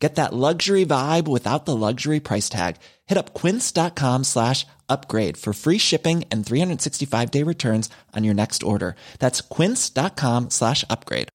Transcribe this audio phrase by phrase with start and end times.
[0.00, 2.76] Get that luxury vibe without the luxury price tag.
[3.06, 8.62] Hit up quince.com slash upgrade for free shipping and 365 day returns on your next
[8.62, 8.94] order.
[9.18, 11.28] That's quince.com slash upgrade.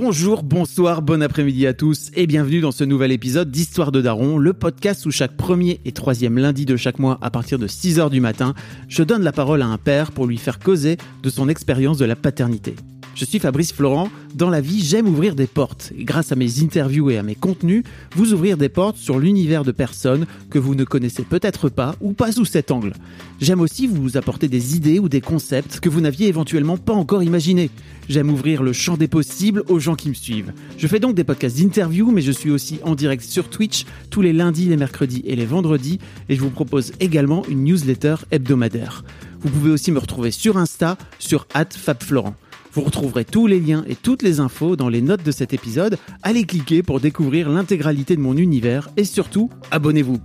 [0.00, 4.38] Bonjour, bonsoir, bon après-midi à tous et bienvenue dans ce nouvel épisode d'Histoire de Daron,
[4.38, 8.08] le podcast où chaque premier et troisième lundi de chaque mois à partir de 6h
[8.08, 8.54] du matin,
[8.86, 12.04] je donne la parole à un père pour lui faire causer de son expérience de
[12.04, 12.76] la paternité.
[13.18, 14.10] Je suis Fabrice Florent.
[14.36, 15.92] Dans la vie, j'aime ouvrir des portes.
[15.98, 17.82] Grâce à mes interviews et à mes contenus,
[18.14, 22.12] vous ouvrir des portes sur l'univers de personnes que vous ne connaissez peut-être pas ou
[22.12, 22.92] pas sous cet angle.
[23.40, 27.24] J'aime aussi vous apporter des idées ou des concepts que vous n'aviez éventuellement pas encore
[27.24, 27.70] imaginés.
[28.08, 30.52] J'aime ouvrir le champ des possibles aux gens qui me suivent.
[30.76, 34.22] Je fais donc des podcasts d'interviews, mais je suis aussi en direct sur Twitch tous
[34.22, 35.98] les lundis, les mercredis et les vendredis,
[36.28, 39.02] et je vous propose également une newsletter hebdomadaire.
[39.40, 42.34] Vous pouvez aussi me retrouver sur Insta, sur @fabflorent.
[42.78, 45.98] Vous retrouverez tous les liens et toutes les infos dans les notes de cet épisode.
[46.22, 50.18] Allez cliquer pour découvrir l'intégralité de mon univers et surtout, abonnez-vous.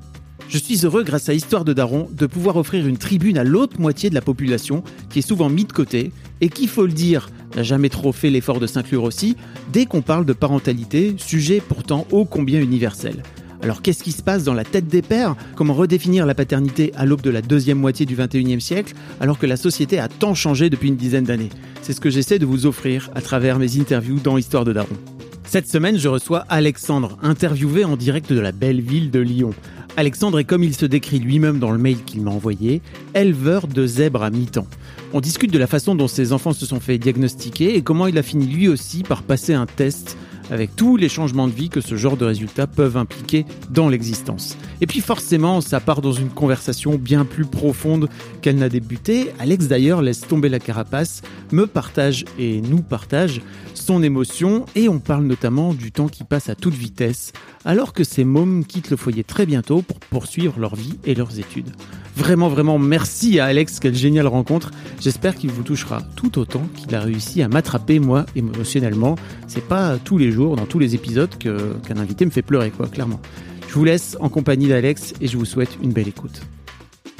[0.50, 3.82] Je suis heureux, grâce à Histoire de Daron, de pouvoir offrir une tribune à l'autre
[3.82, 7.32] moitié de la population qui est souvent mise de côté et qui, faut le dire,
[7.56, 9.36] n'a jamais trop fait l'effort de s'inclure aussi
[9.72, 13.24] dès qu'on parle de parentalité, sujet pourtant ô combien universel.
[13.64, 15.38] Alors qu'est-ce qui se passe dans la tête des pères?
[15.56, 19.46] Comment redéfinir la paternité à l'aube de la deuxième moitié du 21e siècle alors que
[19.46, 21.48] la société a tant changé depuis une dizaine d'années?
[21.82, 24.98] C'est ce que j'essaie de vous offrir à travers mes interviews dans Histoire de Daron.
[25.46, 29.52] Cette semaine, je reçois Alexandre, interviewé en direct de la belle ville de Lyon.
[29.96, 32.82] Alexandre est, comme il se décrit lui-même dans le mail qu'il m'a envoyé,
[33.16, 34.68] éleveur de zèbres à mi-temps.
[35.14, 38.18] On discute de la façon dont ses enfants se sont fait diagnostiquer et comment il
[38.18, 40.18] a fini lui aussi par passer un test
[40.52, 44.58] avec tous les changements de vie que ce genre de résultats peuvent impliquer dans l'existence.
[44.82, 48.10] Et puis forcément, ça part dans une conversation bien plus profonde
[48.42, 49.32] qu'elle n'a débuté.
[49.40, 51.22] Alex d'ailleurs laisse tomber la carapace,
[51.52, 53.42] me partage et nous partage
[53.74, 57.34] son émotion et on parle notamment du temps qui passe à toute vitesse
[57.66, 61.40] alors que ces mômes quittent le foyer très bientôt pour poursuivre leur vie et leurs
[61.40, 61.70] études.
[62.16, 64.72] Vraiment, vraiment merci à Alex, quelle géniale rencontre.
[65.02, 69.16] J'espère qu'il vous touchera tout autant qu'il a réussi à m'attraper moi émotionnellement.
[69.48, 72.88] C'est pas tous les jours, dans tous les épisodes, qu'un invité me fait pleurer, quoi,
[72.88, 73.20] clairement.
[73.68, 76.42] Je vous laisse en compagnie d'Alex et je vous souhaite une belle écoute.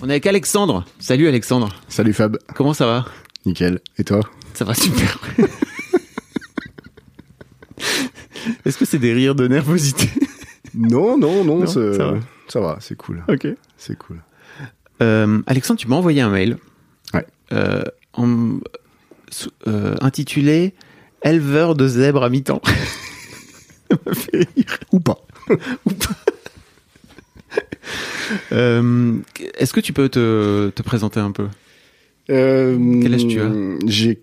[0.04, 0.86] On est avec Alexandre.
[1.00, 1.70] Salut Alexandre.
[1.88, 2.38] Salut Fab.
[2.54, 3.06] Comment ça va?
[3.46, 3.80] Nickel.
[3.98, 4.22] Et toi?
[4.54, 5.20] Ça va super.
[8.66, 10.10] Est-ce que c'est des rires de nervosité
[10.76, 12.78] Non, non, non, ça va.
[12.80, 13.24] c'est cool.
[13.28, 13.48] Ok.
[13.78, 14.18] C'est cool.
[15.02, 16.58] Euh, Alexandre, tu m'as envoyé un mail
[17.14, 17.26] Ouais.
[17.52, 17.84] euh,
[18.14, 18.60] en-
[19.68, 20.74] euh, intitulé
[21.24, 22.62] Éleveur de zèbres à mi-temps.
[23.92, 24.78] Ça m'a fait rire.
[24.92, 25.20] Ou pas.
[28.52, 29.18] Euh,
[29.58, 31.48] Est-ce que tu peux te, te présenter un peu?
[32.28, 33.52] Quel âge tu as?
[33.86, 34.22] J'ai.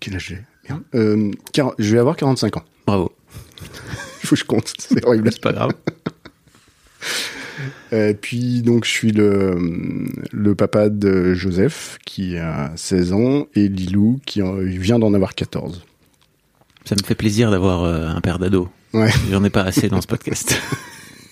[0.00, 0.74] Quel âge j'ai?
[0.94, 1.30] Euh,
[1.78, 2.64] Je vais avoir 45 ans.
[2.86, 3.12] Bravo,
[4.22, 4.72] Il faut que je compte.
[4.78, 5.30] C'est horrible.
[5.32, 5.72] c'est pas grave.
[7.92, 9.58] Euh, puis, donc, je suis le,
[10.32, 15.34] le papa de Joseph, qui a 16 ans, et Lilou, qui en- vient d'en avoir
[15.34, 15.84] 14.
[16.84, 18.68] Ça me fait plaisir d'avoir euh, un père d'ado.
[18.94, 20.58] Ouais, J'en ai pas assez dans ce podcast.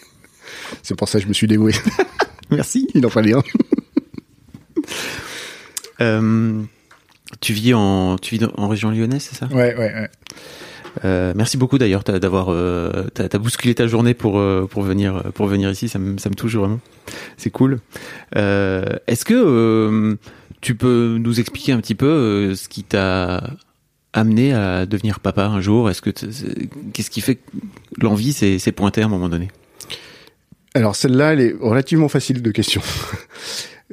[0.82, 1.72] c'est pour ça que je me suis dévoué.
[2.50, 2.88] Merci.
[2.94, 3.42] Il en fallait un.
[6.00, 6.62] Euh,
[7.40, 9.46] tu vis en tu vis en région lyonnaise, c'est ça?
[9.48, 10.10] Ouais, ouais, ouais.
[11.04, 15.46] Euh, merci beaucoup d'ailleurs d'avoir euh, t'as bousculé ta journée pour euh, pour venir pour
[15.46, 15.88] venir ici.
[15.88, 16.80] Ça me ça me touche vraiment.
[17.36, 17.78] C'est cool.
[18.36, 20.16] Euh, est-ce que euh,
[20.60, 23.54] tu peux nous expliquer un petit peu euh, ce qui t'a
[24.12, 25.88] amené à devenir papa un jour?
[25.90, 27.38] Est-ce que c'est- qu'est-ce qui fait
[28.00, 29.48] l'envie s'est s'est pointée à un moment donné?
[30.74, 32.80] Alors celle-là, elle est relativement facile de question.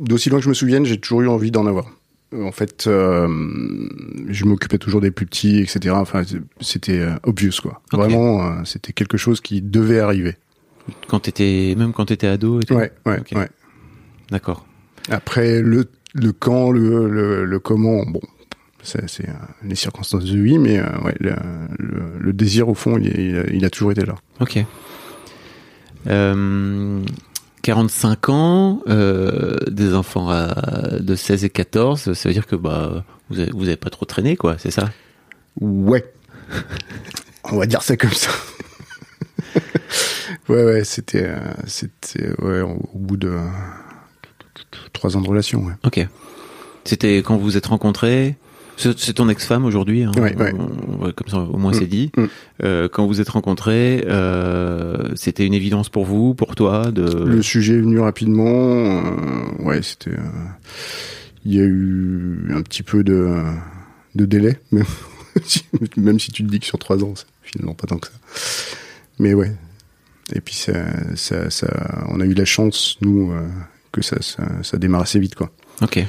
[0.00, 1.90] D'aussi loin que je me souvienne, j'ai toujours eu envie d'en avoir.
[2.32, 3.26] Euh, En fait, euh,
[4.28, 5.94] je m'occupais toujours des plus petits, etc.
[5.96, 6.22] Enfin,
[6.60, 7.80] c'était euh, obvious, quoi.
[7.92, 10.36] Vraiment, c'était quelque chose qui devait arriver.
[11.08, 13.48] quand t'étais même quand t'étais ado et tout Ouais, ouais, ouais.
[14.30, 14.66] d'accord
[15.08, 18.20] Après, le, le quand, le, le, le comment, bon,
[18.82, 19.26] c'est
[19.62, 23.92] les circonstances de vie, mais euh, ouais, le, désir, au fond, il, il a toujours
[23.92, 24.14] été là.
[24.40, 24.64] Ok.
[26.06, 27.00] Euh,
[27.62, 33.04] 45 ans, euh, des enfants à- de 16 et 14, ça veut dire que bah
[33.28, 34.90] vous avez, vous avez pas trop traîné quoi, c'est ça?
[35.60, 36.04] Ouais.
[37.44, 38.30] On va dire ça comme ça.
[40.48, 43.36] ouais, ouais, c'était, euh, c'était, ouais, au bout de
[44.92, 45.64] trois ans de relation.
[45.64, 45.72] Ouais.
[45.84, 46.06] Ok.
[46.84, 48.36] C'était quand vous vous êtes rencontrés?
[48.96, 50.02] C'est ton ex-femme aujourd'hui.
[50.04, 50.52] Hein, Ouais, ouais.
[50.58, 52.10] On- ouais, comme ça, au moins Mm, c'est dit.
[52.16, 52.24] mm.
[52.64, 57.02] Euh, quand vous êtes rencontrés, euh, c'était une évidence pour vous, pour toi, de.
[57.24, 58.46] Le sujet est venu rapidement.
[58.48, 60.16] euh, ouais, c'était.
[61.44, 63.34] Il y a eu un petit peu de,
[64.14, 64.84] de délai, même
[65.44, 65.64] si,
[65.96, 68.12] même si tu te dis que sur trois ans, finalement pas tant que ça.
[69.18, 69.52] Mais ouais.
[70.34, 70.72] Et puis ça,
[71.16, 73.32] ça, ça, on a eu la chance, nous,
[73.90, 75.50] que ça, ça, ça démarre assez vite, quoi.
[75.82, 76.04] Ok.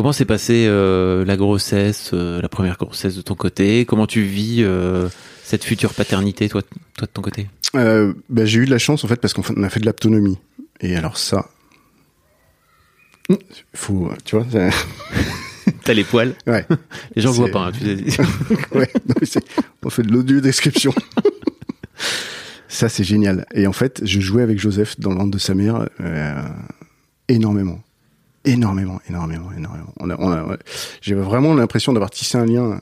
[0.00, 3.84] Comment s'est passée euh, la grossesse, euh, la première grossesse de ton côté?
[3.84, 5.10] Comment tu vis euh,
[5.44, 6.62] cette future paternité, toi,
[6.96, 7.48] toi de ton côté?
[7.74, 10.38] Euh, bah, j'ai eu de la chance en fait parce qu'on a fait de l'autonomie.
[10.80, 11.50] Et alors ça,
[13.74, 14.70] faut, tu vois, ça-
[15.84, 16.34] T'as les poils.
[16.46, 16.64] ouais,
[17.14, 17.66] Les gens ne voient pas.
[17.66, 18.22] hein, tu sais.
[18.74, 19.14] ouais, non,
[19.84, 20.94] on fait de l'audio description.
[22.68, 23.44] ça c'est génial.
[23.52, 26.42] Et en fait, je jouais avec Joseph dans ventre de sa mère euh,
[27.28, 27.82] énormément,
[28.44, 29.92] énormément, énormément, énormément.
[30.00, 30.56] On a, on a-.
[31.00, 32.80] J'avais vraiment l'impression d'avoir tissé un lien.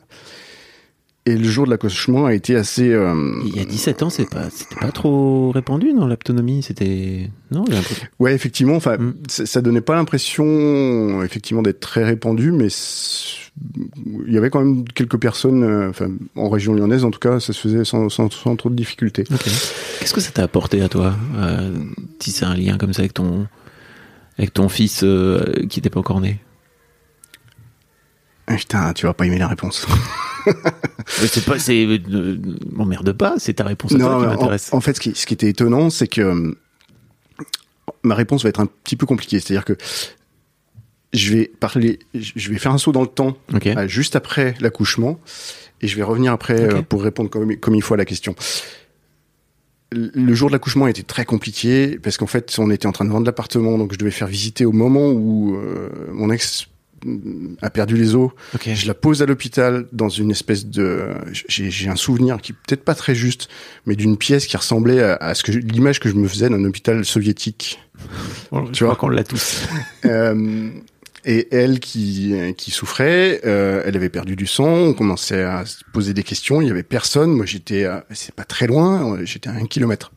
[1.26, 2.90] Et le jour de l'accouchement a été assez.
[2.90, 3.14] euh,
[3.44, 6.62] Il y a 17 ans, c'est pas, c'était pas trop répandu dans l'autonomie.
[6.62, 7.66] C'était non.
[7.68, 7.76] j'ai
[8.18, 9.12] Ouais, effectivement, enfin, Mm.
[9.28, 12.68] ça, donnait pas l'impression, effectivement, d'être très répandu, mais
[14.26, 17.40] il y avait quand même quelques personnes, euh, enfin, en région lyonnaise, en tout cas,
[17.40, 19.24] ça se faisait sans, sans, sans trop de difficultés.
[19.30, 19.44] Ok.
[20.00, 21.74] Qu'est-ce que ça t'a apporté à toi euh,
[22.18, 23.46] Tisser un lien comme ça avec ton
[24.38, 26.40] avec ton fils euh, qui n'était pas encore né.
[28.46, 29.86] Ah, Putain, tu vas pas aimer la réponse.
[31.06, 32.38] C'est pas, c'est euh,
[32.70, 33.34] m'emmerde pas.
[33.38, 34.72] C'est ta réponse à toi qui mais en, m'intéresse.
[34.72, 36.54] en fait, ce qui, ce qui était étonnant, c'est que euh,
[38.02, 39.40] ma réponse va être un petit peu compliquée.
[39.40, 39.76] C'est-à-dire que
[41.12, 43.36] je vais parler, je vais faire un saut dans le temps
[43.66, 45.18] euh, juste après l'accouchement
[45.80, 48.34] et je vais revenir après euh, pour répondre comme, comme il faut à la question.
[49.90, 53.10] Le jour de l'accouchement était très compliqué parce qu'en fait on était en train de
[53.10, 56.66] vendre l'appartement donc je devais faire visiter au moment où euh, mon ex
[57.62, 58.30] a perdu les os.
[58.54, 58.68] Ok.
[58.74, 62.84] Je la pose à l'hôpital dans une espèce de j'ai un souvenir qui est peut-être
[62.84, 63.48] pas très juste
[63.86, 66.64] mais d'une pièce qui ressemblait à, à ce que l'image que je me faisais d'un
[66.64, 67.78] hôpital soviétique.
[68.52, 68.96] Tu je vois.
[68.96, 69.66] qu'on l'a tous.
[70.04, 70.70] Euh,
[71.24, 75.78] et elle qui, qui souffrait, euh, elle avait perdu du sang, on commençait à se
[75.92, 79.48] poser des questions, il y avait personne, moi j'étais, à- c'est pas très loin, j'étais
[79.48, 80.12] à un kilomètre.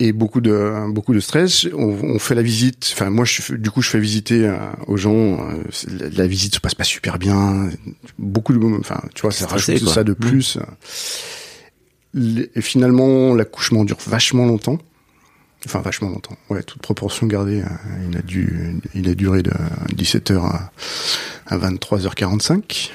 [0.00, 1.68] Et beaucoup de beaucoup de stress.
[1.74, 2.90] On, on fait la visite.
[2.92, 4.56] Enfin, moi, je, du coup, je fais visiter euh,
[4.88, 5.48] aux gens.
[5.48, 5.62] euh,
[5.96, 7.70] la, la visite se passe pas super bien.
[8.18, 9.94] Beaucoup de, enfin, tu vois, ça Stressé, rajoute quoi.
[9.94, 10.16] ça de Mmh.
[10.16, 10.58] plus.
[12.14, 14.78] Les- et finalement, l'accouchement dure vachement longtemps.
[15.66, 16.36] Enfin, vachement longtemps.
[16.50, 17.60] Ouais, toute proportion gardée.
[17.62, 19.52] euh, Il a dû, il a duré de
[19.94, 20.72] 17h à,
[21.46, 22.90] à 23h45.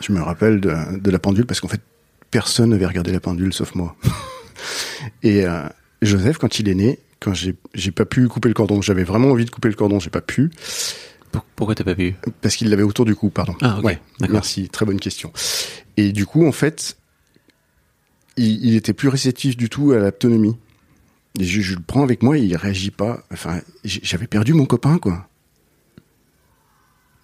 [0.00, 1.80] Je me rappelle de, de la pendule parce qu'en fait,
[2.30, 3.94] personne n'avait regardé la pendule sauf moi.
[5.22, 5.62] Et euh,
[6.02, 9.44] Joseph, quand il est né, quand j'ai pas pu couper le cordon, j'avais vraiment envie
[9.44, 10.50] de couper le cordon, j'ai pas pu
[11.32, 12.14] Pour- Pourquoi t'as pas pu?
[12.40, 13.54] Parce qu'il l'avait autour du cou, pardon.
[13.60, 13.98] Ah, ok, Ouais,
[14.30, 15.32] merci, très bonne question.
[15.96, 16.96] Et du coup, en fait,
[18.36, 20.56] il, il était plus réceptif du tout à l'autonomie.
[21.40, 23.24] Je, je le prends avec moi et il réagit pas.
[23.32, 25.28] Enfin, j'avais perdu mon copain, quoi.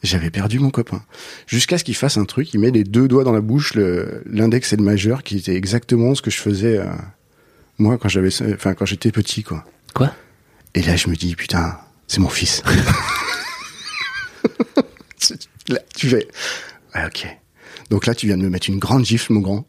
[0.02, 1.04] J'avais perdu mon copain.
[1.46, 4.72] Jusqu'à ce qu'il fasse un truc, il met les deux doigts dans la bouche, l'index
[4.72, 6.86] et le majeur, qui était exactement ce que je faisais euh,
[7.78, 9.64] moi quand j'avais, enfin quand j'étais petit, quoi.
[9.94, 10.14] Quoi?
[10.74, 12.62] Et là, je me dis, putain, c'est mon fils.
[15.68, 16.26] là, tu fais,
[16.94, 17.26] ouais, ok.
[17.90, 19.66] Donc là, tu viens de me mettre une grande gifle, mon grand.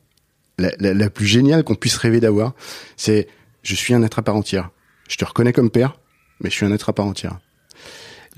[0.57, 2.53] La, la, la plus géniale qu'on puisse rêver d'avoir,
[2.95, 3.27] c'est,
[3.63, 4.69] je suis un être à part entière.
[5.09, 5.97] Je te reconnais comme père,
[6.41, 7.39] mais je suis un être à part entière.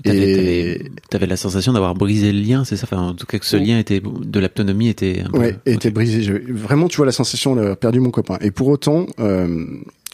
[0.02, 2.84] T'avais, Et- t'avais- t'avais la sensation d'avoir brisé le lien, c'est ça?
[2.90, 5.38] Enfin, En tout cas, que ce lien était de l'autonomie était un peu.
[5.38, 5.60] Ouais, ok.
[5.66, 6.28] était brisé.
[6.48, 8.36] Vraiment, tu vois, la sensation d'avoir perdu mon copain.
[8.40, 9.64] Et pour autant, euh,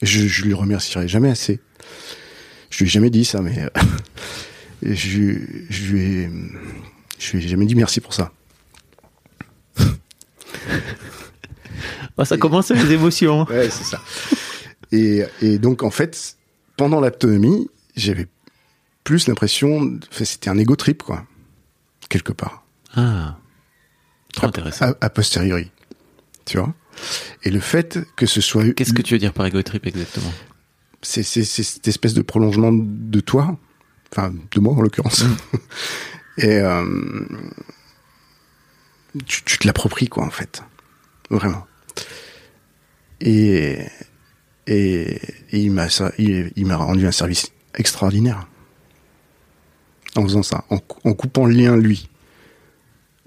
[0.02, 1.60] je, je lui remercierai jamais assez.
[2.68, 3.68] Je lui ai jamais dit ça, mais euh,
[4.82, 5.32] je,
[5.70, 6.30] je lui ai,
[7.18, 8.32] je lui ai jamais dit merci pour ça.
[12.18, 13.44] Oh, ça commence les émotions.
[13.48, 14.00] Ouais, c'est ça.
[14.92, 16.36] Et, et donc, en fait,
[16.76, 18.26] pendant l'autonomie, j'avais
[19.04, 21.26] plus l'impression, c'était un ego trip, quoi,
[22.08, 22.64] quelque part.
[22.94, 23.38] Ah,
[24.32, 24.86] trop A- intéressant.
[24.86, 25.70] A, a posteriori,
[26.44, 26.74] tu vois?
[27.44, 30.32] Et le fait que ce soit Qu'est-ce que tu veux dire par ego trip exactement?
[31.02, 33.56] C'est cette espèce de prolongement de toi,
[34.12, 35.24] enfin de moi en l'occurrence.
[36.36, 36.84] Et euh,
[39.26, 40.62] tu, tu te l'appropries quoi en fait,
[41.30, 41.66] vraiment.
[43.20, 43.86] Et
[44.70, 45.20] et,
[45.52, 45.86] et il m'a
[46.18, 48.46] il, il m'a rendu un service extraordinaire
[50.16, 52.08] en faisant ça, en, cou- en coupant le lien lui.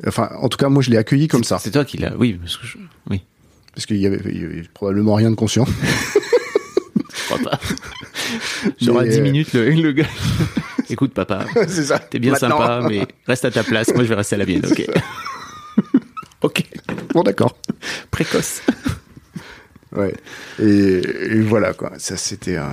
[0.08, 2.16] Enfin, en tout cas, moi, je l'ai accueilli comme ça, C'est toi qui l'as.
[2.18, 2.78] Oui, parce que je.
[3.10, 3.24] Oui,
[3.74, 5.66] parce qu'il y avait, il y avait probablement rien de conscient.
[6.96, 7.60] je crois pas.
[8.82, 10.08] Mais, 10 euh, minutes, le, le gars.
[10.90, 12.00] Écoute, papa, c'est ça.
[12.00, 12.50] t'es bien Maintenant.
[12.60, 13.90] sympa, mais reste à ta place.
[13.94, 14.86] Moi, je vais rester à la mienne, ok.
[16.42, 16.64] ok.
[17.14, 17.56] Bon, d'accord.
[18.12, 18.62] Précoce.
[19.96, 20.14] Ouais.
[20.60, 21.02] Et,
[21.36, 21.94] et voilà, quoi.
[21.98, 22.66] Ça, c'était, euh,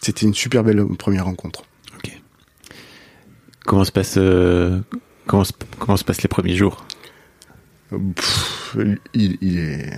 [0.00, 1.64] c'était une super belle première rencontre.
[1.96, 2.12] Ok.
[3.66, 4.80] Comment se passe, euh,
[5.26, 6.86] comment se, comment se passent les premiers jours?
[7.90, 8.76] Pff,
[9.14, 9.92] il, il est,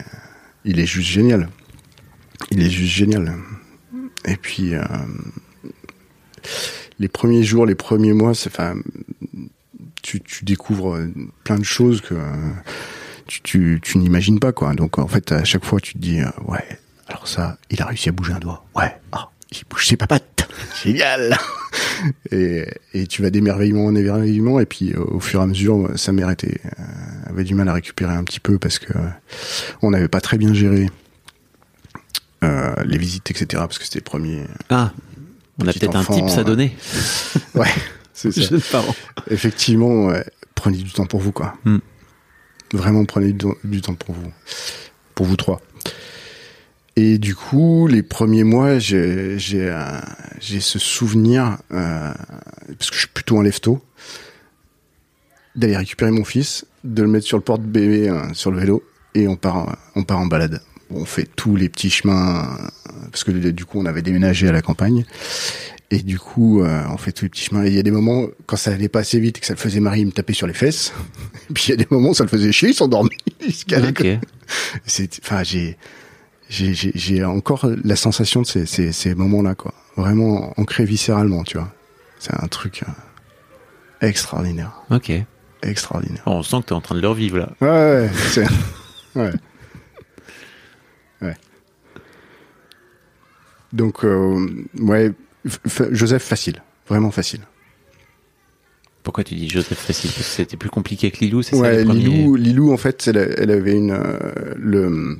[0.64, 1.48] il est juste génial.
[2.50, 3.36] Il est juste génial.
[4.24, 4.82] Et puis, euh,
[6.98, 8.76] les premiers jours, les premiers mois, c'est, enfin,
[10.02, 10.98] tu, tu découvres
[11.44, 12.14] plein de choses que
[13.30, 14.74] tu, tu, tu n'imagines pas, quoi.
[14.74, 16.66] Donc, en fait, à chaque fois, tu te dis, euh, ouais,
[17.06, 18.66] alors ça, il a réussi à bouger un doigt.
[18.74, 20.48] Ouais, ah, il bouge ses papates.
[20.82, 21.38] Génial.
[22.32, 26.10] et, et tu vas d'émerveillement en émerveillement, et puis au fur et à mesure, sa
[26.10, 29.08] mère était, euh, avait du mal à récupérer un petit peu parce que euh,
[29.80, 30.90] on n'avait pas très bien géré
[32.84, 33.46] les visites, etc.
[33.52, 34.44] Parce que c'était le premier.
[34.70, 34.92] Ah,
[35.60, 36.74] on a peut-être un tips à donner.
[37.54, 37.68] Ouais,
[38.14, 38.82] c'est ça.
[39.30, 41.54] Effectivement, ouais, prenez du temps pour vous, quoi.
[41.64, 41.78] Hmm.
[42.72, 44.32] Vraiment, prenez du, temps pour vous.
[45.14, 45.60] Pour vous trois.
[46.96, 50.00] Et du coup, les premiers mois, j'ai euh,
[50.38, 52.12] ce souvenir, euh,
[52.78, 53.82] parce que je suis plutôt un lève-tôt,
[55.56, 58.84] d'aller récupérer mon fils, de le mettre sur le porte-bébé euh, sur le vélo,
[59.14, 60.62] et on part, on part en balade.
[60.90, 62.56] On fait tous les petits chemins,
[63.10, 65.04] parce que du coup, on avait déménagé à la campagne.
[65.92, 67.64] Et du coup, euh, on fait tous les petits chemins.
[67.64, 69.54] Et il y a des moments, quand ça allait pas assez vite et que ça
[69.54, 70.92] le faisait marrer, il me tapait sur les fesses.
[71.50, 73.10] Et puis il y a des moments, où ça le faisait chier, il s'endormait.
[73.44, 74.06] Il se calait, Ok.
[74.86, 75.76] c'est, enfin, j'ai,
[76.48, 79.74] j'ai, j'ai, j'ai encore la sensation de ces, ces, ces moments-là, quoi.
[79.96, 81.72] Vraiment ancré viscéralement, tu vois.
[82.20, 85.10] C'est un truc euh, extraordinaire, Ok.
[85.62, 86.22] extraordinaire.
[86.26, 87.50] Oh, on sent que t'es en train de leur vivre là.
[87.60, 88.46] Ouais, ouais, c'est,
[89.16, 89.32] ouais.
[91.22, 91.34] Ouais.
[93.72, 95.12] Donc, euh, ouais,
[95.46, 97.40] f- Joseph facile, vraiment facile.
[99.02, 100.10] Pourquoi tu dis Joseph facile?
[100.10, 103.50] Parce que c'était plus compliqué que Lilou, c'est ça premiers- Lilou, Lilou, en fait, elle,
[103.50, 104.18] avait une euh,
[104.56, 105.16] le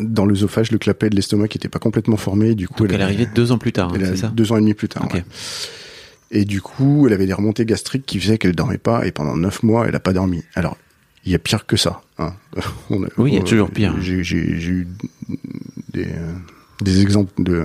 [0.00, 2.54] dans l'œsophage, le clapet de l'estomac qui était pas complètement formé.
[2.54, 4.60] Du coup, Donc elle arrivée deux ans plus tard, hein, c'est ça deux ans et
[4.60, 5.06] demi plus tard.
[5.12, 5.24] Ouais.
[6.30, 9.06] Et du coup, elle avait des remontées gastriques qui faisaient qu'elle dormait pas.
[9.06, 10.42] Et pendant neuf mois, elle a pas dormi.
[10.54, 10.76] Alors,
[11.24, 12.02] il y a pire que ça.
[12.18, 12.34] Hein.
[12.90, 13.94] On a- Oui, il y a toujours pire.
[14.00, 14.88] J'ai eu
[15.92, 16.32] des, euh,
[16.80, 17.64] des exemples de,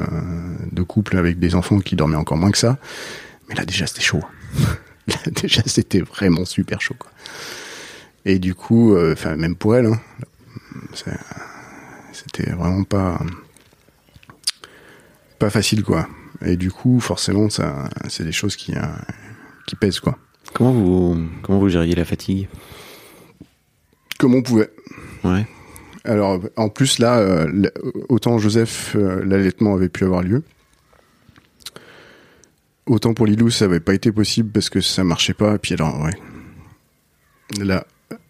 [0.71, 2.77] de couples avec des enfants qui dormaient encore moins que ça.
[3.49, 4.23] Mais là, déjà, c'était chaud.
[5.07, 6.95] Là, déjà, c'était vraiment super chaud.
[6.99, 7.09] Quoi.
[8.25, 9.99] Et du coup, euh, même pour elle, hein,
[12.11, 13.17] c'était vraiment pas
[15.39, 16.09] pas facile, quoi.
[16.45, 18.81] Et du coup, forcément, ça, c'est des choses qui, euh,
[19.65, 20.17] qui pèsent, quoi.
[20.53, 22.49] Comment vous comment vous gériez la fatigue?
[24.19, 24.71] Comme on pouvait.
[25.23, 25.45] Ouais.
[26.07, 27.69] Alors, en plus, là, euh,
[28.07, 30.41] autant Joseph, euh, l'allaitement avait pu avoir lieu.
[32.85, 35.55] Autant pour Lilou, ça avait pas été possible parce que ça marchait pas.
[35.55, 36.13] Et puis alors, ouais.
[37.61, 37.85] Là,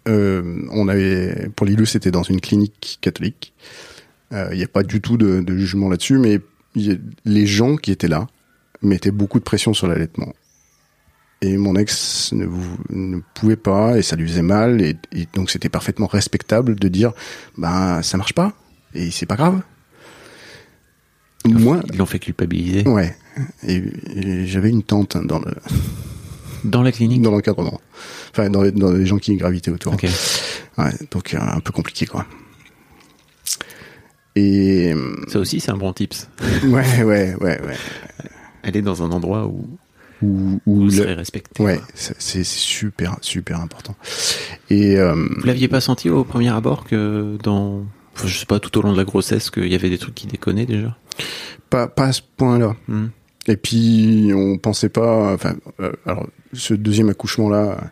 [0.08, 3.54] euh, on avait, pour Lilou, c'était dans une clinique catholique.
[4.32, 6.42] Il n'y a pas du tout de, jugement là-dessus, mais
[6.76, 8.28] les gens qui étaient là
[8.82, 10.34] mettaient beaucoup de pression sur l'allaitement.
[11.42, 15.70] Et mon ex ne, pouvait pas, et ça lui faisait mal, et, et donc c'était
[15.70, 17.14] parfaitement respectable de dire,
[17.58, 18.54] ben ça marche pas,
[18.96, 19.62] et c'est pas grave.
[21.46, 22.88] Moi, Ils l'ont fait culpabiliser.
[22.88, 23.16] ouais,
[23.68, 23.84] et,
[24.16, 25.54] et j'avais une tante hein, dans le
[26.64, 27.80] Dans la clinique dans l'encadrement,
[28.32, 29.94] enfin dans les, dans les gens qui gravitaient autour.
[29.94, 30.08] Ok.
[30.80, 32.26] Ouais, donc euh, un peu compliqué quoi.
[34.36, 34.94] Et
[35.28, 36.28] Ça aussi, c'est un bon tips.
[36.64, 37.78] ouais, ouais, ouais, ouais.
[38.64, 39.68] Aller dans un endroit où
[40.24, 41.64] Ou, vous ou le- respecté.
[41.64, 43.96] ouais, c'est c'est super, super important.
[44.70, 48.60] Et euh, Vous l'aviez pas senti au premier abord que dans, enfin, je sais pas,
[48.60, 50.98] tout au long de la grossesse, qu'il y avait des trucs qui déconnaient déjà?
[51.70, 52.76] Pas, pas à ce point-là.
[52.88, 53.08] Hmm.
[53.48, 55.34] Et puis on pensait pas.
[55.34, 57.88] Enfin, euh, alors ce deuxième accouchement-là, euh,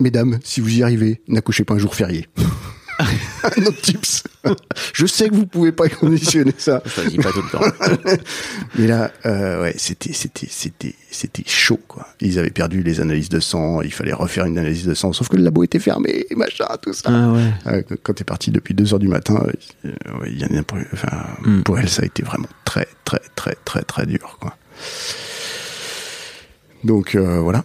[0.00, 2.28] mesdames, si vous y arrivez, n'accouchez pas un jour férié.
[3.58, 4.24] un autre tips.
[4.92, 8.16] Je sais que vous pouvez pas conditionner ça, Ça, dis pas tout le temps.
[8.78, 12.06] mais là, euh, ouais, c'était, c'était, c'était, c'était chaud, quoi.
[12.20, 15.28] Ils avaient perdu les analyses de sang, il fallait refaire une analyse de sang, sauf
[15.28, 17.08] que le labo était fermé, machin, tout ça.
[17.08, 17.52] Ah ouais.
[17.66, 19.42] Euh, quand t'es parti depuis 2 heures du matin,
[19.84, 21.08] euh, ouais, y en a pour, enfin,
[21.44, 21.62] Mm.
[21.62, 24.56] pour elle, ça a été vraiment très, très, très, très, très dur, quoi.
[26.84, 27.64] Donc euh, voilà.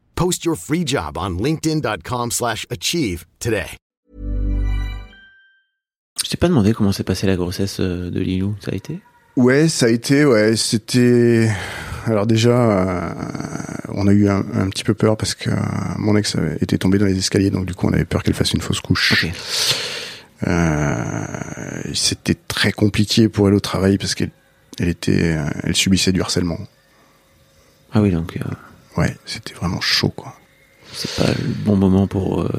[0.15, 3.77] Post your free job on linkedin.com/achieve slash achieve today.
[6.23, 8.99] Je t'ai pas demandé comment s'est passée la grossesse euh, de Lilou, ça a été?
[9.37, 11.49] Ouais, ça a été, ouais, c'était.
[12.05, 13.13] Alors déjà, euh,
[13.89, 15.55] on a eu un, un petit peu peur parce que euh,
[15.97, 18.53] mon ex était tombé dans les escaliers, donc du coup, on avait peur qu'elle fasse
[18.53, 19.25] une fausse couche.
[19.25, 19.31] Ok.
[20.47, 21.25] Euh,
[21.93, 24.31] c'était très compliqué pour elle au travail parce qu'elle
[24.79, 26.57] elle était, elle subissait du harcèlement.
[27.93, 28.49] Ah oui, donc euh,
[28.97, 30.35] Ouais, c'était vraiment chaud, quoi.
[30.93, 32.49] c'est pas le bon moment pour, euh,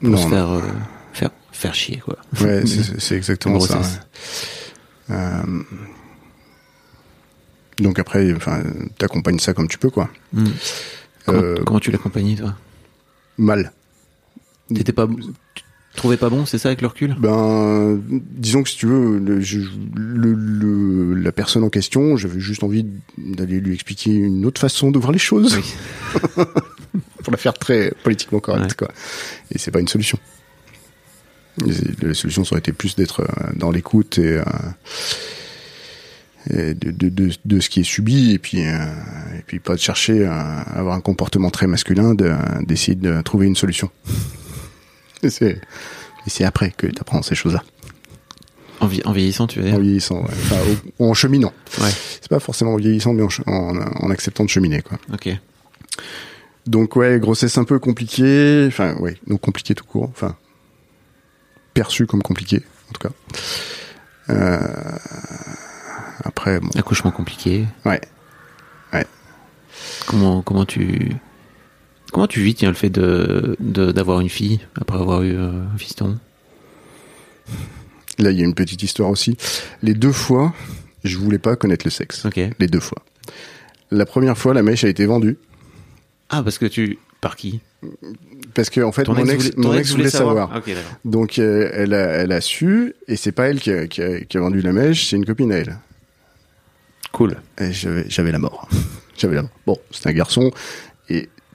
[0.00, 0.60] pour Non, se faire, euh,
[1.12, 2.16] faire, faire chier, quoi.
[2.40, 2.62] Ouais,
[2.98, 3.78] c'est exactement ça.
[3.78, 3.84] Ouais.
[5.10, 5.62] Euh,
[7.78, 8.62] donc après, enfin,
[8.98, 10.10] t'accompagnes ça comme tu peux, quoi.
[10.32, 10.46] Hmm.
[11.26, 12.54] Comment, Euh, comment tu l'accompagnais, toi?
[13.38, 13.72] Mal.
[14.74, 15.06] T'étais pas,
[15.98, 17.14] trouvais pas bon, c'est ça avec le recul?
[17.18, 19.58] Ben, disons que si tu veux, le, je-
[19.96, 22.86] le- le- la personne en question, j'avais juste envie
[23.18, 26.44] d'aller lui expliquer une autre façon de voir les choses, Oui.
[27.22, 28.86] pour la faire très politiquement correcte, Ouais.
[28.86, 28.94] quoi.
[29.52, 30.18] Et c'est pas une solution.
[32.02, 33.26] La solution, ça aurait été plus d'être euh,
[33.56, 34.42] dans l'écoute et, euh,
[36.50, 38.72] et de, de, de, de ce qui est subi, et puis, euh,
[39.36, 42.32] et puis pas de chercher à avoir un comportement très masculin, de-
[42.64, 43.90] d'essayer de trouver une solution.
[46.26, 47.62] Et c'est après que tu apprends ces choses-là.
[48.80, 50.30] en, vie- en vieillissant, tu veux En dire vieillissant, ouais.
[50.30, 50.56] Enfin,
[50.98, 51.52] au- en cheminant.
[51.80, 54.98] Ouais, C'est pas forcément en vieillissant, mais en, en, en acceptant de cheminer, quoi.
[55.12, 55.30] ok.
[56.66, 58.64] Donc ouais, grossesse un peu compliquée.
[58.68, 60.08] Enfin, ouais, donc compliqué tout court.
[60.10, 60.36] Enfin,
[61.72, 63.14] perçu comme compliqué, en tout cas.
[64.30, 64.58] Euh,
[66.24, 67.66] après, bon, Accouchement compliqué.
[67.86, 68.00] ouais.
[70.06, 71.12] Comment, comment tu,
[72.12, 75.78] comment tu vis, tiens, le fait de, d'avoir une fille après avoir eu euh, un
[75.78, 76.18] fiston?
[78.18, 79.36] Là, il y a une petite histoire aussi.
[79.82, 80.52] Les deux fois,
[81.04, 82.26] je voulais pas connaître le sexe.
[82.58, 83.02] Les deux fois.
[83.90, 85.38] La première fois, la mèche a été vendue
[86.28, 87.60] Ah, parce que tu, par qui?
[88.54, 90.60] Parce que en fait, Ton mon ex ex, voulait- mon ex voulait savoir.
[91.04, 94.20] Donc euh, elle, a, elle a su, et c'est pas elle qui a, qui a-
[94.20, 95.78] qui a vendu la mèche, c'est une copine à elle.
[97.12, 97.36] Cool.
[97.70, 98.68] J'avais, la mort.
[99.16, 99.50] j'avais la mort.
[99.64, 100.50] Bon, c'est un garçon,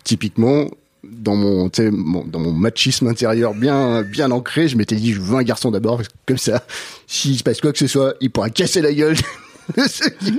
[0.03, 0.67] typiquement,
[1.03, 5.35] dans mon, mon- dans mon machisme intérieur bien, bien ancré, je m'étais dit, je veux
[5.37, 6.63] un garçon d'abord, comme ça,
[7.07, 9.15] s'il se passe quoi que ce soit, il pourra casser la gueule
[9.77, 10.31] de ceux qui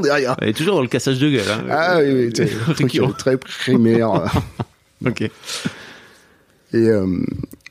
[0.00, 0.36] derrière.
[0.42, 1.48] Est toujours dans le cassage de gueule.
[1.50, 1.64] Hein.
[1.70, 2.32] Ah oui, oui,
[2.74, 4.32] truc très primaire.
[5.04, 5.20] Ok.
[5.20, 5.30] Et,
[6.74, 7.06] euh,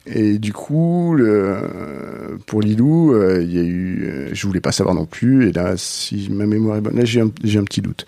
[0.08, 4.72] et du coup, le, pour Lilou, euh, il y a eu, euh, je voulais pas
[4.72, 5.48] savoir non plus.
[5.50, 8.06] Et là, si ma mémoire est bonne, là j'ai un, petit doute.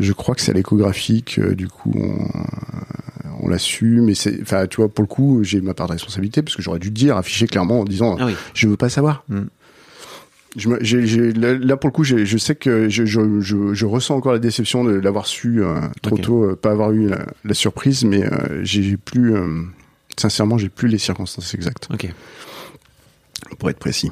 [0.00, 4.14] Je crois que c'est à l'échographie que du coup on, euh, on l'a su, mais
[4.14, 6.78] c'est, enfin, tu vois, pour le coup, j'ai ma part de responsabilité parce que j'aurais
[6.78, 8.34] dû dire, afficher clairement en disant, Ah oui.
[8.54, 9.24] je veux pas savoir.
[9.28, 9.40] Mm.
[10.56, 14.16] Je me- là, là, pour le coup, je sais que je, je, je, je ressens
[14.16, 16.22] encore la déception de l'avoir su euh, trop Ok.
[16.22, 18.22] tôt, pas avoir eu la, la surprise, mais
[18.62, 19.34] j'ai plus,
[20.18, 22.08] sincèrement, j'ai plus les circonstances exactes, Ok.
[23.58, 24.10] pour être précis.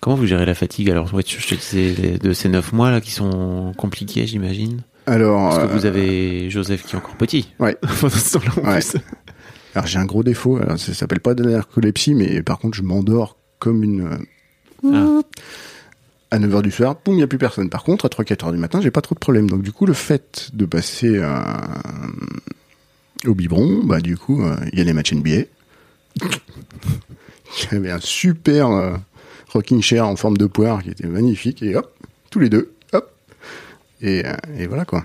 [0.00, 3.10] Comment vous gérez la fatigue Alors, je te disais de ces neuf mois là qui
[3.10, 4.82] sont compliqués, j'imagine.
[5.06, 7.52] Alors, Parce que euh, vous avez Joseph qui est encore petit.
[7.58, 7.76] ouais.
[9.74, 10.56] Alors j'ai un gros défaut.
[10.56, 14.18] Alors, ça s'appelle pas de narcolepsie, mais par contre, je m'endors comme une.
[14.84, 15.22] euh,
[16.30, 17.68] À 9h du soir, boum, il n'y a plus personne.
[17.68, 19.50] Par contre, à 3-4h du matin, j'ai pas trop de problèmes.
[19.50, 21.42] Donc, du coup, le fait de passer euh,
[23.28, 25.44] au biberon, bah, du coup, euh, il y a les matchs NBA.
[27.62, 28.96] Il y avait un super euh,
[29.52, 31.62] rocking chair en forme de poire qui était magnifique.
[31.62, 31.94] Et hop,
[32.30, 33.10] tous les deux, hop.
[34.02, 35.04] Et, euh, et voilà, quoi.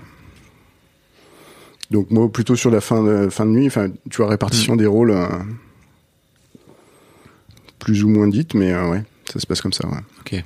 [1.90, 3.68] Donc, moi, plutôt sur la fin de, fin de nuit,
[4.10, 5.28] tu vois, répartition des rôles euh,
[7.78, 9.98] plus ou moins dite, mais euh, ouais, ça se passe comme ça, ouais.
[10.20, 10.42] Ok.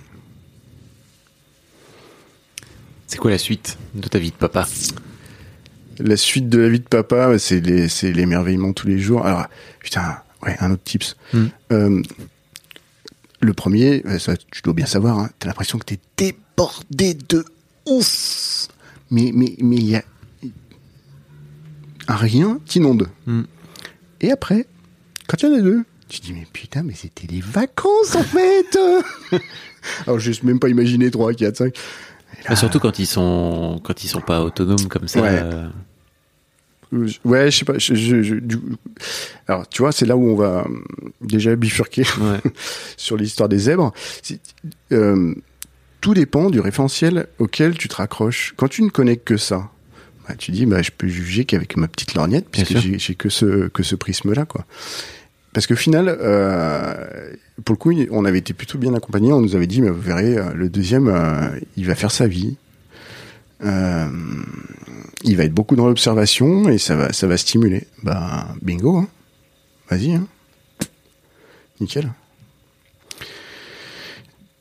[3.07, 4.67] C'est quoi la suite de ta vie de papa?
[5.99, 9.25] La suite de la vie de papa, bah, c'est les, c'est l'émerveillement tous les jours.
[9.25, 9.47] Alors,
[9.81, 11.17] putain, ouais, un autre tips.
[11.33, 11.47] Hmm.
[11.73, 12.03] Euh,
[13.41, 17.45] le premier, euh, ça, tu dois bien savoir, hein, t'as l'impression que t'es débordé de
[17.87, 18.69] ouf.
[19.11, 20.05] Mais, mais, mais il y a
[22.09, 23.09] un rien t'inonde.
[23.27, 23.43] Hmm.
[24.21, 24.67] Et après,
[25.27, 28.15] quand il y en a deux, tu te dis mais putain, mais c'était les vacances
[28.15, 28.79] en fait.
[30.07, 31.75] Alors je même pas imaginer 3, 4, 5.
[32.55, 35.21] Surtout quand ils sont quand ils sont pas autonomes comme ça.
[35.23, 35.29] Ouais.
[35.43, 35.69] euh,
[36.93, 37.79] Euh, Ouais, je sais pas.
[37.79, 38.61] Je, je- je- du-
[39.49, 40.65] Alors, tu vois, c'est là où on va euh,
[41.21, 42.41] déjà bifurquer ouais.
[42.97, 43.93] sur l'histoire des zèbres.
[44.93, 45.35] Euh,
[46.01, 48.55] tout dépend du référentiel auquel tu te raccroches.
[48.57, 49.69] Quand tu ne connais que ça,
[50.29, 53.29] bah, tu dis, bah, je peux juger qu'avec ma petite lorgnette, puisque j'ai j'ai que
[53.31, 54.65] ce que ce prisme-là, quoi.
[55.57, 57.33] Parce qu'au final, euh,
[57.65, 59.33] pour le coup, on avait été plutôt bien accompagnés.
[59.33, 62.27] On nous avait dit, mais vous verrez, euh, le deuxième, euh, il va faire sa
[62.27, 62.59] vie.
[63.63, 67.87] Il va être beaucoup dans l'observation et ça va, ça va stimuler.
[68.03, 69.09] Bah, bingo, hein.
[69.89, 70.27] Vas-y, hein.
[71.81, 72.13] Nickel.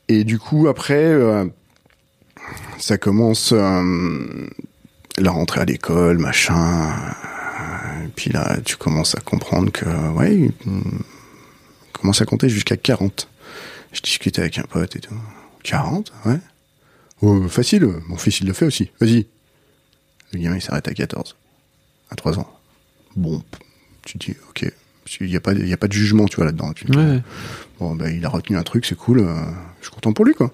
[0.07, 1.13] Et du coup, après,
[2.77, 3.81] ça commence la
[5.29, 6.95] rentrée à l'école, machin.
[8.05, 10.51] Et puis là, tu commences à comprendre que, ouais,
[11.93, 13.27] commence à compter jusqu'à 40.
[13.91, 15.15] Je discutais avec un pote et tout.
[15.63, 16.39] 40, ouais.
[17.21, 18.91] Oh, facile, mon fils il le fait aussi.
[18.99, 19.25] Vas-y.
[20.33, 21.35] Le gamin il s'arrête à 14.
[22.11, 22.49] À 3 ans.
[23.15, 23.41] Bon,
[24.05, 24.71] tu te dis, ok.
[25.21, 26.73] Il n'y a, pas y a pas de jugement, tu vois, là-dedans.
[26.95, 27.21] Ouais.
[27.79, 29.19] Bon, ben, il a retenu un truc, c'est cool.
[29.19, 29.35] euh,
[29.79, 30.51] je suis content pour lui, quoi.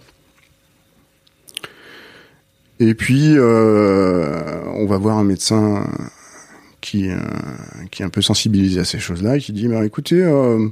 [2.79, 5.89] Et puis, euh, on va voir un médecin
[6.81, 7.09] qui,
[7.91, 10.67] qui est un peu sensibilisé à ces choses-là qui dit, bah, écoutez, euh,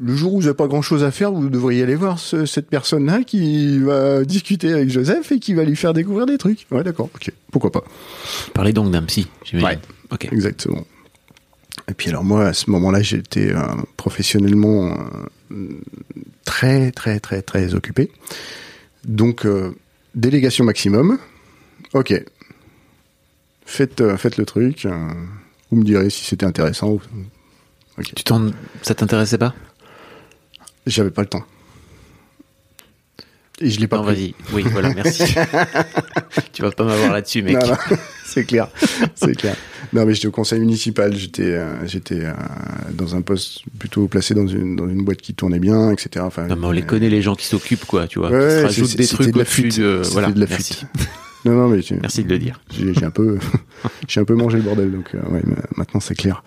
[0.00, 2.68] le jour où vous n'avez pas grand-chose à faire, vous devriez aller voir ce- cette
[2.70, 6.66] personne-là qui va discuter avec Joseph et qui va lui faire découvrir des trucs.
[6.70, 7.84] Ouais, d'accord, ok, pourquoi pas.
[8.54, 9.68] Parlez donc d'un psy, j'imagine.
[9.68, 9.78] Ouais.
[10.12, 10.28] Ok.
[10.32, 10.84] Exactement.
[11.88, 13.60] Et puis alors moi, à ce moment-là, j'étais euh,
[13.96, 14.96] professionnellement
[15.50, 15.68] euh,
[16.44, 18.10] très, très, très, très occupé.
[19.04, 19.72] Donc, euh,
[20.14, 21.18] délégation maximum.
[21.94, 22.12] Ok.
[23.70, 24.84] Faites, euh, faites le truc.
[24.84, 24.90] euh,
[25.70, 26.98] vous me direz si c'était intéressant.
[28.16, 28.50] Tu t'en,
[28.82, 29.54] ça t'intéressait pas?
[30.86, 31.44] J'avais pas le temps.
[33.60, 34.14] Et je l'ai pas Non, pris.
[34.14, 34.34] vas-y.
[34.54, 35.22] Oui, voilà, merci.
[36.52, 37.54] tu vas pas m'avoir là-dessus, mec.
[37.60, 37.76] Non, non,
[38.26, 38.68] c'est clair,
[39.14, 39.54] c'est clair.
[39.92, 42.32] Non, mais j'étais au conseil municipal, j'étais, euh, j'étais euh,
[42.94, 46.24] dans un poste plutôt placé dans une dans une boîte qui tournait bien, etc.
[46.26, 48.30] Enfin, Non, mais on les connaît, les gens qui s'occupent, quoi, tu vois.
[48.30, 49.78] Ouais, qui se rajoutent des trucs de la fuite.
[49.78, 50.00] de.
[50.02, 50.74] C'était Voilà, de la merci.
[50.74, 50.88] fuite.
[51.44, 52.60] Non, non, mais Merci de le dire.
[52.70, 53.38] j'ai un peu,
[54.08, 55.42] j'ai un peu mangé le bordel, donc euh, ouais,
[55.76, 56.42] maintenant c'est clair.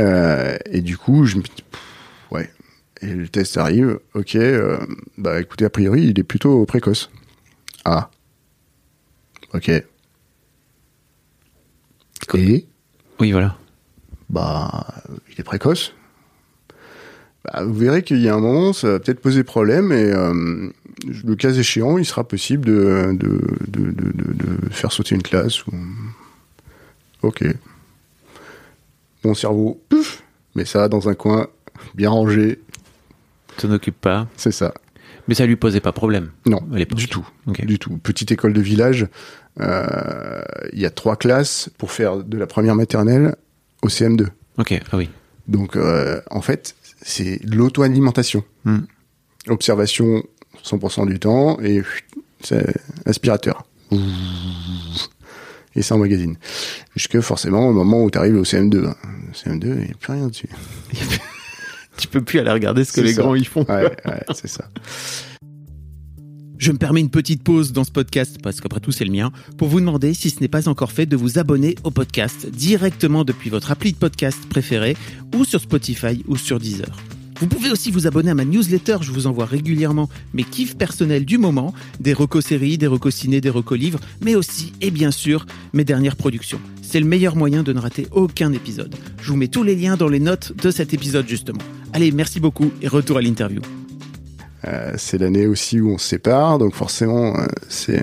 [0.00, 1.80] Euh, et du coup, je me dis, pff,
[2.30, 2.50] ouais.
[3.00, 4.34] Et le test arrive, ok.
[4.36, 4.78] euh,
[5.18, 7.10] bah écoutez, a priori, il est plutôt précoce.
[7.84, 8.10] Ah.
[9.54, 9.70] Ok.
[12.34, 12.66] Et
[13.20, 13.56] Oui, voilà.
[14.28, 14.86] bah,
[15.32, 15.94] il est précoce.
[17.44, 20.12] Bah, vous verrez qu'il y a un moment, ça va peut-être poser problème et
[21.06, 24.32] le cas échéant, il sera possible de, de, de, de, de-
[24.64, 25.66] de faire sauter une classe.
[25.66, 25.72] Ou...
[27.22, 27.44] Ok.
[29.24, 30.22] Mon cerveau, pouf,
[30.54, 31.48] mais ça dans un coin
[31.94, 32.60] bien rangé,
[33.56, 34.28] T'en occupe pas.
[34.36, 34.72] c'est ça.
[35.26, 36.30] Mais ça lui posait pas problème.
[36.46, 37.28] Non, du tout.
[37.46, 37.98] Du tout.
[37.98, 39.06] Petite école de village,
[39.60, 40.40] euh,
[40.72, 43.36] il y a trois classes pour faire de la première maternelle
[43.82, 44.28] au CM2.
[44.58, 45.10] Ok, ah oui.
[45.48, 48.42] Donc, euh, en fait, c'est l'auto-alimentation.
[48.64, 48.80] Hmm.
[49.48, 50.22] Observation
[50.68, 51.82] 100% du temps et
[52.42, 52.66] c'est
[53.06, 53.64] aspirateur.
[55.74, 56.36] Et ça emmagasine.
[56.96, 58.86] Jusque forcément au moment où tu arrives au CM2.
[58.86, 58.94] hein.
[59.32, 60.48] CM2, il n'y a plus rien dessus.
[61.96, 63.22] Tu peux plus aller regarder ce que les ça.
[63.22, 63.64] grands y font.
[63.68, 64.68] Ouais, ouais, c'est ça.
[66.56, 69.32] Je me permets une petite pause dans ce podcast, parce qu'après tout c'est le mien,
[69.56, 73.24] pour vous demander, si ce n'est pas encore fait, de vous abonner au podcast directement
[73.24, 74.96] depuis votre appli de podcast préféré,
[75.34, 76.96] ou sur Spotify ou sur Deezer.
[77.40, 81.24] Vous pouvez aussi vous abonner à ma newsletter, je vous envoie régulièrement mes kiffs personnels
[81.24, 85.12] du moment, des recos séries, des recos ciné, des recos livres, mais aussi, et bien
[85.12, 86.60] sûr, mes dernières productions.
[86.82, 88.92] C'est le meilleur moyen de ne rater aucun épisode.
[89.22, 91.60] Je vous mets tous les liens dans les notes de cet épisode justement.
[91.92, 93.62] Allez, merci beaucoup et retour à l'interview.
[94.66, 98.02] Euh, c'est l'année aussi où on se sépare, donc forcément, euh, c'est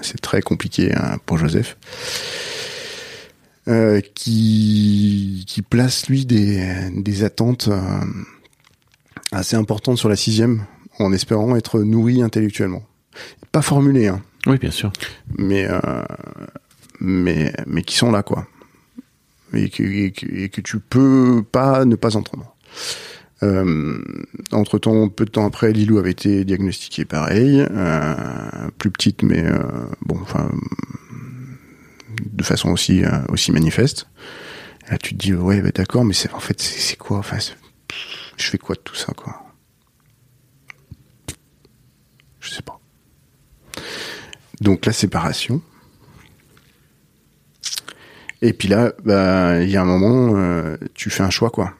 [0.00, 1.76] c'est très compliqué hein, pour Joseph,
[3.68, 7.70] euh, qui qui place lui des des attentes
[9.32, 10.64] assez importantes sur la sixième,
[10.98, 12.82] en espérant être nourri intellectuellement.
[13.52, 14.92] Pas formulé, hein, Oui, bien sûr.
[15.38, 15.80] mais euh,
[17.00, 18.46] mais mais qui sont là quoi,
[19.52, 22.54] et que, et que, et que tu peux pas ne pas entendre.
[23.42, 23.98] Euh,
[24.52, 28.14] entre temps, peu de temps après, Lilou avait été diagnostiquée pareil, euh,
[28.78, 29.58] plus petite, mais euh,
[30.06, 30.50] bon, enfin,
[32.32, 34.06] de façon aussi euh, aussi manifeste.
[34.90, 37.38] Là, tu te dis ouais, bah, d'accord, mais c'est en fait c'est c'est quoi Enfin,
[37.38, 37.56] c'est-
[38.36, 39.42] je fais quoi de tout ça, quoi?
[42.40, 42.78] Je sais pas.
[44.60, 45.60] Donc la séparation.
[48.42, 51.74] Et puis là, bah, il y a un moment, euh, tu fais un choix, quoi.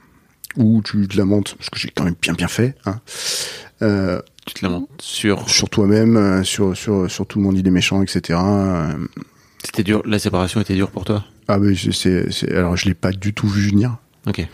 [0.57, 3.01] Ou tu te lamentes, parce que j'ai quand même bien bien fait, hein.
[3.83, 5.49] Euh, Tu te lamentes sur.
[5.51, 8.39] sur toi-même, euh, sur, sur, sur tout le monde, il est méchant, etc.
[9.63, 10.03] C'était dur.
[10.07, 11.25] La séparation était dure pour toi?
[11.49, 11.59] ah,
[11.93, 13.99] c'est, c'est, alors je l'ai pas du tout vu venir.
[14.27, 14.47] Ok.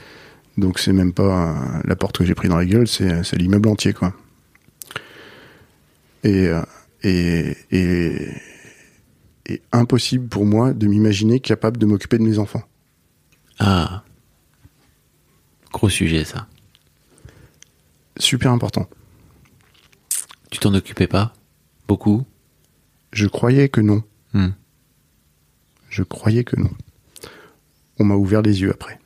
[0.57, 3.37] Donc c'est même pas euh, la porte que j'ai pris dans la gueule, c'est, c'est
[3.37, 4.15] l'immeuble entier, quoi.
[6.25, 6.63] Et, euh,
[7.03, 8.29] et, et,
[9.47, 12.63] et impossible pour moi de m'imaginer capable de m'occuper de mes enfants.
[13.59, 14.05] Ah.
[15.73, 16.47] Gros sujet ça.
[18.19, 18.89] Super important.
[20.51, 21.33] Tu t'en occupais pas?
[21.89, 22.25] Beaucoup?
[23.13, 24.05] Je croyais que non.
[24.35, 24.51] Hmm.
[25.89, 26.71] Je croyais que non.
[27.99, 28.99] On m'a ouvert les yeux après.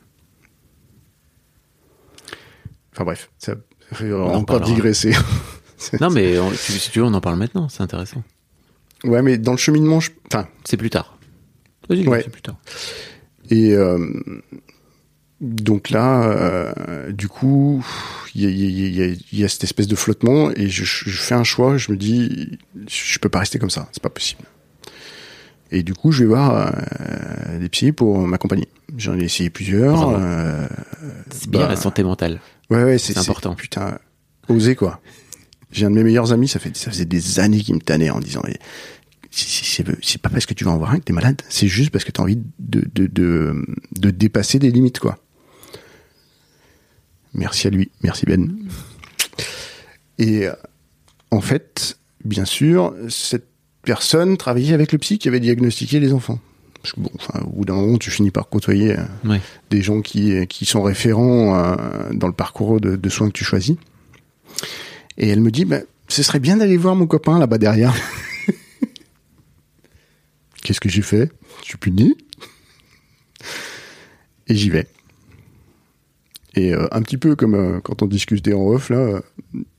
[2.96, 3.54] Enfin bref, ça
[3.92, 4.60] fait en encore.
[6.00, 8.22] Non mais on- si tu veux on en parle maintenant, c'est intéressant.
[9.04, 10.10] ouais, mais dans le cheminement, je...
[10.32, 11.18] enfin, C'est plus tard.
[11.90, 12.22] Vas-y, Ouais.
[12.24, 12.56] c'est plus tard.
[13.50, 13.98] Et euh,
[15.40, 17.84] donc là, euh, du coup,
[18.34, 20.84] il y a, y a- y a- y a cette espèce de flottement et je,
[20.84, 21.76] je fais un choix.
[21.76, 24.42] Je me dis, je peux pas rester comme ça, c'est pas possible.
[25.70, 28.68] Et du coup, je vais voir euh, des psys pour m'accompagner.
[28.96, 30.18] J'en ai essayé plusieurs.
[31.30, 32.40] C'est bien Bah, la santé mentale.
[32.70, 33.54] Ouais, ouais, c'est important.
[33.54, 33.98] Putain,
[34.48, 35.00] oser quoi.
[35.70, 38.10] J'ai un de mes meilleurs amis, ça fait ça faisait des années qu'il me tannait
[38.10, 38.42] en disant.
[39.30, 42.04] c'est pas parce que tu vas en voir un que t'es malade, c'est juste parce
[42.04, 43.64] que t'as envie de, de, de,
[43.98, 45.18] de dépasser des limites, quoi.
[47.34, 48.56] Merci à lui, merci Ben.
[50.18, 50.52] Et euh,
[51.30, 53.48] en fait, bien sûr, cette
[53.82, 56.40] personne travaillait avec le psy qui avait diagnostiqué les enfants.
[56.86, 59.40] Parce que bon, enfin, au bout d'un moment, tu finis par côtoyer euh, Ouais.
[59.70, 61.74] des gens qui, qui sont référents euh,
[62.12, 63.74] dans le parcours de, de soins que tu choisis.
[65.18, 67.92] Et elle me dit, bah, ce serait bien d'aller voir mon copain là-bas derrière.
[70.62, 71.32] Qu'est-ce que j'ai fait?
[71.62, 72.16] Je suis puni.
[74.46, 74.86] Et j'y vais.
[76.54, 79.20] Et euh, un petit peu comme euh, quand on discutait en off, là, euh,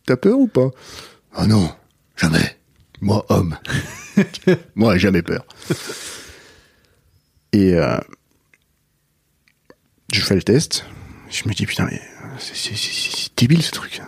[0.05, 0.71] t'as peur ou pas?
[1.33, 1.71] Ah non,
[2.17, 2.57] jamais.
[2.99, 3.55] Moi, homme.
[4.75, 5.45] Moi, jamais peur.
[7.53, 7.97] Et euh,
[10.11, 10.85] je fais le test.
[11.29, 12.01] Je me dis, putain, mais
[12.39, 14.01] c'est- débile ce truc.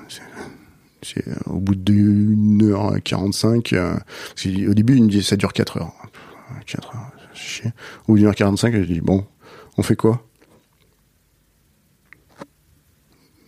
[1.02, 3.95] C'est- euh, au bout d'une heure 45, euh,
[4.41, 5.93] qu'au début, il me dit, ça dure 4 heures.
[6.65, 7.71] 4 heures, c'est chier.
[8.08, 9.25] Au bout d'une heure 45, je dis, bon,
[9.78, 10.25] on fait quoi?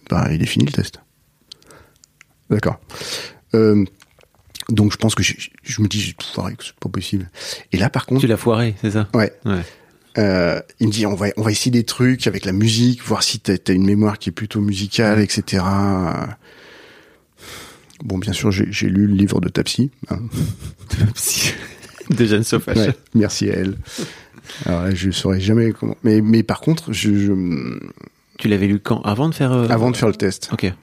[0.09, 0.99] Bah, il est fini le test.
[2.49, 2.79] D'accord.
[3.53, 3.85] Euh,
[4.69, 7.29] donc, je pense que je, je me dis, j'ai tout foiré, que c'est pas possible.
[7.71, 9.07] Et là, par contre, Tu l'as foiré, c'est ça?
[9.13, 9.61] Ouais, Ouais.
[10.17, 13.23] Euh, il me dit on va on va essayer des trucs avec la musique, voir
[13.23, 15.63] si t'as as une mémoire qui est plutôt musicale, etc.
[18.03, 19.91] Bon, bien sûr, j'ai lu le livre de ta psy.
[20.09, 20.19] hein.
[22.09, 22.77] De Jeanne Sauvage.
[22.77, 23.75] Ouais, merci à elle.
[24.65, 25.95] Alors là, je saurais jamais comment.
[26.03, 27.79] Mais mais par contre, je, je-
[28.37, 29.01] Tu l'avais lu quand?
[29.03, 29.51] Avant de faire.
[29.53, 30.49] euh, avant de faire le test.
[30.51, 30.73] Ok.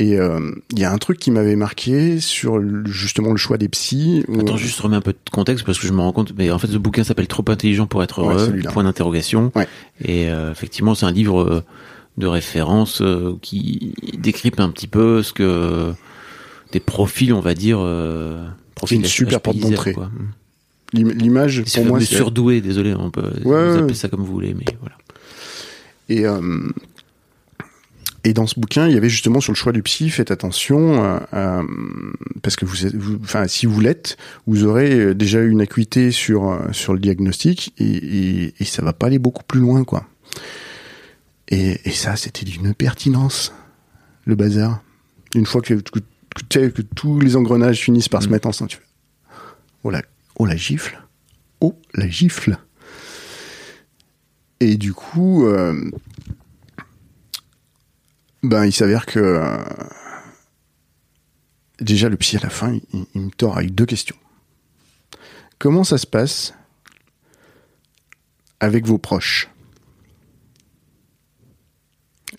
[0.00, 0.40] Et euh,
[0.72, 4.24] il y a un truc qui m'avait marqué sur le- justement le choix des psys.
[4.28, 6.32] où- Attends, juste remets un peu de contexte parce que je me rends compte.
[6.38, 8.46] Mais en fait, ce bouquin s'appelle Trop intelligent pour être Ouais, heureux.
[8.46, 8.70] celui-là.
[8.72, 9.52] point d'interrogation.
[9.54, 9.68] Ouais.
[10.02, 11.62] Et euh, effectivement, c'est un livre euh,
[12.16, 15.92] de référence euh, qui décrypte un petit peu ce que
[16.72, 17.78] des profils, on va dire.
[17.80, 18.42] Euh,
[18.74, 19.92] profils une super porte d'entrée.
[19.94, 20.08] Mm.
[20.94, 22.62] l'im- L'image pour moi, c'est surdoué.
[22.62, 23.94] Désolé, on peut Ouais, appelez ouais.
[23.94, 24.96] ça comme vous voulez, mais voilà.
[26.08, 26.40] Et, euh,
[28.24, 31.02] et dans ce bouquin, il y avait justement sur le choix du psy, faites attention,
[31.04, 31.62] euh, euh,
[32.42, 36.10] parce que vous, êtes- vous, enfin, si vous l'êtes, vous aurez euh, déjà une acuité
[36.10, 40.06] sur sur le diagnostic et, et, et ça va pas aller beaucoup plus loin, quoi.
[41.48, 43.52] Et, et ça, c'était d'une pertinence,
[44.24, 44.82] le bazar.
[45.34, 48.82] Une fois que, que, tous les engrenages finissent par se mettre ensemble, tu fais,
[49.84, 50.02] oh la,
[50.38, 51.00] oh la gifle,
[51.60, 52.58] oh la gifle.
[54.60, 55.90] Et du coup, euh,
[58.42, 59.58] ben il s'avère que euh,
[61.80, 64.16] déjà le psy à la fin, il, me tord avec deux questions.
[65.58, 66.54] Comment ça se passe
[68.60, 69.48] avec vos proches?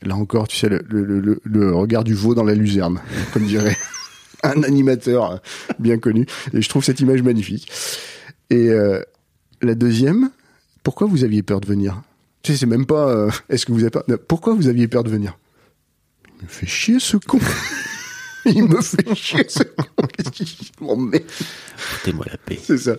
[0.02, 3.00] Là encore, tu sais, le, regard du veau dans la luzerne,
[3.34, 3.78] comme dirait
[4.44, 5.40] un animateur
[5.78, 6.26] bien connu.
[6.54, 7.72] Et je trouve cette image magnifique.
[8.50, 9.04] Et euh,
[9.62, 10.32] la deuxième,
[10.82, 12.02] pourquoi vous aviez peur de venir?
[12.42, 15.04] Tu sais, c'est même pas euh, est-ce que vous avez peur Pourquoi vous aviez peur
[15.04, 15.38] de venir?
[16.44, 17.40] Me fait chier ce con.
[18.46, 20.08] Il me fait chier ce con.
[20.18, 22.60] Qu'est-ce qu'il m'emmerde Foutez-moi la paix.
[22.62, 22.98] C'est ça.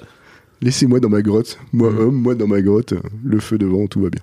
[0.61, 1.59] Laissez-moi dans ma grotte.
[1.73, 2.95] Moi, homme, moi dans ma grotte.
[3.25, 4.23] Le feu devant, tout va bien.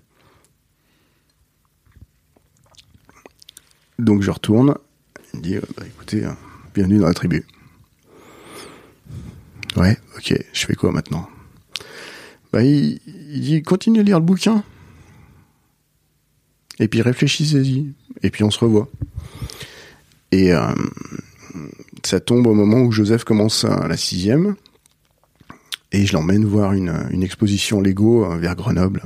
[4.00, 4.76] Donc je retourne.
[5.34, 6.32] Il me dit, bah, écoutez, euh,
[6.74, 7.46] bienvenue dans la tribu.
[9.76, 11.30] Ouais, ok, je fais quoi maintenant?
[12.52, 14.64] Bah, il, il dit continue à lire le bouquin.
[16.80, 17.94] Et puis réfléchissez-y.
[18.24, 18.90] Et puis on se revoit.
[20.32, 20.74] Et euh,
[22.04, 24.56] ça tombe au moment où Joseph commence à la sixième.
[25.92, 29.02] Et je l'emmène voir une, exposition Lego euh, vers Grenoble.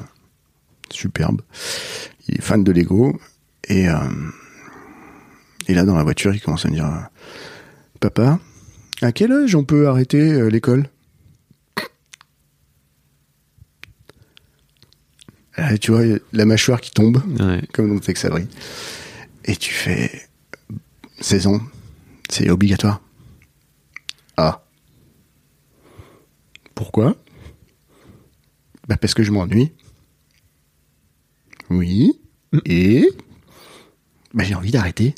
[0.92, 1.42] Superbe.
[2.28, 3.20] Il est fan de Lego.
[3.68, 3.96] Et, euh,
[5.68, 7.00] là, dans la voiture, il commence à me dire euh,
[8.00, 8.40] Papa,
[9.02, 10.90] à quel âge on peut arrêter euh, l'école?
[15.58, 17.62] Là, Tu vois, la mâchoire qui tombe, Ouais.
[17.74, 18.48] comme dans Tex Avery.
[19.46, 20.28] Et tu fais
[21.20, 21.62] 16 ans,
[22.30, 23.02] c'est obligatoire.
[24.38, 24.64] Ah.
[26.76, 27.16] Pourquoi?
[28.88, 29.72] Bah parce que je m'ennuie.
[31.70, 32.20] Oui.
[32.66, 33.08] Et?
[34.34, 35.14] Bah j'ai envie d'arrêter.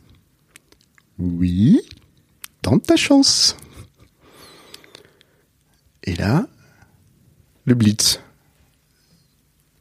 [1.17, 1.81] Oui.
[2.61, 3.55] Tente ta chance.
[6.03, 6.47] Et là,
[7.65, 8.19] le blitz.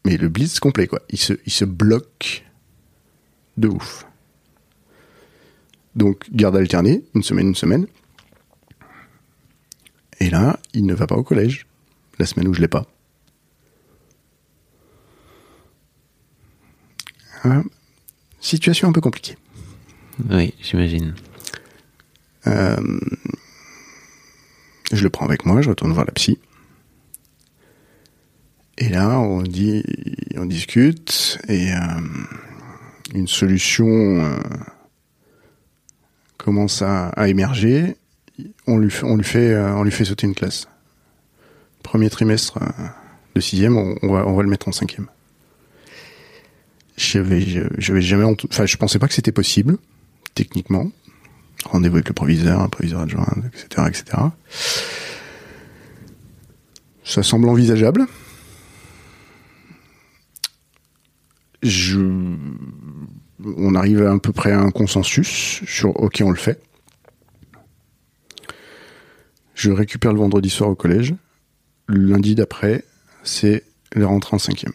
[0.04, 1.00] Mais le blitz complet, quoi.
[1.10, 2.44] Il se, il se bloque
[3.56, 4.06] de ouf.
[5.94, 7.86] Donc, garde alternée, une semaine, une semaine.
[10.20, 11.66] Et là, il ne va pas au collège.
[12.18, 12.86] La semaine où je l'ai pas.
[17.44, 17.62] Ah,
[18.40, 19.36] situation un peu compliquée.
[20.30, 21.14] Oui, j'imagine.
[22.46, 23.00] Euh,
[24.92, 26.38] je le prends avec moi, je retourne voir la psy.
[28.78, 29.84] Et là, on dit,
[30.36, 31.76] on discute et euh,
[33.14, 34.36] une solution euh,
[36.38, 37.96] commence à, à émerger.
[38.66, 40.66] On lui, fait- on lui fait, euh, on lui fait sauter une classe.
[41.84, 42.66] Premier trimestre euh,
[43.36, 45.06] de sixième, on, on va, on va le mettre en cinquième.
[46.96, 49.78] Je vais, je, je vais jamais, enfin, je pensais pas que c'était possible
[50.34, 50.90] techniquement
[51.66, 54.04] rendez-vous avec le proviseur, un proviseur adjoint, etc., etc.
[57.04, 58.06] Ça semble envisageable.
[61.64, 61.98] Je...
[63.44, 66.62] On arrive à, à peu près à un consensus sur OK, on le fait.
[69.54, 71.14] Je récupère le vendredi soir au collège.
[71.86, 72.84] Le lundi d'après,
[73.22, 74.72] c'est la rentrée en cinquième.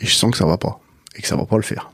[0.00, 0.80] Et je sens que ça va pas.
[1.16, 1.90] Et que ça va pas le faire.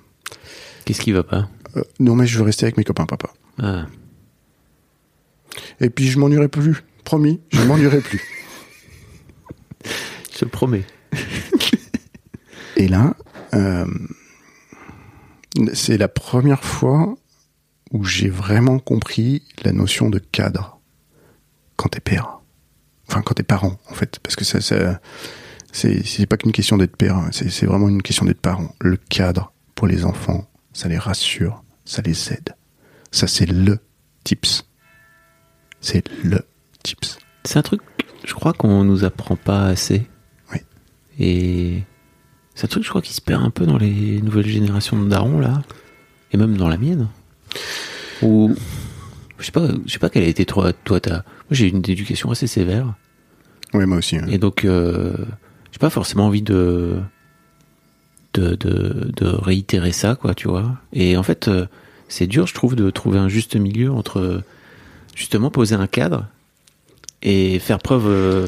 [0.84, 1.48] Qu'est-ce qui va pas?
[1.76, 3.30] Euh, non, mais je veux rester avec mes copains, papa.
[3.58, 3.86] Ah,
[5.80, 6.84] Et puis je m'ennuierai plus.
[7.04, 8.22] Promis, je m'ennuierai plus.
[9.84, 10.84] je le promets.
[12.76, 13.14] Et là,
[13.54, 13.86] euh,
[15.72, 17.16] c'est la première fois
[17.92, 20.80] où j'ai vraiment compris la notion de cadre
[21.76, 22.40] quand t'es père.
[23.08, 24.18] Enfin, quand t'es parent, en fait.
[24.18, 24.60] Parce que ça,
[25.72, 27.28] c'est, pas qu'une question d'être père, hein.
[27.32, 28.74] c'est, c'est vraiment une question d'être parent.
[28.80, 32.54] Le cadre pour les enfants, ça les rassure, ça les aide.
[33.12, 33.78] Ça, c'est le
[34.24, 34.64] tips.
[35.80, 36.40] C'est le
[36.82, 37.18] tips.
[37.44, 37.80] C'est un truc,
[38.24, 40.08] je crois qu'on nous apprend pas assez.
[41.18, 41.82] Et
[42.54, 45.08] c'est un truc, je crois, qui se perd un peu dans les nouvelles générations de
[45.08, 45.62] darons, là.
[46.32, 47.08] Et même dans la mienne.
[48.22, 48.54] Ou,
[49.38, 51.78] je sais pas, je sais pas quelle a été toi, toi, t'as, moi j'ai une
[51.78, 52.94] éducation assez sévère.
[53.74, 54.16] Oui, moi aussi.
[54.16, 54.26] hein.
[54.28, 55.14] Et donc, euh,
[55.72, 56.98] j'ai pas forcément envie de,
[58.34, 60.76] de, de, de réitérer ça, quoi, tu vois.
[60.92, 61.66] Et en fait, euh,
[62.08, 64.42] c'est dur, je trouve, de trouver un juste milieu entre,
[65.14, 66.26] justement, poser un cadre
[67.22, 68.46] et faire preuve euh,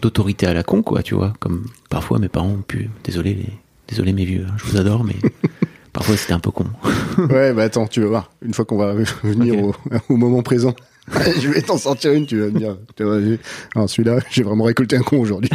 [0.00, 1.32] d'autorité à la con, quoi, tu vois.
[1.40, 2.90] Comme parfois mes parents ont pu.
[3.04, 3.48] Désolé, les,
[3.88, 5.16] désolé mes vieux, hein, je vous adore, mais
[5.92, 6.66] parfois c'était un peu con.
[7.18, 8.30] Ouais, bah attends, tu vas voir.
[8.42, 9.74] Une fois qu'on va venir au,
[10.08, 10.74] au moment présent,
[11.40, 12.76] je vais t'en sortir une, tu vas me dire.
[12.96, 13.38] tu vas- j'ai-
[13.74, 15.50] Alors celui-là, j'ai vraiment récolté un con aujourd'hui.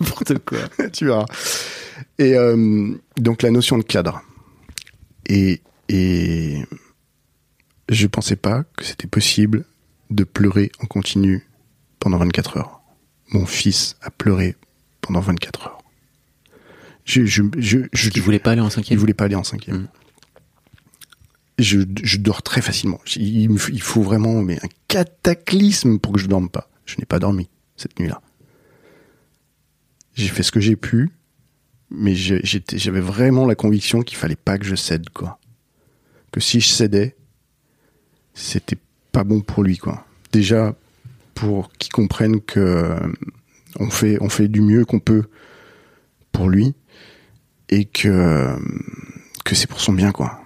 [0.00, 0.58] N'importe quoi.
[0.92, 1.24] tu verras.
[2.18, 4.20] Et euh, donc la notion de cadre.
[5.26, 6.58] Et, et
[7.88, 9.64] je pensais pas que c'était possible
[10.10, 11.46] de pleurer en continu
[12.00, 12.81] pendant 24 heures.
[13.32, 14.56] Mon fils a pleuré
[15.00, 15.78] pendant 24 heures.
[17.04, 18.98] Je, je, je, je, voulait pas aller en il cinquième.
[18.98, 19.78] voulait pas aller en cinquième.
[19.78, 19.88] Mm.
[21.58, 23.00] Je, je dors très facilement.
[23.16, 26.68] Il, il faut vraiment mais un cataclysme pour que je dorme pas.
[26.86, 28.20] Je n'ai pas dormi cette nuit-là.
[30.14, 31.10] J'ai fait ce que j'ai pu,
[31.90, 35.38] mais j'avais vraiment la conviction qu'il fallait pas que je cède, quoi.
[36.30, 37.16] Que si je cédais,
[38.34, 38.78] c'était
[39.10, 40.06] pas bon pour lui, quoi.
[40.32, 40.74] Déjà,
[41.34, 42.96] pour qu'il comprenne que
[43.78, 45.24] on fait, on fait du mieux qu'on peut
[46.30, 46.74] pour lui
[47.68, 48.56] et que,
[49.44, 50.40] que c'est pour son bien, quoi.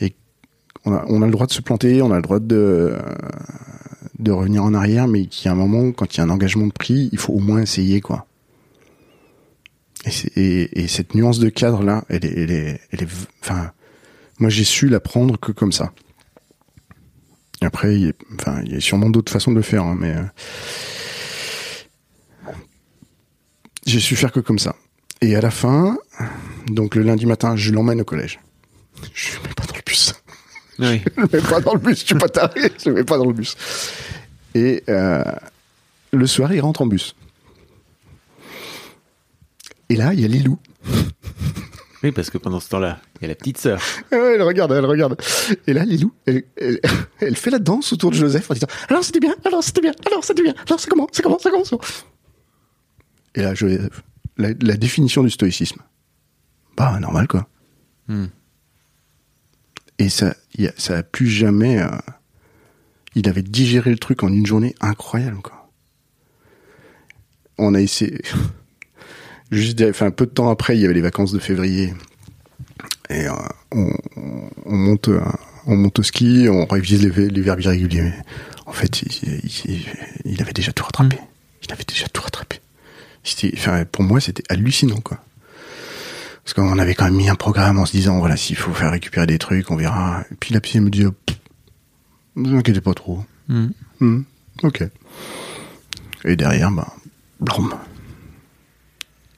[0.00, 0.14] Et
[0.84, 2.96] on a, on a le droit de se planter, on a le droit de,
[4.18, 6.30] de revenir en arrière, mais qu'il y a un moment, quand il y a un
[6.30, 8.26] engagement de prix, il faut au moins essayer, quoi.
[10.06, 13.08] Et, et, et cette nuance de cadre là, elle est, elle est,
[13.42, 13.72] enfin,
[14.38, 15.92] moi j'ai su la prendre que comme ça.
[17.62, 19.96] Après, il y a, enfin, il y a sûrement d'autres façons de le faire, hein,
[19.98, 20.22] mais euh,
[23.86, 24.76] j'ai su faire que comme ça.
[25.20, 25.98] Et à la fin,
[26.68, 28.40] donc le lundi matin, je l'emmène au collège.
[29.12, 30.14] Je le mets pas dans le bus.
[30.78, 31.02] Oui.
[31.16, 32.00] Je le mets pas dans le bus.
[32.00, 32.72] Je suis pas taré.
[32.82, 33.56] Je le mets pas dans le bus.
[34.54, 35.22] Et euh,
[36.12, 37.14] le soir, il rentre en bus.
[39.90, 40.58] Et là, il y a Lilou.
[42.02, 43.78] Oui, parce que pendant ce temps-là, il y a la petite sœur.
[44.10, 45.20] Ah ouais, elle regarde, elle regarde.
[45.66, 46.80] Et là, Lilou, elle, elle,
[47.20, 49.92] elle fait la danse autour de Joseph en disant Alors c'était bien, alors c'était bien,
[50.06, 51.64] alors c'était bien, alors c'est comment, c'est comment, c'est comment.
[51.64, 51.82] c'est comment?
[53.34, 54.02] Et là, Joseph,
[54.38, 55.82] la, la définition du stoïcisme.
[56.76, 57.46] Bah, normal quoi.
[58.08, 58.26] Hmm.
[59.98, 61.78] Et ça, y a, ça a plus jamais.
[61.82, 61.88] euh,
[63.14, 65.68] il avait digéré le truc en une journée incroyable quoi.
[67.58, 68.22] On a essayé.
[69.50, 71.92] Juste, enfin, peu de temps après, il y avait les vacances de février.
[73.08, 73.32] Et euh,
[73.72, 73.90] on,
[74.66, 75.20] on monte, euh,
[75.66, 78.02] on monte au ski, on révise les, les verbes irréguliers.
[78.02, 78.14] Mais
[78.66, 79.86] en fait, il, il-
[80.24, 81.18] il avait déjà tout rattrapé.
[81.66, 82.60] Il avait déjà tout rattrapé.
[83.24, 85.18] C'était- Enfin, pour moi, c'était hallucinant, quoi.
[86.44, 88.92] Parce qu'on avait quand même mis un programme en se disant, voilà, s'il faut faire
[88.92, 90.24] récupérer des trucs, on verra.
[90.30, 91.04] Et puis la psy me dit,
[92.36, 93.24] ne vous inquiétez pas trop.
[93.48, 93.68] Hmm.
[94.00, 94.22] Hmm,
[94.62, 94.84] ok.
[96.24, 96.92] Et derrière, bah,
[97.40, 97.70] blam.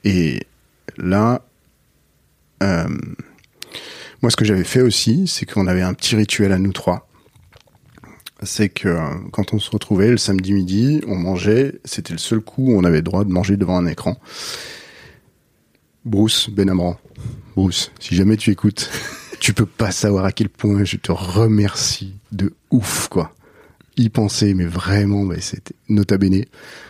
[0.05, 0.41] Et
[0.97, 1.43] là,
[2.63, 2.89] euh,
[4.21, 7.09] moi, ce que j'avais fait aussi, c'est qu'on avait un petit rituel à nous trois.
[8.43, 9.01] C'est que euh,
[9.33, 11.81] quand on se retrouvait le samedi midi, on mangeait.
[11.85, 14.19] C'était le seul coup où on avait le droit de manger devant un écran.
[16.05, 16.99] Bruce Benamran,
[17.55, 18.91] Bruce, si jamais tu écoutes,
[19.41, 23.33] tu peux pas savoir à quel point je te remercie de ouf, quoi
[23.97, 26.45] y penser, mais vraiment, bah, c'était nota bene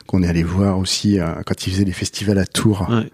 [0.06, 2.86] qu'on est allé voir aussi euh, quand il faisait les festivals à Tours.
[2.88, 3.10] Ouais.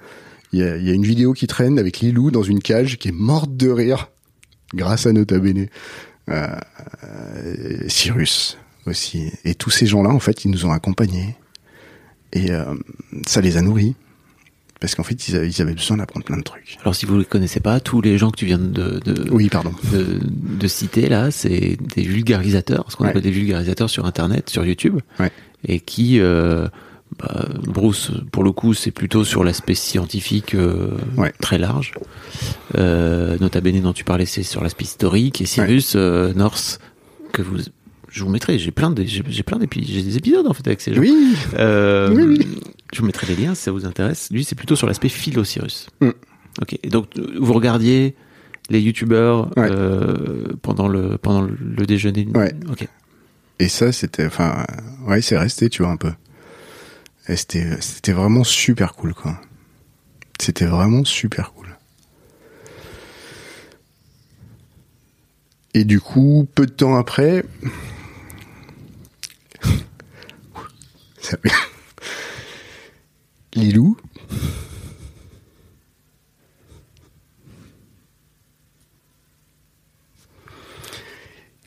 [0.53, 2.97] Il y, a, il y a une vidéo qui traîne avec Lilou dans une cage
[2.99, 4.11] qui est morte de rire
[4.75, 5.69] grâce à nota bene.
[6.29, 6.47] Euh,
[7.05, 9.33] euh, Cyrus aussi.
[9.45, 11.37] Et tous ces gens-là, en fait, ils nous ont accompagnés.
[12.33, 12.75] Et euh,
[13.27, 13.97] ça les a nourris.
[14.81, 16.79] Parce qu'en fait, ils avaient, ils avaient besoin d'apprendre plein de trucs.
[16.83, 19.29] Alors, si vous ne les connaissez pas, tous les gens que tu viens de, de,
[19.31, 19.73] Oui, pardon.
[19.93, 23.11] de, de citer là, c'est des vulgarisateurs, ce qu'on Ouais.
[23.11, 25.33] appelle des vulgarisateurs sur Internet, sur YouTube, Ouais.
[25.67, 26.69] et qui, euh,
[27.19, 31.33] bah, Bruce, pour le coup, c'est plutôt sur l'aspect scientifique euh, Ouais.
[31.41, 31.93] très large.
[32.77, 36.79] Euh, Nota Bene dont tu parlais, c'est sur l'aspect historique, et Cyrus euh, North,
[37.33, 37.59] que vous,
[38.09, 40.67] je vous mettrai, j'ai plein de, j'ai j'ai plein d'épisodes, j'ai des épisodes en fait
[40.67, 41.01] avec ces gens.
[41.01, 42.49] Oui, Euh, Oui, oui.
[42.93, 44.29] Je vous mettrai les liens si ça vous intéresse.
[44.31, 45.89] Lui, c'est plutôt sur l'aspect philo-Cyrus.
[46.01, 46.09] Mm.
[46.63, 46.79] Ok.
[46.83, 47.07] Et donc,
[47.39, 48.15] vous regardiez
[48.71, 49.69] les youtubeurs Ouais.
[49.71, 52.27] euh, pendant le pendant le déjeuner.
[52.35, 52.53] Ouais.
[52.71, 52.87] Ok.
[53.59, 54.65] Et ça, c'était, enfin,
[55.07, 56.13] ouais, c'est resté, tu vois, un peu.
[57.29, 59.39] Et c'était, c'était vraiment super cool, quoi.
[60.41, 61.67] C'était vraiment super cool.
[65.75, 67.45] Et du coup, peu de temps après,
[73.55, 73.97] Lilou,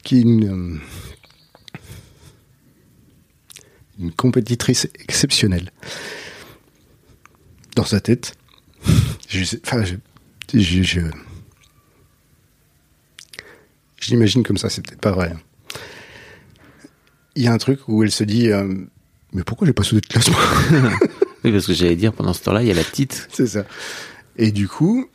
[0.04, 0.80] qui est une, euh,
[4.00, 5.72] une compétitrice exceptionnelle.
[7.76, 8.36] Dans sa tête,
[9.30, 9.44] je
[14.44, 15.34] comme ça, c'est peut-être pas vrai.
[17.36, 18.68] Il y a un truc où elle se dit, euh,
[19.34, 20.40] mais pourquoi j'ai pas sauté de classe moi
[21.44, 23.28] Oui, parce que j'allais dire pendant ce temps-là, il y a la petite.
[23.34, 23.66] C'est ça.
[24.38, 25.08] Et du coup,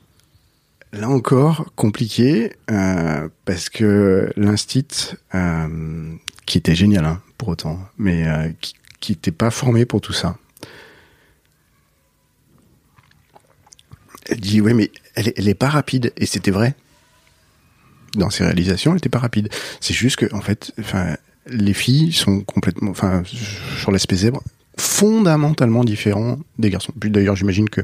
[0.92, 6.14] là encore, compliqué, euh, parce que l'instit, euh,
[6.46, 10.12] qui était génial, hein, pour autant, mais euh, qui, qui était pas formé pour tout
[10.12, 10.36] ça.
[14.28, 16.74] Elle dit, ouais, mais elle, elle est pas rapide, et c'était vrai.
[18.14, 19.48] Dans ses réalisations, elle était pas rapide.
[19.80, 21.16] C'est juste que, en fait, enfin,
[21.46, 24.42] les filles sont complètement, enfin, sur l'aspect zèbre,
[24.78, 26.92] fondamentalement différents des garçons.
[26.96, 27.82] D'ailleurs, j'imagine que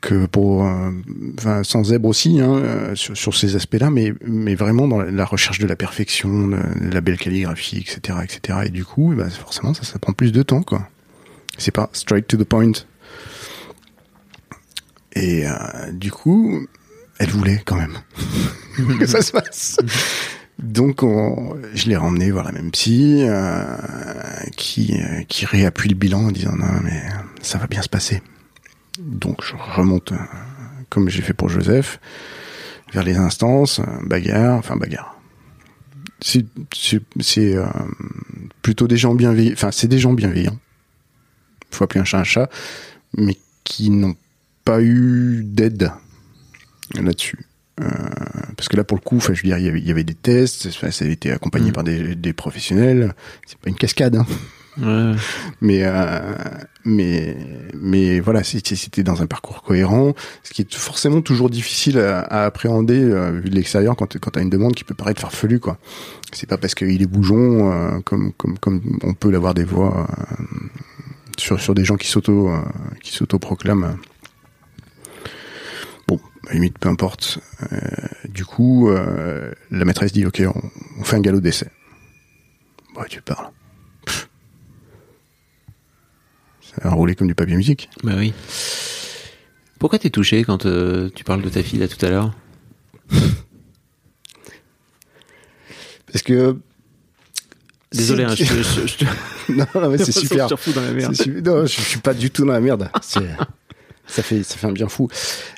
[0.00, 0.90] que pour, euh,
[1.38, 5.58] enfin, sans zèbre aussi, hein, euh, sur, ces aspects-là, mais mais vraiment dans la, recherche
[5.58, 8.60] de la perfection, de la belle calligraphie, etc., etc.
[8.64, 10.88] Et du coup, bah, forcément, ça, ça prend plus de temps, quoi.
[11.58, 12.72] C'est pas straight to the point.
[15.12, 15.52] Et euh,
[15.92, 16.66] du coup,
[17.18, 17.98] elle voulait quand même
[18.98, 19.76] que ça se passe.
[20.62, 23.64] Donc, on, je l'ai remmené voir la même psy, euh,
[24.56, 27.02] qui, euh, qui réappuie le bilan en disant non, mais
[27.40, 28.22] ça va bien se passer.
[28.98, 30.16] Donc, je remonte, euh,
[30.90, 32.00] comme j'ai fait pour Joseph,
[32.92, 35.18] vers les instances, euh, bagarre, enfin bagarre.
[36.20, 36.44] C'est,
[36.74, 37.66] c'est, c'est, euh,
[38.60, 40.58] plutôt des gens bienveillants, enfin, c'est des gens bienveillants.
[41.70, 42.50] Faut appeler un chat un chat,
[43.16, 44.16] mais qui n'ont
[44.64, 45.90] pas eu d'aide
[46.94, 47.38] là-dessus.
[47.80, 47.86] Euh,
[48.56, 49.90] parce que là, pour le coup, enfin, je veux dire, il y avait, il y
[49.90, 51.72] avait des tests, ça a été accompagné Mm.
[51.72, 53.14] par des, des professionnels.
[53.46, 54.16] C'est pas une cascade.
[54.16, 54.26] Hein.
[54.80, 55.14] Ouais.
[55.60, 56.20] mais euh,
[56.84, 57.36] mais
[57.74, 60.14] mais voilà c'était dans un parcours cohérent
[60.44, 64.30] ce qui est forcément toujours difficile à, à appréhender euh, vu de l'extérieur quand quand
[64.30, 65.78] t'as une demande qui peut paraître farfelue quoi
[66.32, 70.06] c'est pas parce qu'il est bougeon euh, comme comme comme on peut l'avoir des voix
[71.36, 72.50] sur sur des gens qui s'auto
[73.02, 73.96] qui s'auto proclament
[76.50, 77.38] à la limite peu importe
[77.72, 77.78] Euh,
[78.28, 80.62] du coup euh, la maîtresse dit ok on,
[80.98, 81.68] on fait un galop d'essai
[82.94, 83.50] bah tu parles
[86.62, 88.32] ça a roulé comme du papier musique Bah oui.
[89.78, 92.32] Pourquoi t'es touché quand euh, tu parles de ta fille là tout à l'heure?
[96.12, 96.56] Parce que.
[97.92, 99.04] Désolé, hein, c'est- je, te- je, je te-
[99.52, 100.46] non, non, mais c'est je super.
[100.46, 101.14] te refous dans la merde.
[101.16, 102.88] C'est su- Non, je, je suis pas du tout dans la merde.
[103.02, 103.20] C'est-
[104.10, 105.08] ça fait, ça fait un bien fou.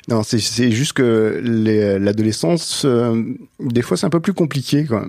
[0.07, 3.21] Non, c'est, c'est juste que les- l'adolescence, euh,
[3.59, 5.05] des fois, c'est un peu plus compliqué, va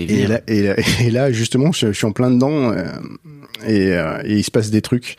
[0.00, 2.84] y Et là, et, là, et là, justement, je, je suis en plein dedans euh,
[3.66, 5.16] et, euh, et il se passe des trucs.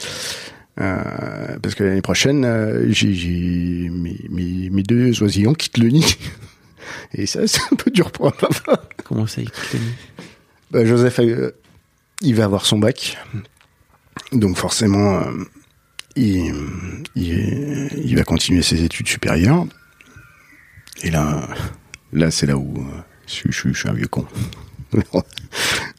[0.75, 2.45] Parce que l'année prochaine,
[2.89, 6.05] j'ai, mes, mes, mes deux oisillons quittent le nid.
[7.13, 8.83] Et ça, c'est un peu dur pour un papa.
[9.03, 9.93] Comment ça, il quitte la nuit
[10.71, 11.19] Bah, Joseph,
[12.21, 13.17] il va avoir son bac.
[14.33, 15.23] Donc forcément,
[16.17, 16.53] il,
[17.15, 19.65] il, il va continuer ses études supérieures.
[21.03, 21.47] Et là,
[22.13, 24.25] là c'est là où euh, je, suis- je, suis- je suis un vieux con.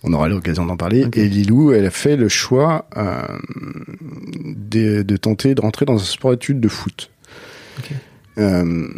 [0.03, 1.07] On aura l'occasion d'en parler.
[1.15, 3.23] Et Lilou, elle a fait le choix euh,
[4.45, 7.11] de, de tenter de rentrer dans un sport études de foot.
[8.39, 8.89] Euh,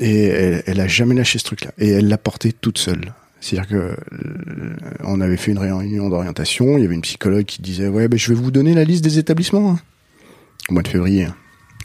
[0.00, 1.72] et elle, elle a jamais lâché ce truc-là.
[1.78, 3.12] Et elle l'a porté toute seule.
[3.44, 3.96] C'est-à-dire que euh,
[5.02, 8.16] on avait fait une réunion d'orientation, il y avait une psychologue qui disait ouais ben
[8.16, 9.80] je vais vous donner la liste des établissements hein.
[10.68, 11.26] au mois de février.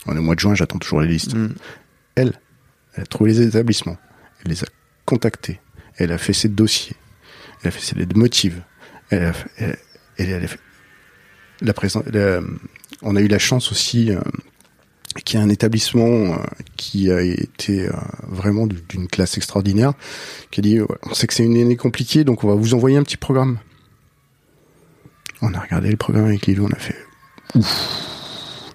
[0.06, 1.34] On est au mois de juin, j'attends toujours les listes.
[1.34, 1.48] Mm.
[2.14, 2.32] Elle,
[2.94, 3.98] elle a trouvé les établissements,
[4.44, 4.66] elle les a
[5.04, 5.60] contactés,
[5.96, 6.94] elle a fait ses dossiers,
[7.62, 8.62] elle a fait ses motive,
[9.10, 9.76] elle a fait, elle,
[10.18, 10.60] elle- elle a fait
[11.60, 12.40] la présent, la-
[13.02, 14.20] on a eu la chance aussi euh,
[15.24, 16.36] qu'il y a un établissement euh,
[16.76, 17.92] qui a été euh,
[18.28, 19.92] vraiment du- d'une classe extraordinaire,
[20.50, 22.96] qui a dit on sait que c'est une année compliquée, donc on va vous envoyer
[22.96, 23.58] un petit programme.
[25.42, 26.96] On a regardé le programme avec Lilo, on a fait
[27.54, 28.74] ouf.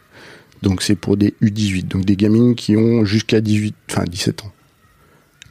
[0.61, 4.51] Donc c'est pour des U18, donc des gamines qui ont jusqu'à 18, enfin 17 ans.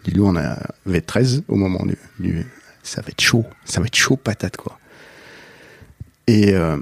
[0.06, 2.46] Lilo a- avait 13 au moment du, du-
[2.82, 4.78] ça va être chaud, ça va être chaud patate quoi.
[6.26, 6.78] Et euh,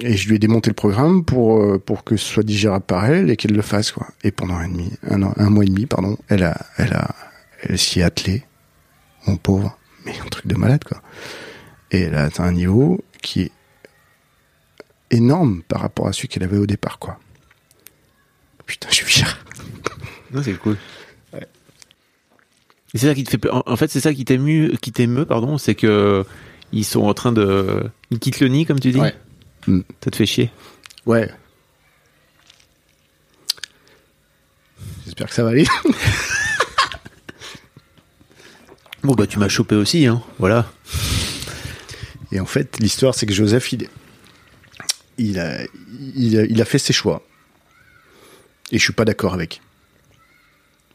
[0.00, 3.04] et je lui ai démonté le programme pour euh, pour que ce soit digérable par
[3.06, 4.06] elle et qu'elle le fasse quoi.
[4.22, 7.14] Et pendant un demi, un, an- un mois et demi pardon, elle a elle a
[7.62, 8.44] elle s'y est attelée,
[9.26, 11.02] mon pauvre, mais un truc de malade quoi.
[11.90, 13.52] Et elle a atteint un niveau qui est
[15.10, 17.18] énorme par rapport à celui qu'elle avait au départ quoi.
[18.66, 19.44] Putain, je suis fier.
[20.32, 20.78] Non, c'est cool.
[22.94, 25.58] Et c'est ça qui te fait En fait, c'est ça qui t'émeut, qui t'émeut, pardon,
[25.58, 26.24] c'est que
[26.72, 29.00] ils sont en train de, ils quittent le nid, comme tu dis.
[29.00, 29.14] Ouais.
[29.66, 29.80] Mm.
[30.02, 30.50] Ça te fait chier.
[31.06, 31.30] Ouais.
[35.04, 35.66] J'espère que ça va aller.
[39.02, 40.22] Bon bah tu m'as chopé aussi, hein.
[40.38, 40.70] Voilà.
[42.30, 43.88] Et en fait, l'histoire, c'est que Joseph, il,
[45.18, 45.64] il, a,
[46.14, 47.26] il, a, il a fait ses choix.
[48.70, 49.60] Et je suis pas d'accord avec.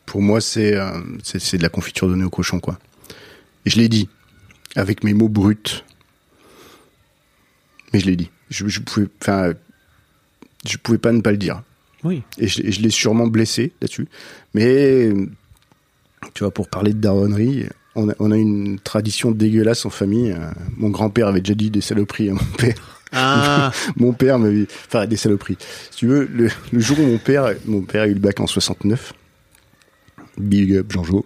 [0.05, 2.79] Pour moi, c'est euh, c'est de la confiture donnée au cochon, quoi.
[3.65, 4.07] Et je l'ai dit,
[4.77, 5.83] avec mes mots bruts.
[7.91, 8.31] Mais je l'ai dit.
[8.49, 9.53] Je, je pouvais, enfin,
[10.65, 11.63] je pouvais pas ne pas le dire.
[12.03, 12.23] Oui.
[12.37, 14.07] Et je, l'ai sûrement blessé là-dessus.
[14.53, 15.11] Mais,
[16.33, 20.31] tu vois, pour parler de daronnerie, on a, on a une tradition dégueulasse en famille.
[20.31, 22.99] Euh, Mon grand-père avait déjà dit des saloperies à mon père.
[23.11, 23.71] Ah.
[23.95, 25.57] Mon père m'avait, enfin, des saloperies.
[25.91, 28.39] Si tu veux, le, le jour où mon père, mon père a eu le bac
[28.41, 29.13] en 69,
[30.37, 31.25] big up Jean-Jo,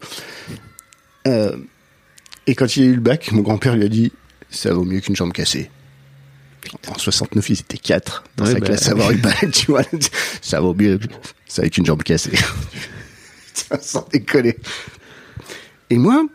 [1.27, 1.57] euh,
[2.47, 4.11] et quand il a eu le bac, mon grand-père lui a dit,
[4.49, 5.69] ça vaut mieux qu'une jambe cassée.
[6.87, 9.67] En 69, ils étaient quatre dans Ouais, sa bah, classe à avoir le bac, tu
[9.71, 9.83] vois.
[10.41, 10.99] Ça vaut mieux,
[11.47, 12.31] ça avec une jambe cassée.
[13.81, 14.57] Sans déconner.
[15.89, 16.25] Et moi,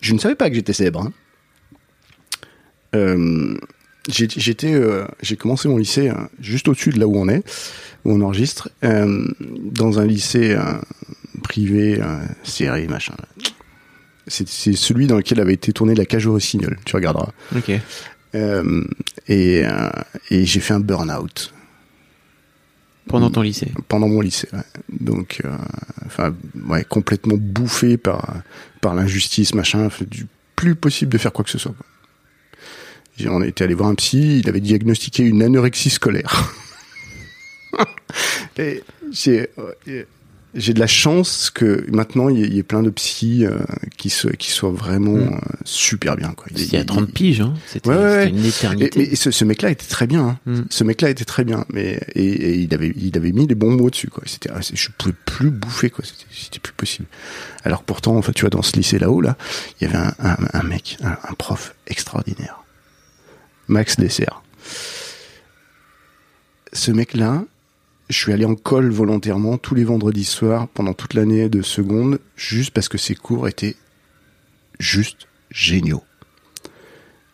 [0.00, 1.02] je ne savais pas que j'étais célèbre.
[1.02, 1.12] hein.
[2.94, 3.56] Euh,
[4.08, 7.42] j'étais, euh, j'ai commencé mon lycée euh, juste au-dessus de là où on est,
[8.04, 10.56] où on enregistre, dans un lycée
[11.44, 12.00] privé,
[12.42, 13.14] serré, machin.
[14.26, 16.78] C'est celui dans lequel avait été tourné la cage au rossignol.
[16.84, 17.30] Tu regarderas.
[17.56, 17.70] Ok.
[18.34, 18.84] Euh,
[19.28, 19.90] et euh,
[20.30, 21.52] et j'ai fait un burn-out
[23.08, 23.70] Pendant ton lycée.
[23.88, 24.48] pendant mon lycée.
[24.52, 24.60] ouais.
[24.88, 25.54] Donc, euh,
[26.06, 26.34] enfin,
[26.68, 28.42] ouais, complètement bouffé par
[28.80, 30.26] par l'injustice, machin, du
[30.56, 31.72] plus possible de faire quoi que ce soit.
[31.72, 31.86] quoi.
[33.30, 36.52] On était allé voir un psy, il avait diagnostiqué une anorexie scolaire.
[38.58, 38.82] et
[40.54, 43.46] j'ai, de la chance que maintenant il y, ait- il y ait plein de psys
[43.46, 43.58] euh,
[43.96, 45.34] qui se, qui soient vraiment Mm.
[45.34, 46.46] euh, super bien quoi.
[46.54, 47.54] Il y a 30 piges, hein.
[47.66, 48.90] C'était Ouais, ouais, une Et, éternité.
[49.10, 50.26] mais ce, ce mec-là était très bien.
[50.26, 50.38] hein.
[50.46, 50.60] Mm.
[50.70, 53.70] Ce mec-là était très bien, mais et, et il avait il avait mis les bons
[53.76, 54.22] mots dessus quoi.
[54.26, 56.04] C'était ah, je pouvais plus bouffer quoi.
[56.30, 57.06] C'était plus possible.
[57.64, 59.36] Alors que pourtant, enfin tu vois dans ce lycée là-haut là,
[59.80, 62.62] il y avait un, un, un mec, un, un prof extraordinaire,
[63.68, 64.42] Max Dessert.
[66.74, 67.44] Ce mec-là,
[68.12, 72.18] je suis allé en colle volontairement tous les vendredis soirs pendant toute l'année de seconde,
[72.36, 73.76] juste parce que ses cours étaient
[74.78, 76.04] juste géniaux.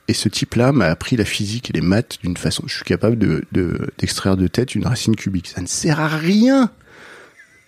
[0.06, 2.62] Et ce type-là m'a appris la physique et les maths d'une façon.
[2.66, 5.48] Je suis capable de de- d'extraire de, tête une racine cubique.
[5.48, 6.70] Ça ne sert à rien.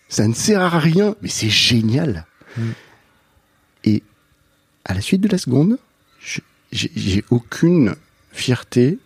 [0.08, 2.26] Ça ne sert à rien, mais c'est génial.
[3.84, 4.02] Et
[4.84, 5.78] à la suite de la seconde,
[6.72, 7.94] j'ai aucune
[8.32, 8.98] fierté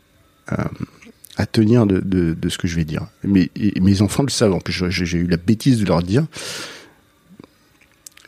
[0.52, 0.56] euh,
[1.36, 3.06] à tenir de, ce que je vais dire.
[3.24, 4.52] Mais mes enfants le savent.
[4.52, 6.26] En plus, j'ai eu la bêtise de leur dire.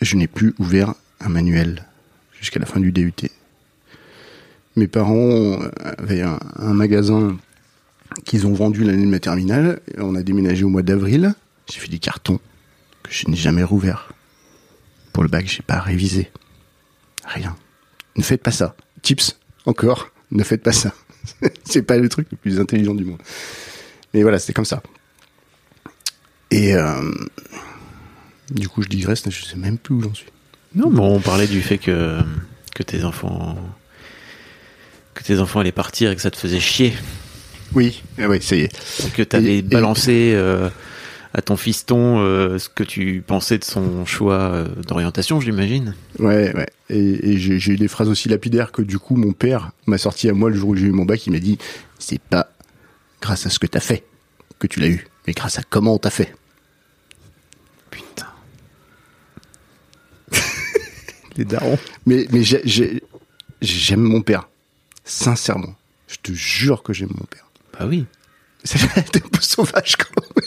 [0.03, 1.87] Je n'ai plus ouvert un manuel
[2.39, 3.13] jusqu'à la fin du DUT.
[4.77, 5.59] Mes parents
[5.99, 7.39] avaient un, un magasin
[8.25, 9.81] qu'ils ont vendu l'année de ma terminale.
[9.99, 11.35] On a déménagé au mois d'avril.
[11.71, 12.41] J'ai fait des cartons
[13.03, 14.13] que je n'ai jamais rouverts.
[15.13, 16.31] Pour le bac, j'ai pas révisé.
[17.25, 17.57] Rien.
[18.17, 18.77] Ne faites pas ça.
[19.03, 20.93] Tips, encore, ne faites pas ça.
[21.65, 23.21] c'est pas le truc le plus intelligent du monde.
[24.15, 24.83] Mais voilà, c'était comme ça.
[26.51, 27.01] Et euh,
[28.51, 30.27] du coup, je digresse, je sais même plus où j'en suis.
[30.75, 32.21] Non, mais on parlait du fait que,
[32.75, 33.57] que tes enfants.
[35.15, 36.93] que tes enfants allaient partir et que ça te faisait chier.
[37.75, 39.05] Oui, eh oui, ça y est.
[39.07, 40.69] Et que t'avais Et- et- balancé euh,
[41.37, 45.95] à ton fiston euh, ce que tu pensais de son choix euh, d'orientation, j'imagine.
[46.19, 46.67] Ouais, ouais.
[46.89, 50.31] Et, et j'ai eu des phrases aussi lapidaires que du coup mon père m'a sorti
[50.31, 51.27] à moi le jour où j'ai eu mon bac.
[51.27, 51.59] Il m'a dit
[51.99, 52.51] c'est pas
[53.21, 54.05] grâce à ce que t'as fait
[54.59, 56.35] que tu l'as eu, mais grâce à comment on t'a fait.
[57.91, 58.27] Putain.
[61.37, 61.79] Les darons.
[62.07, 63.03] Mais mais j'ai- j'ai-
[63.61, 64.49] j'aime mon père,
[65.05, 65.75] sincèrement.
[66.09, 67.47] Je te jure que j'aime mon père.
[67.79, 68.07] Bah oui.
[68.65, 70.43] C'est un peu sauvage quand même.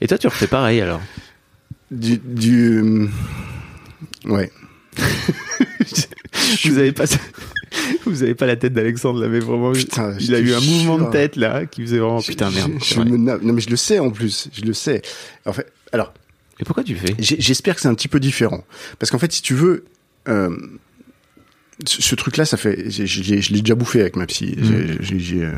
[0.00, 1.00] Et toi, tu refais pareil alors
[1.90, 3.08] Du, du
[4.26, 4.50] ouais.
[6.64, 7.04] Vous avez pas.
[8.06, 9.72] Vous avez pas la tête d'Alexandre là, mais vraiment.
[9.72, 11.10] Putain, il a eu un mouvement de jure.
[11.10, 12.20] tête là qui faisait vraiment.
[12.22, 12.72] Putain, merde.
[12.82, 13.16] Je, je me.
[13.16, 15.02] Non mais je le sais en plus, je le sais.
[15.46, 16.12] En fait, alors
[16.60, 17.14] Et pourquoi tu fais?
[17.18, 18.64] J'espère que c'est un petit peu différent.
[18.98, 19.84] Parce qu'en fait, si tu veux,
[20.28, 20.56] euh,
[21.86, 24.56] ce, ce truc-là, ça fait, je l'ai déjà bouffé avec ma psy.
[24.60, 25.52] J'ai- j'ai- j'ai, euh,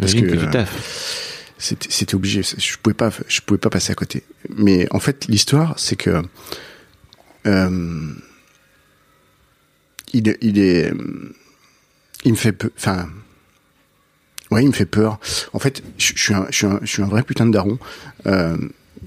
[0.00, 1.29] parce que, que, tu taffes.
[1.60, 2.42] C'était obligé.
[2.42, 4.24] Je pouvais pas, je pouvais pas passer à côté.
[4.48, 6.22] Mais en fait, l'histoire, c'est que
[7.46, 8.12] euh,
[10.12, 10.92] il, il est,
[12.24, 13.08] il me fait enfin.
[14.50, 15.20] Ouais, il me fait peur.
[15.52, 17.78] En fait, je, suis un, je suis un, je suis un vrai putain de daron.
[18.26, 18.56] Euh,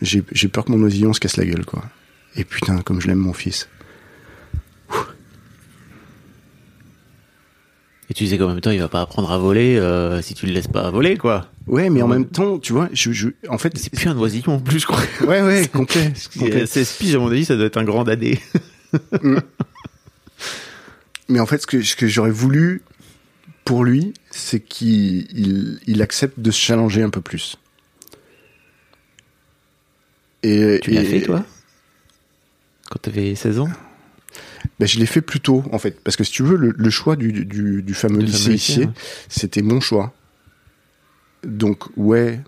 [0.01, 1.83] j'ai, j'ai peur que mon oisillon se casse la gueule, quoi.
[2.35, 3.67] Et putain, comme je l'aime mon fils.
[8.09, 10.45] Et tu disais qu'en même temps, il va pas apprendre à voler euh, si tu
[10.45, 11.49] le laisses pas voler, quoi.
[11.67, 14.55] Ouais, mais en même temps, tu vois, je, je, en fait, C'est plus un oisillon
[14.55, 15.01] en plus, je crois.
[15.21, 16.11] ouais, ouais, complet.
[16.65, 18.39] 16 piges, à mon avis, ça doit être un grand dadé.
[21.29, 22.81] Mais en fait, ce que, ce que j'aurais voulu
[23.63, 27.55] pour lui, c'est qu'il il, il accepte de se challenger un peu plus.
[30.43, 31.45] Et, Tu l'as fait, toi?
[32.91, 33.69] Quand t'avais 16 ans?
[34.79, 36.01] Ben, Je l'ai fait plus tôt, en fait.
[36.03, 38.71] Parce que si tu veux, le, le choix du, du, du fameux Du lycée lycée,
[38.73, 38.89] ici, ouais.
[39.29, 40.13] c'était mon choix.
[41.45, 42.39] Donc, ouais.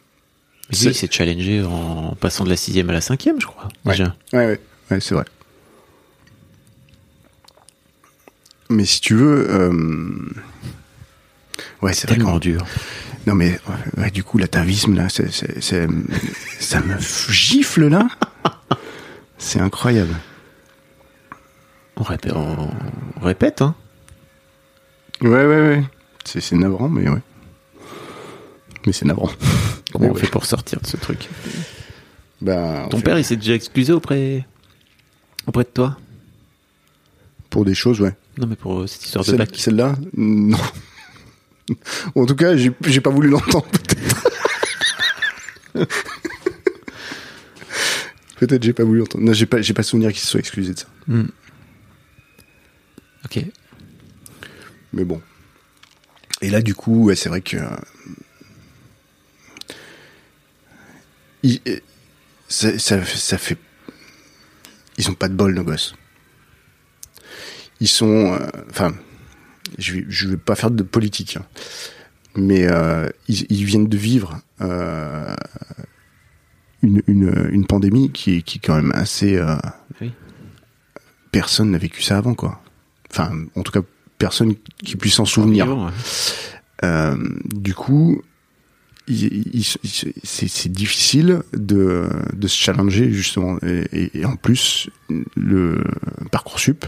[0.69, 3.45] Mais C'est- lui, il s'est challengé en passant de la 6 à la 5 je
[3.45, 3.67] crois.
[3.85, 3.91] Ouais.
[3.93, 4.15] Déjà.
[4.33, 4.59] Ouais, ouais,
[4.91, 5.25] ouais c'est vrai.
[8.69, 10.29] Mais si tu veux, euh...
[11.81, 12.07] ouais, c'est.
[12.07, 12.65] Tellement dur.
[13.27, 13.59] Non mais
[13.97, 15.31] ouais, du coup l'atavisme là, c'est,
[16.59, 16.99] ça me
[17.31, 18.07] gifle là.
[19.37, 20.13] C'est incroyable.
[21.97, 22.69] On répète, on,
[23.21, 23.75] on répète hein.
[25.21, 25.83] Ouais, ouais, ouais.
[26.25, 27.21] C'est, navrant, mais ouais.
[28.85, 29.29] Mais c'est navrant.
[29.91, 30.19] Comment Mais on ouais.
[30.19, 31.29] fait pour sortir de ce truc
[32.41, 34.45] Bah, on Ton fait père, il s'est déjà excusé auprès,
[35.47, 35.97] auprès de toi
[37.49, 38.13] pour des choses, ouais.
[38.37, 39.49] Non, mais pour euh, cette histoire de Celle, bac.
[39.55, 40.57] celle-là, non.
[42.15, 43.65] en tout cas, j'ai, pas voulu l'entendre.
[43.71, 44.27] Peut-être.
[48.39, 49.23] peut-être j'ai pas voulu l'entendre.
[49.23, 50.87] Non, j'ai pas, pas souvenir qu'il se soit excusé de ça.
[51.07, 51.27] Hmm.
[53.25, 53.43] Ok.
[54.93, 55.21] Mais bon.
[56.41, 57.57] Et là, du coup, ouais, c'est vrai que.
[57.57, 57.69] euh,
[61.43, 61.79] il- euh,
[62.47, 63.57] ça, ça, ça fait.
[64.97, 65.95] Ils ont pas de bol, nos gosses.
[67.79, 68.33] Ils sont.
[68.39, 68.93] euh, Enfin,
[69.77, 71.37] je je vais pas faire de politique.
[71.37, 71.45] hein.
[72.35, 75.33] Mais euh, ils, ils viennent de vivre euh,
[76.81, 79.41] une, une, une pandémie qui, est- qui est quand même assez.
[80.01, 80.11] Oui.
[81.31, 82.61] Personne n'a vécu ça avant, quoi.
[83.11, 83.81] Enfin, en tout cas,
[84.17, 85.67] personne qui puisse s'en souvenir.
[85.77, 85.91] Ouais.
[86.83, 87.15] Euh,
[87.53, 88.21] du coup,
[90.23, 93.57] c'est difficile de, de se challenger justement.
[93.63, 94.89] Et, et- et en plus,
[95.35, 95.83] le
[96.31, 96.85] parcoursup.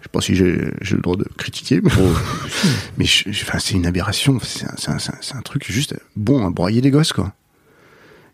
[0.00, 0.52] Je sais pas si j'ai
[0.94, 1.90] le droit de critiquer, mais,
[2.98, 4.38] mais je- je- enfin, c'est une aberration.
[4.40, 7.34] C'est un, truc juste bon à broyer les gosses, quoi.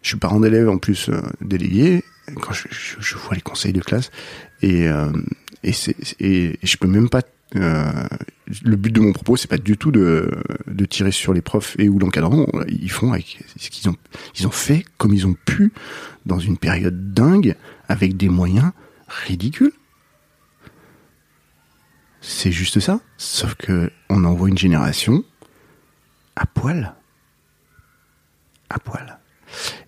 [0.03, 2.05] Je suis parent d'élèves en plus euh, délégué.
[2.41, 4.11] Quand je, je- je vois les conseils de classe
[4.61, 5.11] et euh,
[5.63, 7.23] et c'est et, je peux même pas.
[7.57, 7.93] euh,
[8.65, 10.31] le but de mon propos, c'est pas du tout de
[10.67, 12.47] de tirer sur les profs et ou l'encadrant.
[12.69, 13.97] Ils font avec ce qu'ils ont
[14.39, 15.73] ils ont fait comme ils ont pu
[16.27, 17.57] dans une période dingue
[17.89, 18.73] avec des moyens
[19.09, 19.73] ridicules.
[22.23, 23.01] C'est juste ça.
[23.19, 25.25] Sauf que on envoie une génération
[26.37, 26.95] à poil.
[28.71, 29.19] À poil.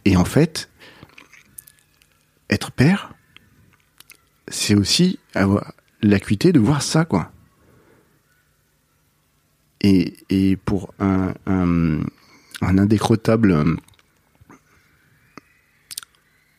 [0.05, 0.69] Et en fait,
[2.51, 3.14] être père,
[4.49, 5.73] c'est aussi avoir
[6.03, 7.31] l'acuité de voir ça, quoi.
[9.81, 12.01] Et, et pour un, un,
[12.63, 13.77] un indécrottable euh,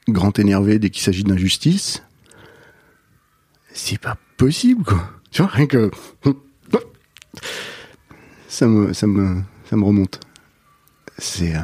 [0.07, 2.03] grand énervé dès qu'il s'agit d'injustice,
[3.73, 5.11] c'est pas possible, quoi.
[5.31, 5.91] Tu vois, rien que.
[8.47, 10.21] Ça me, ça me, ça me remonte.
[11.17, 11.55] C'est.
[11.57, 11.61] euh,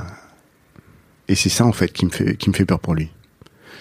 [1.30, 3.10] Et c'est ça, en fait, qui me fait, qui me fait peur pour lui.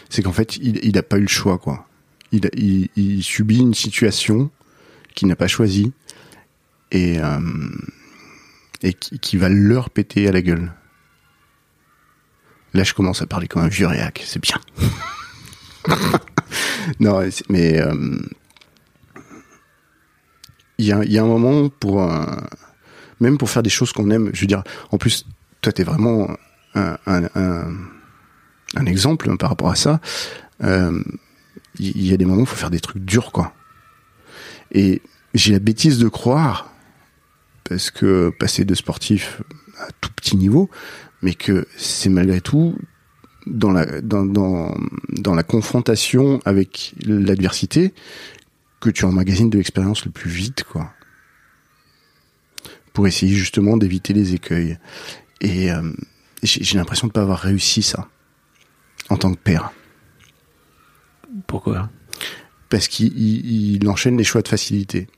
[0.09, 1.89] C'est qu'en fait, il, il a pas eu le choix, quoi.
[2.33, 4.51] Il, subit une situation
[5.15, 5.93] qu'il n'a pas choisie
[6.93, 7.41] et, euh,
[8.83, 10.73] et qui, va leur péter à la gueule.
[12.73, 14.57] Là, je commence à parler comme un vieux réac, c'est bien.
[17.01, 18.19] non, mais euh,
[20.79, 22.25] il y, a, un moment pour euh,
[23.19, 24.31] même pour faire des choses qu'on aime.
[24.33, 24.63] Je veux dire,
[24.93, 25.27] en plus,
[25.61, 26.31] toi, t'es vraiment
[26.75, 30.01] un, un, exemple par rapport à ça.
[31.79, 33.55] Il y, a des moments où il faut faire des trucs durs, quoi.
[34.73, 35.03] Et
[35.35, 36.73] j'ai la bêtise de croire,
[37.65, 39.41] parce que passer de sportif
[39.79, 40.69] à tout petit niveau,
[41.23, 42.77] mais que c'est malgré tout
[43.47, 44.75] dans la dans, dans,
[45.09, 47.95] dans la confrontation avec l'adversité
[48.81, 50.93] que tu emmagasines de l'expérience le plus vite quoi.
[52.93, 54.79] Pour essayer justement d'éviter les écueils.
[55.41, 55.93] Et euh,
[56.43, 58.09] j'ai l'impression de pas avoir réussi ça
[59.09, 59.73] en tant que père
[61.47, 61.89] Pourquoi?
[62.69, 65.09] Parce qu'il il, il enchaîne les choix de facilité.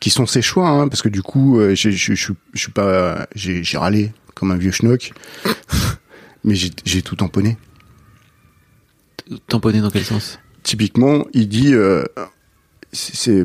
[0.00, 2.14] Qui sont ses choix hein, parce que du coup euh, j'ai- je
[2.54, 5.12] suis pas j'ai râlé comme un vieux schnock
[6.44, 7.56] mais j'ai tout tamponné.
[9.48, 10.38] Tamponné dans quel sens?
[10.62, 12.04] Typiquement il dit euh,
[12.92, 13.44] c'est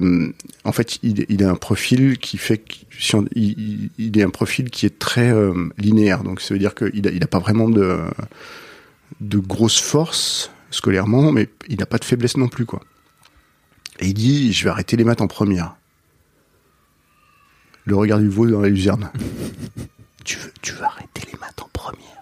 [0.66, 4.22] en fait il, il a un profil qui fait que si on- il, il- il
[4.22, 6.24] a un profil qui est très euh, linéaire.
[6.24, 8.00] Donc ça veut dire qu'il a, il a pas vraiment de
[9.22, 12.82] de grosses forces scolairement mais il n'a pas de faiblesse non plus quoi
[14.00, 15.76] et il dit je vais arrêter les maths en première
[17.86, 19.12] le regard du veau dans la luzerne
[20.26, 22.20] tu veux tu veux arrêter les maths en première?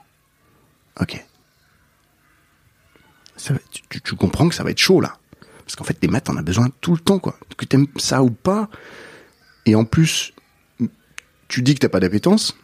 [0.99, 1.23] Ok
[3.35, 3.53] ça
[3.89, 5.17] tu, comprends que ça va être chaud là.
[5.59, 7.37] Parce qu'en fait, les maths, t'en as besoin tout le temps, quoi.
[7.57, 8.69] Que t'aimes ça ou pas.
[9.65, 10.33] Et en plus,
[11.47, 12.57] tu dis que t'as pas d'appétence.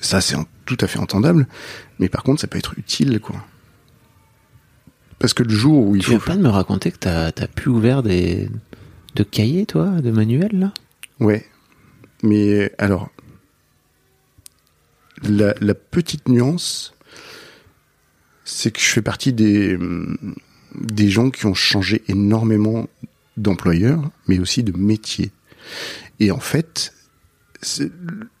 [0.00, 0.36] Ça, c'est
[0.66, 1.46] tout à fait entendable.
[1.98, 3.36] Mais par contre, ça peut être utile, quoi.
[5.22, 6.16] Parce que le jour où il Tu faut.
[6.16, 8.48] viens pas de me raconter que t'as as plus ouvert des
[9.14, 10.74] de cahiers, toi, de manuels, là?
[11.20, 11.46] Ouais.
[12.24, 13.08] Mais alors,
[15.22, 16.92] la, la petite nuance,
[18.44, 19.78] c'est que je fais partie des,
[20.74, 22.88] des gens qui ont changé énormément
[23.36, 25.30] d'employeurs, mais aussi de métier.
[26.18, 26.94] Et en fait,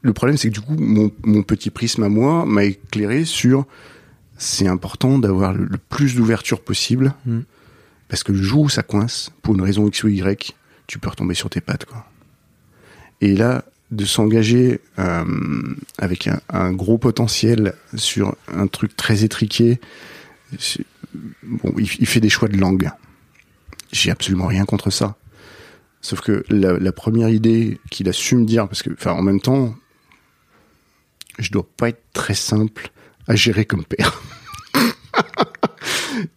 [0.00, 3.66] le problème, c'est que du coup, mon, mon petit prisme à moi m'a éclairé sur
[4.42, 7.40] c'est important d'avoir le, le plus d'ouverture possible, Mm.
[8.08, 10.54] parce que le jour où ça coince, pour une raison X ou Y,
[10.86, 12.04] tu peux retomber sur tes pattes, quoi.
[13.20, 15.24] Et là, de s'engager euh,
[15.98, 19.80] avec un, un gros potentiel sur un truc très étriqué,
[21.42, 22.90] bon, il, il fait des choix de langue.
[23.92, 25.16] J'ai absolument rien contre ça.
[26.00, 29.22] Sauf que la, la première idée qu'il a su me dire, parce que, enfin, en
[29.22, 29.74] même temps,
[31.38, 32.90] je dois pas être très simple
[33.28, 34.20] à gérer comme père.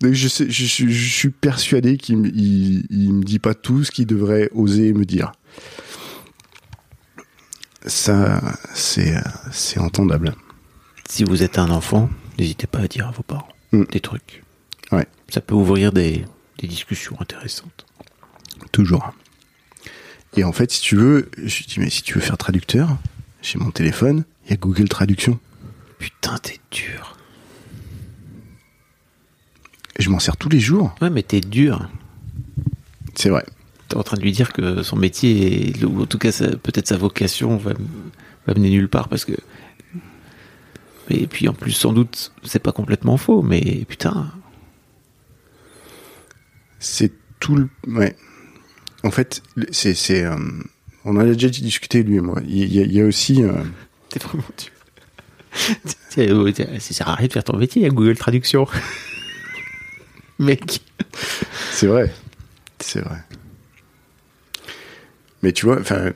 [0.02, 3.84] Donc je, sais, je, suis- je suis persuadé qu'il il, il me dit pas tout
[3.84, 5.32] ce qu'il devrait oser me dire.
[7.86, 8.42] Ça,
[8.74, 9.16] c'est,
[9.52, 10.36] c'est entendable.
[11.08, 12.10] Si vous êtes un enfant,
[12.40, 13.84] n'hésitez pas à dire à vos parents Mm.
[13.92, 14.44] des trucs.
[14.92, 15.08] Ouais.
[15.30, 16.24] Ça peut ouvrir des,
[16.60, 17.86] des discussions intéressantes.
[18.72, 19.12] Toujours.
[20.38, 22.96] Et en fait, si tu veux, je dis, mais si tu veux faire traducteur,
[23.42, 25.40] j'ai mon téléphone, il y a Google Traduction.
[26.00, 27.18] Putain, t'es dur.
[29.98, 30.94] Je m'en sers tous les jours.
[31.02, 31.90] Ouais, mais t'es dur.
[33.16, 33.46] C'est vrai.
[33.88, 36.88] T'es en train de lui dire que son métier, est- ou en tout cas peut-être
[36.88, 37.74] sa vocation, va,
[38.48, 39.34] va mener nulle part parce que.
[41.10, 44.32] Et puis en plus, sans doute, c'est pas complètement faux, mais putain.
[46.80, 47.70] C'est tout le.
[47.88, 48.16] Ouais.
[49.04, 49.94] En fait, c'est.
[49.94, 50.36] c'est euh,
[51.06, 52.42] on en a déjà discuté, lui et moi.
[52.48, 53.44] Il y a, il y a aussi.
[53.44, 53.54] euh,
[54.10, 54.72] T'es vraiment dur.
[56.18, 58.66] Euh, Ça sert à rien de faire ton métier, y a Google Traduction.
[60.40, 60.80] Mec.
[61.72, 62.10] C'est vrai.
[62.80, 63.18] C'est vrai.
[65.44, 66.12] Mais tu vois, enfin,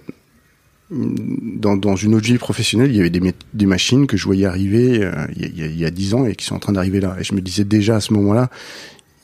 [0.89, 5.03] dans, dans une autre vie professionnelle, il y avait des, machines que je voyais arriver
[5.03, 7.15] euh, il y, a- 10 ans et qui sont en train d'arriver là.
[7.19, 8.49] Et je me disais déjà à ce moment-là,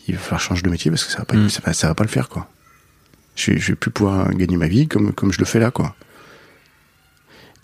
[0.08, 1.50] il va falloir changer de métier parce que ça va pas, Mm.
[1.50, 2.50] ça va, ça va pas le faire, quoi.
[3.36, 5.96] Je, je vais plus pouvoir gagner ma vie comme, comme je le fais là, quoi.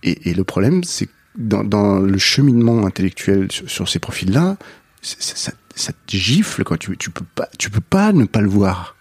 [0.03, 4.57] Et, et le problème, c'est que dans, dans le cheminement intellectuel sur, sur ces profils-là,
[5.01, 6.77] c'est- c'est- ça, ça te gifle, quoi.
[6.77, 8.95] Tu, tu peux pas, tu peux pas ne pas le voir.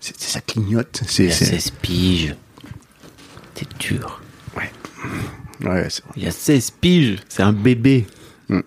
[0.00, 1.02] C'est, c'est- ça clignote.
[1.06, 2.36] C'est, Il y a c'est- 16 piges.
[3.54, 4.20] T'es dur.
[4.56, 4.70] ouais,
[5.88, 6.12] c'est vrai.
[6.16, 7.18] Il y a 16 piges.
[7.28, 8.06] C'est un bébé.
[8.48, 8.60] Mm.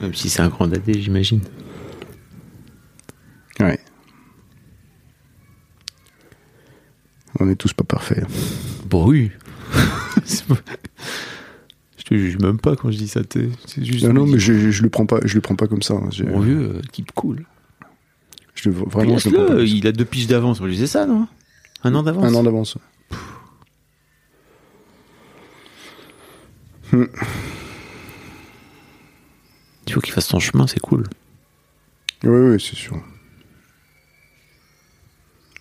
[0.00, 1.40] Même si c'est un grand dadé, j'imagine.
[3.60, 3.78] Ouais.
[7.38, 8.24] On est tous pas parfaits.
[8.86, 9.30] Bon, oui.
[11.98, 13.20] Je te juge même pas quand je dis ça.
[13.66, 14.04] C'est juste.
[14.04, 15.94] Non, non, mais je, je le prends pas, je le prends pas comme ça.
[15.94, 16.08] hein.
[16.12, 17.44] Je, Mon vieux, euh, type cool.
[18.54, 19.72] je vraiment, je le prends pas comme ça.
[19.74, 20.60] il a deux piges d'avance.
[20.60, 21.26] Lui disait ça, non
[21.82, 22.78] Un an d'avance Un an d'avance.
[29.86, 31.04] Il faut qu'il fasse son chemin, c'est cool.
[32.24, 32.96] Oui, oui, c'est sûr.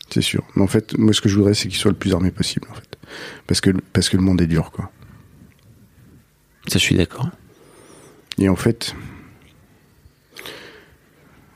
[0.09, 0.43] C'est sûr.
[0.55, 2.67] Mais en fait, moi, ce que je voudrais, c'est qu'il soit le plus armé possible,
[2.71, 2.97] en fait.
[3.47, 4.91] Parce que, parce que le monde est dur, quoi.
[6.67, 7.29] Ça, je suis d'accord.
[8.37, 8.95] Et en fait,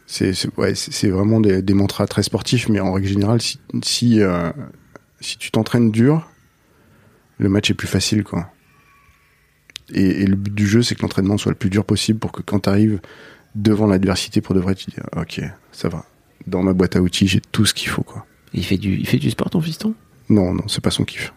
[0.05, 0.73] c'est ouais,
[1.03, 4.51] vraiment des, des mantras très sportifs, mais en règle générale, si, si, euh,
[5.19, 6.29] si tu t'entraînes dur,
[7.37, 8.51] le match est plus facile, quoi.
[9.93, 12.31] Et, et le but du jeu, c'est que l'entraînement soit le plus dur possible pour
[12.31, 12.99] que quand tu arrives
[13.55, 15.41] devant l'adversité pour de vrai, tu dis ok,
[15.71, 16.05] ça va.
[16.47, 18.25] Dans ma boîte à outils, j'ai tout ce qu'il faut, quoi.
[18.53, 19.93] Il fait du, il fait du sport, ton fiston?
[20.29, 21.33] Non, non, c'est pas son kiff.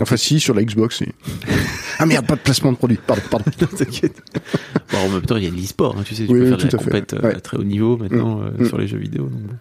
[0.00, 1.06] Enfin, si, sur la Xbox, si.
[1.98, 2.98] ah merde, pas de placement de produit.
[3.06, 3.50] Pardon, pardon.
[3.76, 4.22] T'inquiète.
[4.90, 6.44] Bon, en même temps, il y a de l'e-sport, hein, tu sais, tu Oui, peux
[6.44, 7.34] oui, faire de la compète euh, Ouais.
[7.36, 8.42] à très haut niveau maintenant Mm.
[8.58, 8.66] euh, Mm.
[8.68, 9.24] sur les jeux vidéo.
[9.28, 9.54] Donc bon.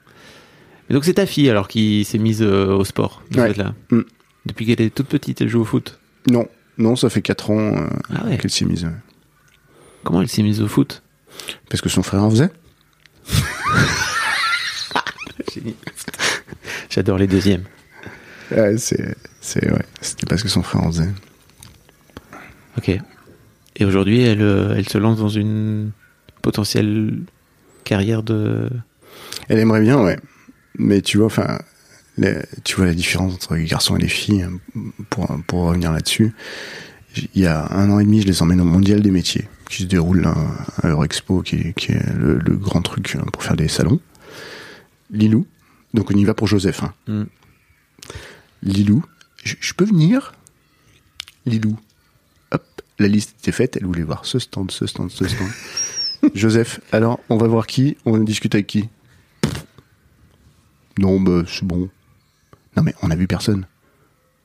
[0.89, 3.49] Et donc c'est ta fille alors qui s'est mise euh, au sport Ouais.
[3.53, 3.73] fait, là.
[3.91, 4.01] Mm.
[4.45, 5.99] Depuis qu'elle est toute petite, elle joue au foot?
[6.29, 6.47] Non,
[6.77, 8.37] non, ça fait 4 ans euh, Ah ouais.
[8.37, 8.89] qu'elle s'est mise.
[10.03, 11.03] Comment elle s'est mise au foot?
[11.69, 12.49] Parce que son frère en faisait.
[16.89, 17.63] J'adore les deuxièmes.
[18.51, 21.09] Ouais, c'est, c'est, ouais, c'était parce que son frère en faisait.
[22.77, 22.89] Ok.
[23.77, 25.91] Et aujourd'hui, elle, euh, elle se lance dans une
[26.41, 27.19] potentielle
[27.83, 28.69] carrière de.
[29.47, 30.19] Elle aimerait bien, ouais.
[30.77, 31.59] Mais tu vois, enfin,
[32.63, 34.51] tu vois la différence entre les garçons et les filles, hein,
[35.09, 36.33] pour, pour revenir là-dessus.
[37.35, 39.83] Il y a un an et demi, je les emmène au Mondial des métiers, qui
[39.83, 40.33] se déroule là,
[40.81, 43.99] à Eurexpo, qui, est- qui est le, le grand truc hein, pour faire des salons.
[45.11, 45.45] Lilou,
[45.93, 46.83] donc on y va pour Joseph.
[46.83, 46.93] Hein.
[47.07, 47.23] Mm.
[48.63, 49.03] Lilou,
[49.43, 50.33] je, peux venir?
[51.45, 51.77] Lilou,
[52.51, 52.63] hop,
[52.99, 55.49] la liste était faite, elle voulait voir ce stand, ce stand, ce stand.
[56.35, 57.97] Joseph, alors, on va voir qui?
[58.05, 58.89] On discute avec qui?
[60.99, 61.89] Non, bah, c'est bon.
[62.77, 63.65] Non, mais on a vu personne.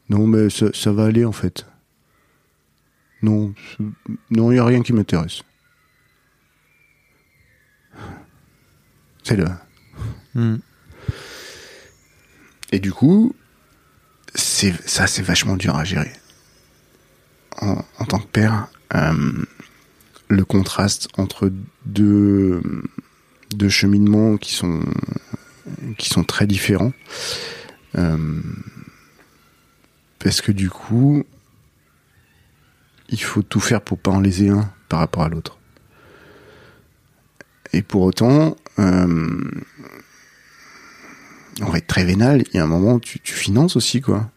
[0.09, 1.66] Non, mais ça, ça va aller, en fait.
[3.22, 3.55] Non,
[4.30, 5.42] non, il n'y a rien qui m'intéresse.
[9.22, 9.47] C'est le.
[10.34, 10.59] Hmm.
[12.76, 13.34] Et du coup,
[14.34, 16.12] c'est ça, c'est vachement dur à gérer.
[17.62, 19.46] En, tant que père, euh,
[20.28, 21.50] le contraste entre
[21.86, 22.60] deux,
[23.54, 24.82] deux cheminements qui sont,
[25.96, 26.92] qui sont très différents.
[27.96, 28.42] Euh,
[30.18, 31.24] parce que du coup,
[33.08, 35.56] il faut tout faire pour pas en léser un par rapport à l'autre.
[37.72, 39.50] Et pour autant, euh,
[41.62, 44.30] on va être très vénal, il y a un moment, tu, tu finances aussi, quoi.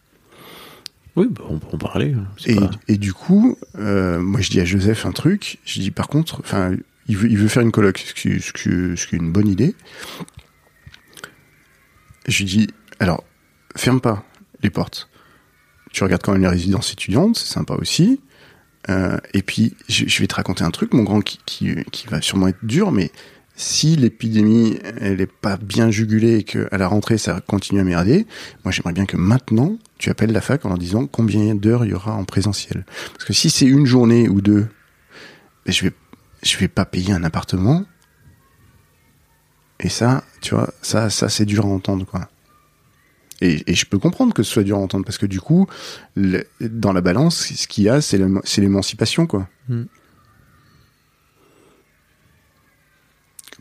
[1.16, 2.14] Oui, bah, on peut en parler.
[2.14, 5.80] hein, Et, pas- et du coup, euh, moi je dis à Joseph un truc, je
[5.80, 6.72] dis par contre, enfin,
[7.08, 9.32] il veut, il veut faire une coloc, ce qui, ce, qui, ce qui est une
[9.32, 9.74] bonne idée.
[12.28, 12.68] Je lui dis,
[13.00, 13.24] alors,
[13.76, 14.24] ferme pas
[14.62, 15.08] les portes.
[15.92, 18.20] Tu regardes quand même les résidences étudiantes, c'est sympa aussi.
[18.88, 22.06] Euh, et puis, je, je vais te raconter un truc, mon grand, qui, qui, qui
[22.06, 23.10] va sûrement être dur, mais
[23.60, 28.26] si l'épidémie, elle est pas bien jugulée et qu'à la rentrée, ça continue à merder,
[28.64, 31.90] moi j'aimerais bien que maintenant, tu appelles la fac en leur disant combien d'heures il
[31.90, 32.86] y aura en présentiel.
[33.12, 34.66] Parce que si c'est une journée ou deux,
[35.66, 35.92] ben, je vais
[36.42, 37.84] je vais pas payer un appartement.
[39.78, 42.28] Et ça, tu vois, ça, ça c'est dur à entendre, quoi.
[43.42, 45.66] Et, et je peux comprendre que ce soit dur à entendre parce que du coup,
[46.60, 49.48] dans la balance, ce qu'il y a, c'est l'éma- c'est l'émancipation, quoi.
[49.68, 49.82] Mm.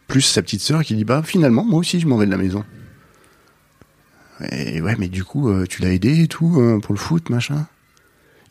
[0.10, 2.38] Plus sa petite sœur qui dit bah finalement moi aussi je m'en vais de la
[2.38, 2.66] maison.
[4.51, 7.30] Et ouais mais du coup euh, tu l'as aidé et tout euh, pour le foot
[7.30, 7.68] machin?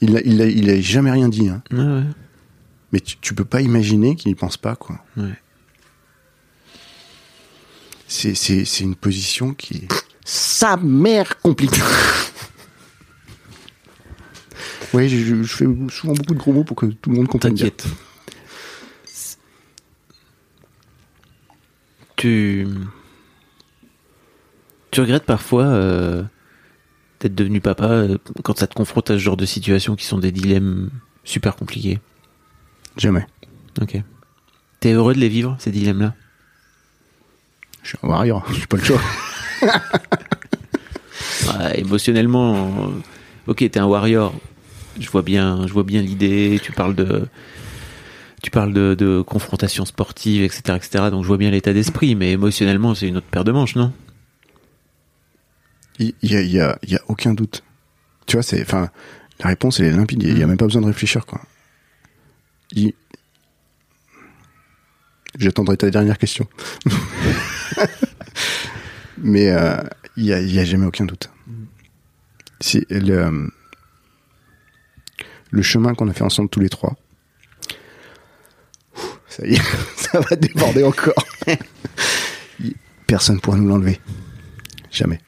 [0.00, 1.62] Il a, il a, il a jamais rien dit hein.
[1.72, 2.04] Ouais, ouais.
[2.92, 5.04] Mais tu, tu peux pas imaginer qu'il y pense pas quoi.
[5.16, 5.34] Ouais.
[8.06, 9.88] C'est c'est c'est une position qui est
[10.24, 11.82] sa mère compliquée.
[14.94, 17.54] oui, je, fais souvent beaucoup de gros mots pour que tout le monde comprenne.
[17.54, 17.70] bien.
[22.18, 22.66] Tu.
[24.90, 26.24] Tu regrettes parfois euh,
[27.20, 30.18] d'être devenu papa euh, quand ça te confronte à ce genre de situations qui sont
[30.18, 30.90] des dilemmes
[31.22, 32.00] super compliqués?
[32.96, 33.24] Jamais.
[33.80, 34.02] Ok.
[34.80, 36.14] T'es heureux de les vivre, ces dilemmes-là?
[37.82, 39.00] Je suis un warrior, j'ai pas le choix.
[41.46, 42.54] Ouais, Émotionnellement,
[42.88, 44.34] euh, ok, t'es un warrior.
[44.98, 46.60] Je vois bien, je vois bien l'idée.
[46.62, 47.26] Tu parles de,
[48.43, 51.05] tu parles de, de confrontation sportive, etc., etc.
[51.11, 53.93] Donc je vois bien l'état d'esprit, mais émotionnellement, c'est une autre paire de manches, non?
[55.99, 57.64] Il y a, y a, y a aucun doute.
[58.26, 58.91] Tu vois, c'est, enfin,
[59.41, 60.22] la réponse elle est limpide.
[60.22, 61.41] Il y a même pas besoin de réfléchir, quoi.
[62.72, 62.93] Il-
[65.39, 66.47] J'attendrai ta dernière question.
[69.18, 69.76] Mais euh,
[70.16, 71.30] il y a, il y a jamais aucun doute.
[72.61, 73.51] C'est le,
[75.51, 76.97] le chemin qu'on a fait ensemble tous les trois.
[79.28, 79.62] Ça y est,
[79.96, 81.24] ça va déborder encore.
[83.06, 84.00] Personne pourra nous l'enlever.
[84.90, 85.20] Jamais.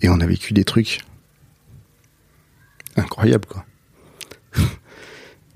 [0.00, 1.00] Et on a vécu des trucs
[2.96, 3.64] incroyables, quoi.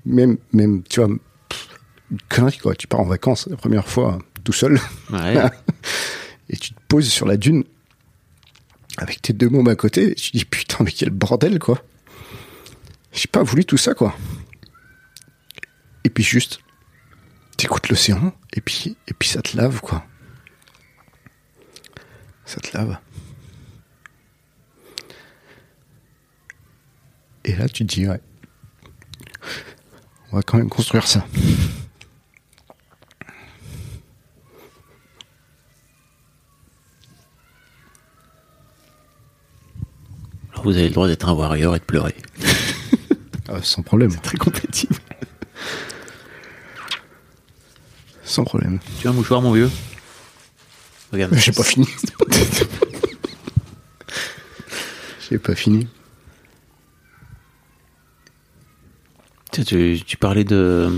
[0.05, 1.09] même, même, tu vois,
[2.27, 2.75] connerie, quoi.
[2.75, 4.79] Tu pars en vacances la première fois tout seul
[5.11, 5.35] Ouais.
[6.49, 7.63] et tu te poses sur la dune
[8.97, 11.81] avec tes deux mômes à côté et tu dis putain, mais quel bordel, quoi.
[13.11, 14.15] J'ai pas voulu tout ça, quoi.
[16.03, 16.59] Et puis juste,
[17.59, 20.05] t'écoutes l'océan et puis, et puis ça te lave, quoi.
[22.45, 22.97] Ça te lave.
[27.43, 28.21] Et là, tu te dis, ouais.
[30.31, 31.25] On va quand même construire ça.
[40.51, 42.15] Alors, vous avez le droit d'être un warrior et de pleurer.
[43.51, 44.15] Ah, sans problème.
[44.21, 45.01] Très compétitif.
[48.29, 48.79] Sans problème.
[48.99, 49.71] Tu as un mouchoir, mon vieux?
[51.11, 51.33] Regarde.
[51.35, 51.87] J'ai pas fini.
[55.27, 55.87] J'ai pas fini.
[59.51, 60.91] Tiens, tu, tu parlais de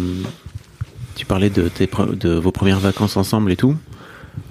[1.15, 3.77] tu parlais de, tes, de vos premières vacances ensemble et tout.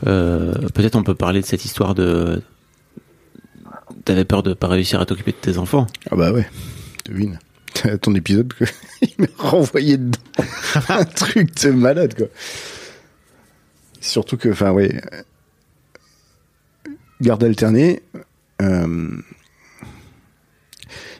[0.06, 2.42] Euh, Peut-être on peut parler de cette histoire de
[4.06, 5.86] t'avais peur de pas réussir à t'occuper de tes enfants?
[6.10, 6.48] Ah bah ouais,
[7.04, 7.38] devine.
[8.02, 8.64] Ton épisode que
[9.02, 10.18] il m'a renvoyé dedans.
[10.88, 12.26] Un truc de malade quoi.
[14.00, 15.22] Surtout que, enfin ouais, euh,
[17.20, 18.02] garde alternée,
[18.62, 19.10] euh,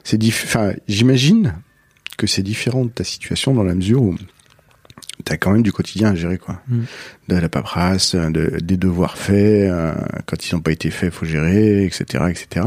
[0.03, 0.21] c'est.
[0.25, 1.55] Enfin, j'imagine
[2.17, 4.15] que c'est différent de ta situation dans la mesure où
[5.23, 6.61] t'as quand même du quotidien à gérer quoi.
[6.67, 6.81] Mm.
[7.27, 9.93] De la paperasse, de, des devoirs faits, euh,
[10.25, 12.65] quand ils n'ont pas été faits, faut gérer, etc., etc.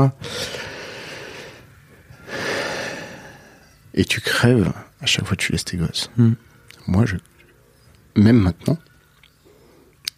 [3.94, 6.10] Et tu crèves à chaque fois que tu laisses tes gosses.
[6.16, 6.32] Mm.
[6.88, 7.16] Moi, je,
[8.16, 8.78] même maintenant,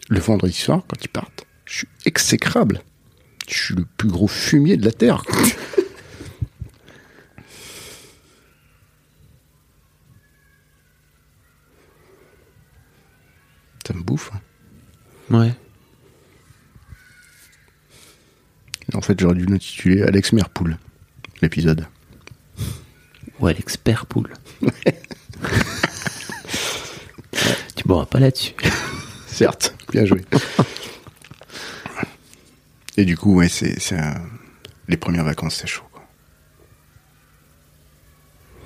[0.08, 2.82] le vendredi soir, quand ils partent, je suis exécrable.
[3.48, 5.22] Je suis le plus gros fumier de la terre.
[13.86, 14.30] Ça me bouffe.
[14.34, 14.40] hein.
[15.38, 15.52] Ouais.
[18.94, 20.78] En fait, j'aurais dû l'intituler Alex Merpoul,
[21.42, 21.86] l'épisode.
[23.40, 24.32] Ouais, l'expert poule.
[27.76, 28.54] tu boiras pas là-dessus.
[29.26, 30.24] Certes, bien joué.
[32.96, 33.76] Et du coup, ouais, c'est,
[34.88, 36.02] les premières vacances, c'est chaud, quoi.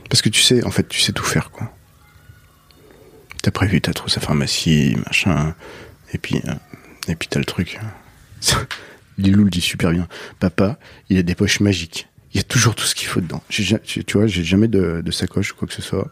[0.09, 1.73] Parce que tu sais, en fait, tu sais tout faire, quoi.
[3.43, 5.55] T'as prévu ta trousse à pharmacie, machin,
[6.12, 6.55] et puis, euh,
[7.09, 7.81] et puis t'as le truc.
[9.18, 10.09] Lilou le dit super bien.
[10.39, 12.09] Papa, il a des poches magiques.
[12.33, 13.43] Il y a toujours tout ce qu'il faut dedans.
[13.49, 16.11] J'ai, tu vois, j'ai jamais de, de sacoche ou quoi que ce soit.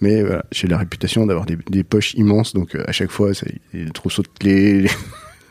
[0.00, 3.34] Mais voilà, j'ai la réputation d'avoir des, des poches immenses, donc euh, à chaque fois,
[3.34, 4.90] c'est les trousseaux de clés, les,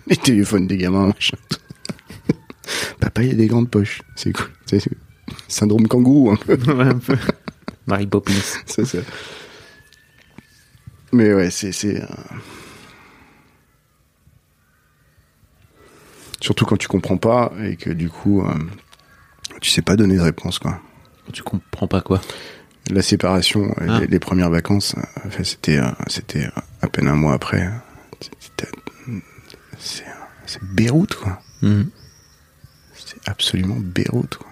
[0.08, 1.38] les téléphones des gamins, machin.
[2.99, 4.01] Papa, il a des grandes poches.
[4.16, 4.47] C'est cool.
[4.66, 4.91] C'est c'est-
[5.49, 6.55] syndrome kangourou, un peu.
[6.74, 7.18] ouais, un peu.
[7.86, 8.32] Marie Poppins.
[8.66, 8.99] C'est ça.
[11.14, 11.72] Mais ouais, c'est.
[11.72, 12.05] c'est, euh,
[16.41, 18.53] Surtout quand tu comprends pas et que du coup, euh,
[19.62, 20.80] tu sais pas donner de réponse, quoi.
[21.34, 22.22] Tu comprends pas quoi
[22.89, 23.99] La séparation, Ah.
[23.99, 27.70] les, les premières vacances, euh, enfin, c'était, euh, c'était euh, à peine un mois après.
[28.39, 28.68] C'était-
[29.80, 31.41] C'est, Beyrouth, quoi.
[31.62, 31.89] Mhm.
[32.95, 34.47] C'est absolument Beyrouth, quoi.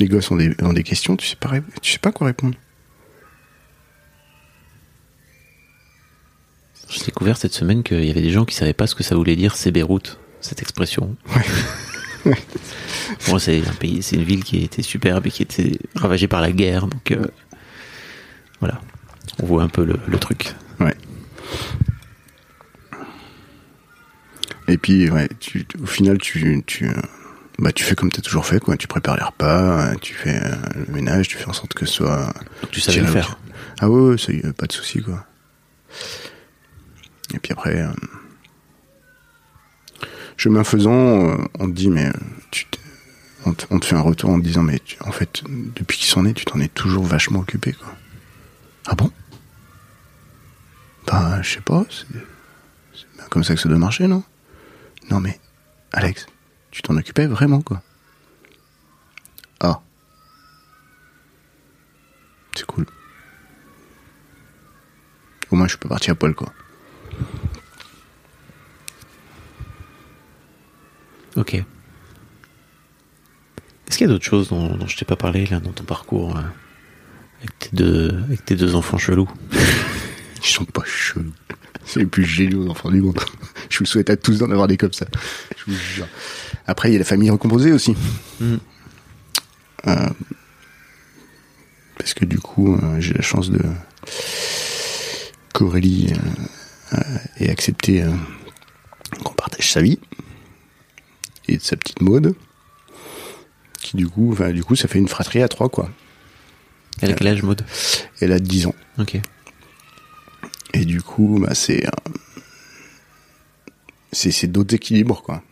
[0.00, 1.50] Les gosses ont des, ont des questions, tu sais pas,
[1.82, 2.54] tu sais pas quoi répondre.
[6.88, 9.14] J'ai découvert cette semaine qu'il y avait des gens qui savaient pas ce que ça
[9.16, 11.16] voulait dire c'est Beyrouth, cette expression.
[13.28, 16.40] Moi, c'est un pays, c'est une ville qui était superbe et qui était ravagée par
[16.40, 17.26] la guerre, donc euh,
[18.60, 18.80] voilà,
[19.42, 20.54] on voit un peu le, le truc.
[20.80, 20.94] Ouais.
[24.68, 26.92] Et puis, ouais, tu, au final, tu, tu, euh,
[27.58, 28.76] bah, tu fais comme tu as toujours fait, quoi.
[28.76, 31.84] Tu prépares les repas, euh, tu fais euh, le ménage, tu fais en sorte que
[31.84, 32.32] ce soit.
[32.62, 33.38] Donc tu savais le faire.
[33.80, 35.26] Ah ouais, ça pas de souci, quoi.
[37.34, 37.88] Et puis après, euh,
[40.36, 40.92] chemin faisant,
[41.30, 42.10] euh, on te dit, mais
[42.50, 42.66] tu
[43.46, 45.98] on, te, on te fait un retour en te disant, mais tu- en fait, depuis
[45.98, 47.94] qu'ils sont nés, tu t'en es toujours vachement occupé, quoi.
[48.86, 49.10] Ah bon?
[51.06, 52.22] Bah, je sais pas, c'est bien
[53.30, 54.22] comme ça que ça doit marcher, non?
[55.10, 55.38] Non, mais,
[55.92, 56.26] Alex,
[56.70, 57.82] tu t'en occupais vraiment, quoi.
[59.60, 59.80] Ah.
[62.54, 62.86] C'est cool.
[65.50, 66.52] Au moins, je peux partir à poil, quoi.
[71.36, 71.54] Ok.
[71.54, 71.64] Est-ce
[73.98, 76.36] qu'il y a d'autres choses dont, dont je t'ai pas parlé là dans ton parcours
[76.36, 76.40] euh,
[77.40, 79.30] avec, tes deux, avec tes deux enfants chelous?
[79.52, 81.32] Ils sont pas chelous.
[81.84, 83.18] C'est les plus géniaux enfants du monde.
[83.70, 85.06] Je vous souhaite à tous d'en avoir des comme ça.
[85.56, 86.06] Je vous jure.
[86.66, 87.94] Après, il y a la famille recomposée aussi.
[88.40, 88.58] Mhm.
[89.86, 90.08] Euh,
[91.98, 93.60] parce que du coup, euh, j'ai la chance de
[95.52, 96.12] qu'Aurélie
[96.92, 96.98] euh,
[97.38, 98.04] ait accepté
[99.22, 99.98] qu'on partage sa vie
[101.48, 102.34] et de sa petite mode.
[103.80, 105.90] Qui du coup, enfin, du coup, ça fait une fratrie à trois, quoi.
[107.00, 107.62] Elle a quel âge, Maud
[108.20, 108.74] Elle a 10 ans.
[108.98, 109.20] Ok.
[110.72, 111.84] Et du coup, bah, c'est,
[114.12, 115.42] c'est, d'autres équilibres, quoi.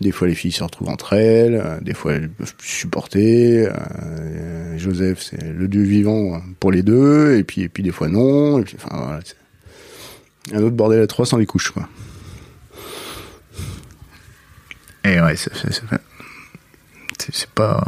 [0.00, 3.66] Des fois, les filles se retrouvent entre elles, euh, des fois, elles peuvent plus supporter.
[3.66, 8.08] euh, Joseph, c'est le dieu vivant pour les deux, et puis, et puis des fois
[8.08, 8.58] non.
[8.58, 9.20] Et puis, enfin, voilà,
[10.52, 11.88] un autre bordel à trois sans les couches, quoi.
[15.06, 15.52] Et ouais, c'est,
[17.32, 17.84] c'est pas,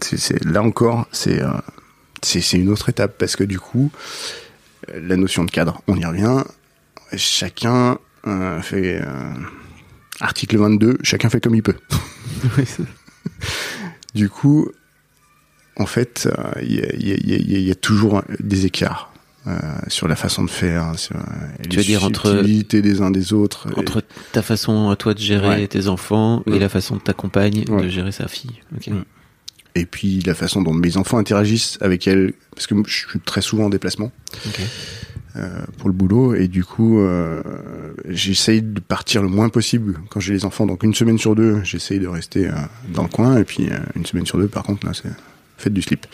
[0.00, 1.50] c'est, c'est, là encore, c'est, euh,
[2.22, 3.92] c'est, une autre étape parce que du coup,
[4.92, 6.42] la notion de cadre, on y revient.
[7.16, 9.32] Chacun euh, fait euh,
[10.18, 11.76] article 22, chacun fait comme il peut.
[14.14, 14.68] du coup,
[15.76, 16.28] en fait,
[16.62, 19.12] il y, a, y y y toujours des écarts
[19.88, 21.20] sur la façon de faire, sur euh,
[21.62, 23.68] Tu les veux dire entre- des uns des autres.
[23.76, 25.68] Entre ta façon à toi de gérer Ouais.
[25.68, 28.60] tes enfants et la façon de ta compagne de gérer sa fille.
[28.88, 29.02] Mm.
[29.76, 33.40] Et puis la façon dont mes enfants interagissent avec elle, parce que je suis très
[33.42, 34.10] souvent en déplacement.
[35.36, 37.42] Euh, pour le boulot et du coup euh,
[38.08, 41.62] j'essaye de partir le moins possible quand j'ai les enfants donc une semaine sur deux
[41.62, 42.52] j'essaye de rester euh,
[42.94, 45.10] dans le coin et puis euh, une semaine sur deux par contre là c'est
[45.58, 46.06] faites du slip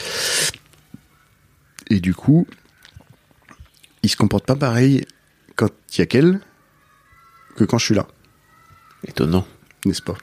[1.88, 2.48] et du coup
[4.02, 5.04] ils se comportent pas pareil
[5.56, 6.40] quand il y a qu'elle
[7.56, 8.06] que quand je suis là.
[9.06, 9.46] Étonnant.
[9.84, 10.16] n'est-ce pas?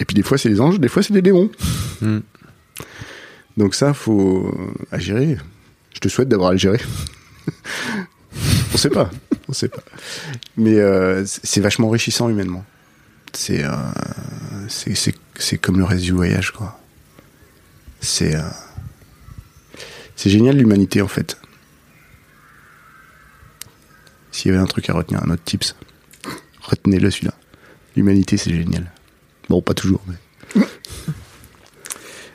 [0.00, 1.50] Et puis des fois c'est les anges des fois c'est des démons.
[2.00, 2.18] Mm.
[3.56, 5.38] donc ça faut euh, à gérer.
[5.94, 6.80] Je te souhaite d'avoir à le gérer.
[8.74, 9.10] On sait pas.
[9.48, 9.82] On sait pas.
[10.56, 12.64] Mais euh, c'est vachement enrichissant humainement.
[13.32, 13.72] C'est euh,
[14.68, 16.78] c'est comme le reste du voyage quoi.
[18.00, 18.42] C'est euh,
[20.16, 21.38] c'est génial l'humanité en fait
[24.32, 25.76] s'il y avait un truc à retenir un autre tips
[26.62, 27.34] retenez-le celui-là
[27.94, 28.90] l'humanité c'est génial
[29.48, 30.16] bon pas toujours mais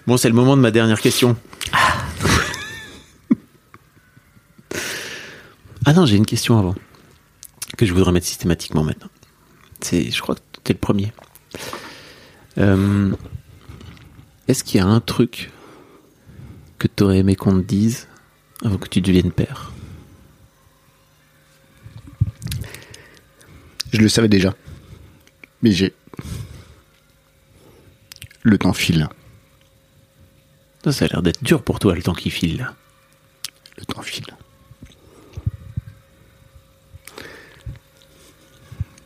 [0.07, 1.35] Bon, c'est le moment de ma dernière question.
[5.85, 6.75] Ah non, j'ai une question avant
[7.77, 9.09] que je voudrais mettre systématiquement maintenant.
[9.81, 11.11] C'est, je crois que t'es le premier.
[12.57, 13.13] Euh,
[14.47, 15.51] est-ce qu'il y a un truc
[16.79, 18.07] que t'aurais aimé qu'on te dise
[18.63, 19.73] avant que tu deviennes père?
[23.93, 24.53] Je le savais déjà.
[25.61, 25.93] Mais j'ai.
[28.43, 29.09] Le temps file.
[30.83, 32.69] Ça, ça a l'air d'être dur pour toi le temps qui file.
[33.77, 34.25] Le temps file.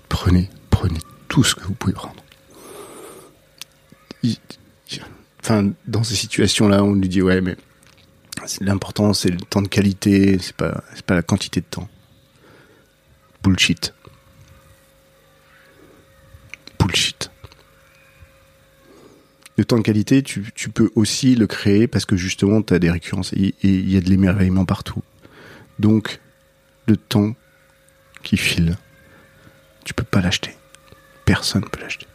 [0.10, 2.24] Prenez, prenez tout ce que vous pouvez prendre.
[5.44, 7.58] Enfin, dans ces situations-là, on lui dit ouais, mais
[8.46, 11.88] C'est- L'important, c'est le temps de qualité, c'est pas, c'est pas la quantité de temps.
[13.44, 13.94] Bullshit.
[16.92, 17.32] Bullshit.
[19.58, 22.80] Le temps de qualité, tu, tu peux aussi le créer parce que justement, tu as
[22.80, 25.02] des récurrences et il y a de l'émerveillement partout.
[25.80, 26.20] Donc,
[26.88, 27.34] le temps
[28.24, 28.78] qui file,
[29.86, 30.56] tu peux pas l'acheter.
[31.26, 32.08] Personne peut l'acheter.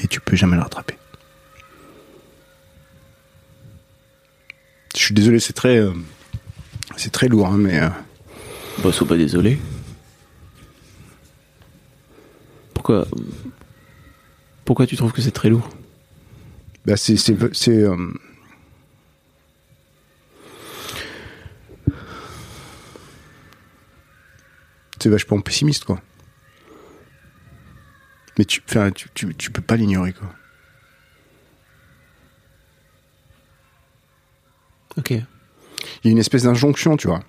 [0.00, 0.96] Et tu peux jamais le rattraper.
[4.96, 5.92] Je suis désolé, c'est très, euh,
[6.96, 7.88] c'est très lourd, hein, mais euh,
[8.82, 9.58] Bah, sois pas désolé.
[12.84, 13.08] Pourquoi
[14.66, 15.66] Pourquoi tu trouves que c'est très lourd?
[16.84, 18.12] Bah, c'est, c'est, c'est, euh,
[25.00, 25.98] c'est vachement pessimiste, quoi.
[28.36, 28.60] Mais tu,
[28.94, 30.28] tu, tu, tu peux pas l'ignorer, quoi.
[34.98, 35.10] Ok.
[35.10, 35.24] Il
[36.04, 37.24] y a une espèce d'injonction, tu vois,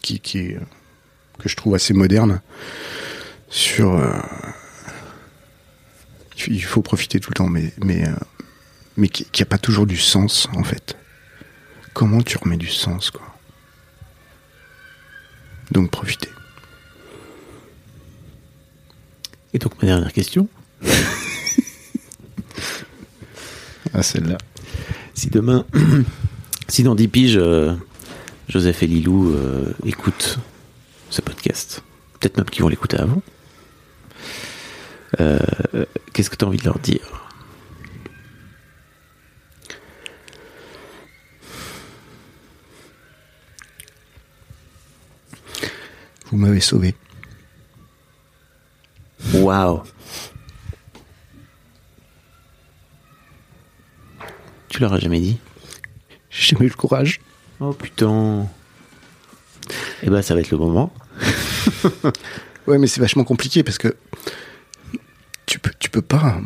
[0.00, 0.64] qui, qui est, euh,
[1.38, 2.40] que je trouve assez moderne
[3.48, 3.94] sur.
[3.94, 4.12] euh,
[6.48, 8.12] il faut profiter tout le temps, mais mais euh,
[8.96, 10.96] mais qui, a pas toujours du sens en fait.
[11.92, 13.22] Comment tu remets du sens, quoi?
[15.70, 16.28] Donc profitez.
[19.52, 20.48] Et donc ma dernière question,
[23.92, 24.38] Ah celle-là.
[25.14, 25.64] si demain,
[26.68, 27.74] si dans 10 piges, euh,
[28.48, 30.38] Joseph et Lilou euh, écoutent
[31.14, 31.84] ce podcast,
[32.18, 33.22] peut-être même qu'ils vont l'écouter avant,
[35.20, 35.38] euh,
[36.12, 37.30] qu'est-ce que tu as envie de leur dire?
[46.32, 46.96] Vous m'avez sauvé.
[49.34, 49.84] Waouh
[54.68, 55.38] Tu leur as jamais dit?
[56.28, 57.20] J'ai jamais eu le courage.
[57.60, 58.48] Oh putain
[60.02, 60.92] Eh ben ça va être le moment.
[62.66, 63.94] Ouais, mais c'est vachement compliqué parce que
[65.46, 66.40] tu peux, tu peux pas.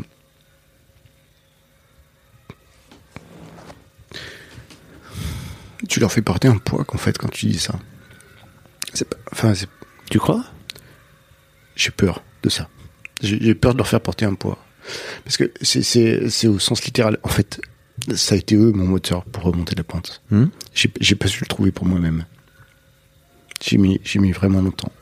[5.89, 7.79] Tu leur fais porter un poids qu'en fait quand tu dis ça.
[8.95, 9.69] C'est pas, enfin, c'est-
[10.11, 10.45] Tu crois?
[11.77, 12.69] J'ai peur de ça.
[13.23, 14.59] J'ai peur de leur faire porter un poids
[15.25, 17.19] parce que c'est c'est c'est au sens littéral.
[17.23, 17.61] En fait,
[18.15, 20.23] ça a été eux mon moteur pour remonter la pente.
[20.31, 20.47] Hmm?
[20.75, 22.25] J'ai j'ai pas su le trouver pour moi-même.
[23.61, 24.93] J'ai mis, j'ai mis vraiment longtemps.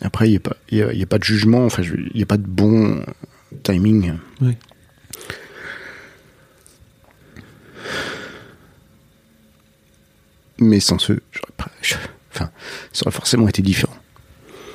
[0.00, 2.22] Après, il n'y a, pas- y a, y a pas de jugement, enfin, il n'y
[2.22, 3.04] a pas de bon
[3.62, 4.14] timing.
[4.40, 4.56] Oui.
[10.58, 11.94] Mais sans ce, j'aurais pas, je-
[12.32, 12.50] enfin,
[12.92, 13.96] ça aurait forcément été différent.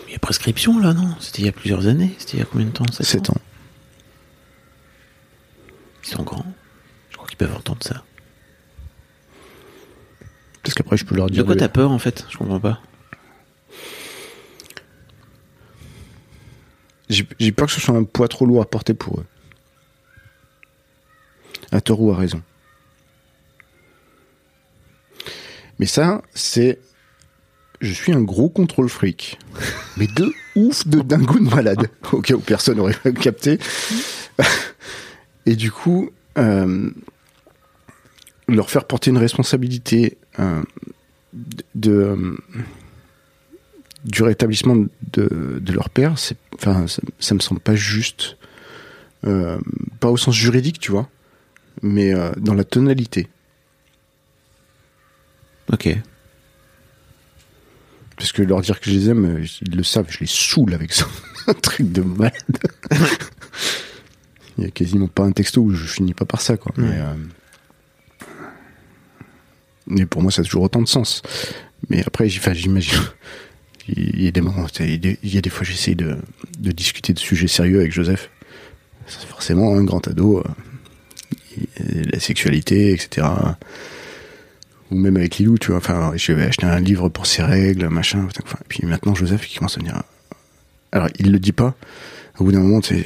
[0.07, 1.15] Il y a prescription là, non?
[1.19, 3.37] C'était il y a plusieurs années C'était il y a combien de temps 7 ans.
[6.03, 6.45] Ils sont grands.
[7.11, 8.03] Je crois qu'ils peuvent entendre ça.
[10.63, 11.45] Parce qu'après, je peux leur De dire.
[11.45, 12.25] quoi de- t'as peur en fait?
[12.29, 12.81] Je comprends pas.
[17.10, 19.26] J'ai peur que ce soit un poids trop lourd à porter pour eux.
[21.72, 22.41] À tort ou à raison.
[25.80, 26.80] Mais ça, c'est.
[27.81, 29.40] Je suis un gros contrôle fric.
[29.98, 31.90] Mais de ouf, de dingo de malade.
[32.11, 33.57] Au cas où personne n'aurait capté.
[35.45, 36.91] Et du coup, euh,
[38.48, 40.61] leur faire porter une responsabilité euh,
[41.76, 42.38] de.
[44.05, 44.76] Du rétablissement
[45.13, 46.15] de, de leur père,
[46.55, 48.38] enfin, ça, ça me semble pas juste,
[49.26, 49.57] euh,
[49.99, 51.09] pas au sens juridique, tu vois,
[51.81, 53.27] mais euh, dans la tonalité.
[55.71, 55.95] Ok.
[58.17, 60.73] Parce que leur dire que je les aime, euh, ils le savent, je les saoule
[60.73, 61.07] avec ça.
[61.47, 62.34] un truc de malade.
[64.57, 66.73] Il y a quasiment pas un texto où je finis pas par ça, quoi.
[66.76, 67.13] Mais, euh,
[69.88, 71.21] mais pour moi, ça a toujours autant de sens.
[71.89, 72.99] Mais après, j'imagine.
[73.95, 74.89] Il y a des moments, tu sais,
[75.23, 76.17] il y a des- fois, j'essaye de,
[76.59, 78.29] discuter de sujets sérieux avec Joseph.
[79.07, 80.39] C'est forcément un grand ado.
[80.39, 80.43] euh,
[82.13, 83.27] la sexualité, etc.
[84.91, 85.77] Ou même avec Lilou, tu vois.
[85.77, 88.27] Enfin, je vais acheter un livre pour ses règles, machin.
[88.43, 90.01] Enfin, puis maintenant, Joseph, il commence à me dire.
[90.91, 91.75] Alors, il le dit pas.
[92.39, 93.05] Au bout d'un moment, tu sais,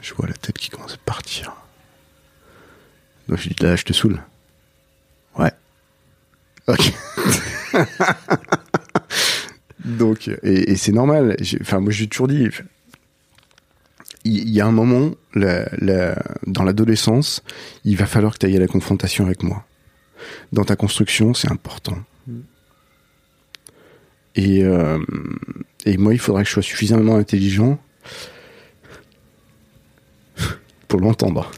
[0.00, 1.52] je vois la tête qui commence à partir.
[3.28, 4.20] Donc, je dis, là, je te saoule.
[5.38, 5.52] Ouais.
[6.66, 6.92] Ok.
[9.98, 11.36] Donc, et, et c'est normal.
[11.60, 12.48] Enfin, moi, j'ai toujours dit,
[14.24, 17.42] il y, a un moment, la- la- dans l'adolescence,
[17.84, 19.64] il va falloir que tu ailles à la confrontation avec moi.
[20.52, 21.98] Dans ta construction, c'est important.
[24.36, 24.98] Et, euh,
[25.84, 27.78] et moi, il faudrait que je sois suffisamment intelligent
[30.88, 31.50] pour l'entendre.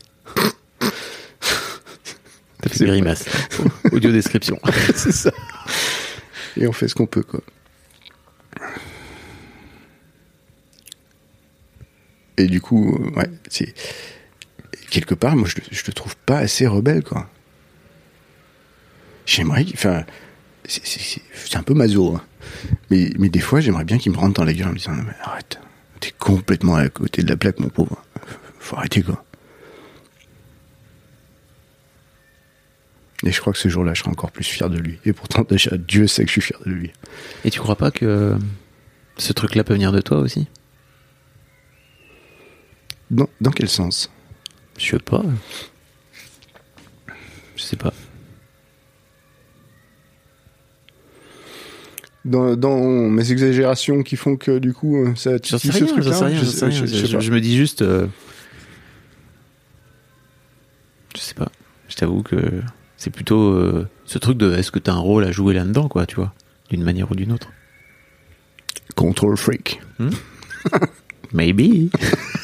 [2.63, 3.27] T'as fait des grimaces.
[3.93, 4.59] Audio description.
[4.95, 5.31] c'est ça.
[6.57, 7.41] Et on fait ce qu'on peut, quoi.
[12.37, 13.75] Et du coup, euh, ouais, c'est
[14.91, 17.29] quelque part, moi, je, je le trouve pas assez rebelle, quoi.
[19.27, 20.05] J'aimerais, enfin,
[20.67, 22.23] c'est- un peu maso, hein.
[22.91, 24.93] mais mais des fois, j'aimerais bien qu'il me rentre dans la gueule en me disant,
[24.93, 25.61] non mais arrête,
[26.01, 28.03] t'es complètement à côté de la plaque, mon pauvre.
[28.59, 29.25] Faut arrêter, quoi.
[33.25, 34.99] Et je crois que ce jour-là, je serai encore plus fier de lui.
[35.07, 36.91] Et pourtant, déjà, Dieu sait que je suis fier de lui.
[37.45, 38.37] Et tu crois pas que
[39.17, 40.47] ce truc-là peut venir de toi aussi?
[43.15, 44.11] Dans, dans quel sens?
[44.77, 45.23] Je sais pas.
[47.57, 47.93] Je sais pas.
[52.25, 56.25] dans, dans mes exagérations qui font que du coup euh, ça sais ce truc-là sais
[56.25, 57.21] rien, Je sais je- je sais Je, pas.
[57.21, 57.83] je me dis juste.
[57.83, 58.07] euh,
[61.15, 61.51] Je sais pas.
[61.89, 62.63] Je t'avoue que
[62.97, 66.07] c'est plutôt euh, ce truc de est-ce que t'as un rôle à jouer là-dedans, quoi,
[66.07, 66.33] tu vois,
[66.71, 67.51] d'une manière ou d'une autre?
[68.97, 69.81] Control freak.
[71.33, 71.91] Maybe.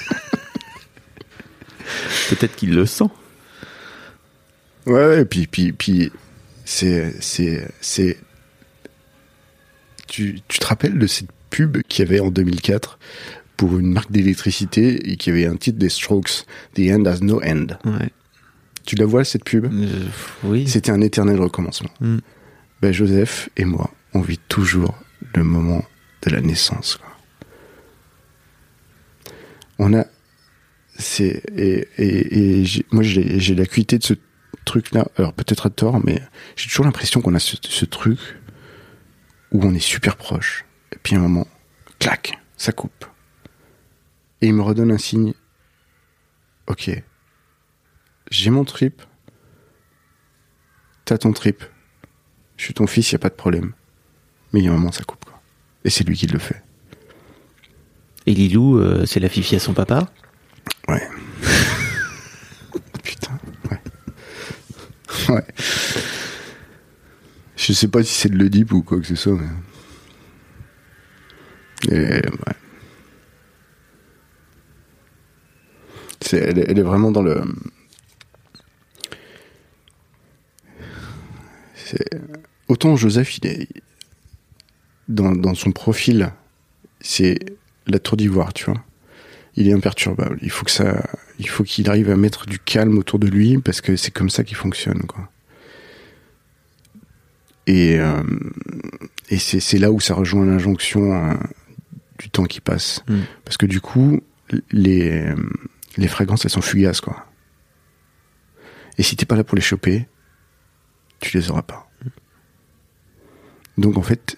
[2.29, 3.09] Peut-être qu'il le sent.
[4.87, 6.13] Ouais, et puis, puis, puis
[6.65, 8.17] c'est, c'est, c'est.
[10.09, 12.99] Tu, tu te rappelles de cette pub qu'il y avait en 2004
[13.57, 17.43] pour une marque d'électricité et qui avait un titre des Strokes, The End Has No
[17.45, 17.67] End.
[17.85, 18.11] Ouais.
[18.87, 19.67] Tu la vois cette pub?
[19.67, 20.07] Euh,
[20.45, 20.67] oui.
[20.67, 21.91] C'était un éternel recommencement.
[22.01, 22.19] Mm.
[22.81, 24.97] Ben, Joseph et moi, on vit toujours
[25.35, 25.85] le moment
[26.23, 26.97] de la naissance.
[26.97, 27.07] quoi.
[29.79, 30.07] On a,
[31.01, 34.15] c'est et, et, et moi j'ai l'acuité de ce
[34.65, 35.09] truc-là.
[35.17, 36.23] Alors peut-être à tort, mais
[36.57, 38.19] j'ai toujours l'impression qu'on a ce, ce truc
[39.53, 40.65] où on est super proche.
[40.93, 41.49] Et puis à un moment,
[41.99, 43.05] clac, ça coupe.
[44.41, 45.35] Et il me redonne un signe.
[46.67, 46.91] Ok,
[48.31, 49.03] j'ai mon trip.
[51.05, 51.65] T'as ton trip.
[52.57, 53.73] Je suis ton fils, y a pas de problème.
[54.53, 55.41] Mais il y a un moment, ça coupe, quoi.
[55.85, 56.63] Et c'est lui qui le fait.
[58.27, 60.13] Et Lilou, euh, c'est la fifi à son papa?
[60.91, 61.09] Ouais.
[63.03, 63.39] Putain,
[63.71, 63.81] ouais.
[65.35, 65.45] Ouais.
[67.57, 69.47] Je sais pas si c'est de l'Oedipe ou quoi que ce soit, mais.
[71.91, 72.55] Et, ouais.
[76.33, 77.43] Elle, est- vraiment dans le.
[82.69, 83.69] Autant Joseph, il est.
[85.09, 86.33] Dans, dans son profil,
[87.01, 87.39] c'est
[87.87, 88.81] la tour d'ivoire, tu vois
[89.57, 90.39] il est imperturbable.
[90.43, 91.03] Il faut que ça,
[91.39, 94.31] il faut qu'il arrive à mettre du calme autour de lui parce que c'est comme
[94.31, 95.29] ça qu'il fonctionne, quoi.
[97.67, 98.23] Et euh,
[99.29, 101.35] et c'est là où ça rejoint l'injonction euh,
[102.19, 103.21] du temps qui passe, Mm.
[103.45, 104.21] parce que du coup
[104.73, 105.25] les
[105.97, 107.27] les fragrances elles sont fugaces, quoi.
[108.99, 110.09] Et si t'es pas là pour les choper,
[111.21, 111.89] tu les auras pas.
[113.79, 114.37] Donc en fait,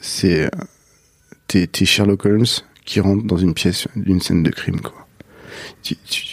[0.00, 0.50] c'est
[1.46, 2.44] t'es t'es Sherlock Holmes
[2.90, 5.06] qui rentre dans une pièce d'une scène de crime, quoi.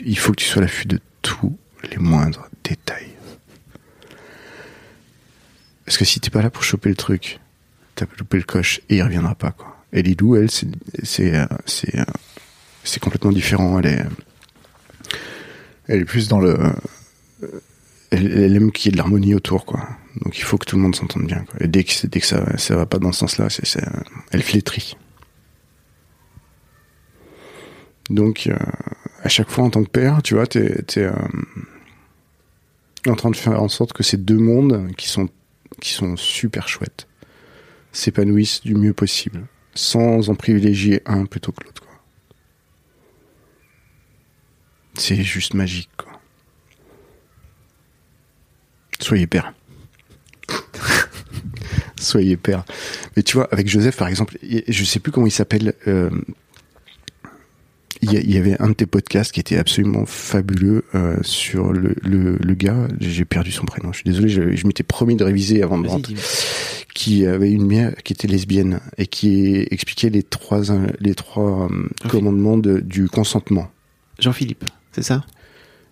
[0.04, 1.56] Il faut que tu sois à l'affût de tous
[1.92, 3.12] les moindres détails.
[5.86, 7.40] Parce que si t'es pas là pour choper le truc,
[7.94, 9.86] t'as loupé le coche et il reviendra pas, quoi.
[9.94, 10.68] Et Lilou, elle, c'est,
[11.04, 11.46] c'est, euh,
[11.94, 12.04] euh,
[12.84, 13.78] c'est complètement différent.
[13.78, 14.06] Elle est,
[15.88, 16.58] elle est plus dans le,
[17.44, 17.60] euh,
[18.10, 19.88] elle, aime qu'il y ait de l'harmonie autour, quoi.
[20.24, 21.46] Donc il faut que tout le monde s'entende bien.
[21.60, 24.02] Et dès que, dès que ça, ça va pas dans ce sens-là, c'est, euh,
[24.32, 24.98] elle flétrit.
[28.10, 28.56] Donc, euh,
[29.24, 31.12] à chaque fois, en tant que père, tu vois, t'es, t'es euh,
[33.08, 35.30] en train de faire en sorte que ces deux mondes, qui sont,
[35.82, 37.08] qui sont super chouettes,
[37.92, 41.84] s'épanouissent du mieux possible, sans en privilégier un plutôt que l'autre.
[44.96, 46.12] C'est juste magique, quoi.
[49.00, 49.54] Soyez père.
[52.00, 52.66] Soyez père.
[53.16, 55.74] Mais tu vois, avec Joseph, par exemple, je sais plus comment il s'appelle.
[55.88, 56.10] euh,
[58.14, 62.38] il y, avait un de tes podcasts qui était absolument fabuleux euh, sur le, le,
[62.38, 65.64] le gars, j'ai perdu son prénom, je suis désolé, je, je m'étais promis de réviser
[65.64, 66.16] avant de rentrer,
[66.94, 71.70] qui avait une mère qui était lesbienne et qui expliquait les trois, euh, les trois
[71.72, 73.70] euh, commandements de- du consentement.
[74.20, 75.24] Jean-Philippe, c'est ça?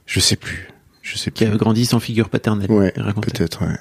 [0.05, 0.69] Je sais plus,
[1.01, 1.53] je sais Qui plus.
[1.53, 2.71] a grandi sans figure paternelle.
[2.71, 3.75] Ouais, peut-être, ouais.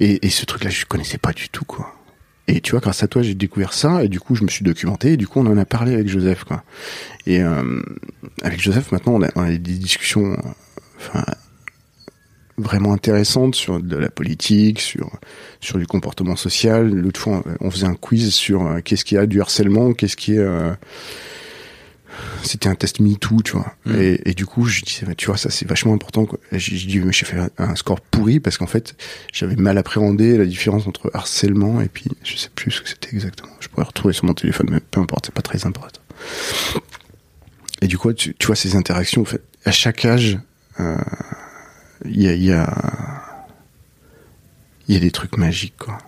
[0.00, 1.92] Et, et ce truc-là, je connaissais pas du tout, quoi.
[2.48, 4.64] Et tu vois, grâce à toi, j'ai découvert ça, et du coup, je me suis
[4.64, 6.62] documenté, et du coup, on en a parlé avec Joseph, quoi.
[7.26, 7.82] Et euh,
[8.42, 10.36] avec Joseph, maintenant, on a, on a des discussions,
[10.98, 11.24] enfin,
[12.58, 15.10] vraiment intéressantes sur de la politique, sur
[15.60, 16.88] sur du comportement social.
[16.88, 19.92] L'autre fois, on- on faisait un quiz sur euh, qu'est-ce qu'il y a du harcèlement,
[19.92, 20.70] qu'est-ce qui est euh,
[22.42, 23.74] c'était un test MeToo, tu vois.
[23.84, 24.00] Mm.
[24.00, 26.26] Et, et du coup, je disais, tu vois, ça c'est vachement important.
[26.26, 26.38] quoi.
[26.52, 28.94] Et J'ai j'ai dit, mais j'ai fait un, score pourri parce qu'en fait,
[29.32, 33.10] j'avais mal appréhendé la différence entre harcèlement et puis, je sais plus ce que c'était
[33.12, 33.52] exactement.
[33.60, 36.00] Je pourrais retrouver sur mon téléphone, mais peu importe, c'est pas très important.
[37.82, 40.38] Et du coup, tu, tu vois, ces interactions, en fait, à chaque âge,
[40.80, 40.96] euh,
[42.04, 43.46] il y a, y a,
[44.88, 45.98] il y a des trucs magiques, quoi.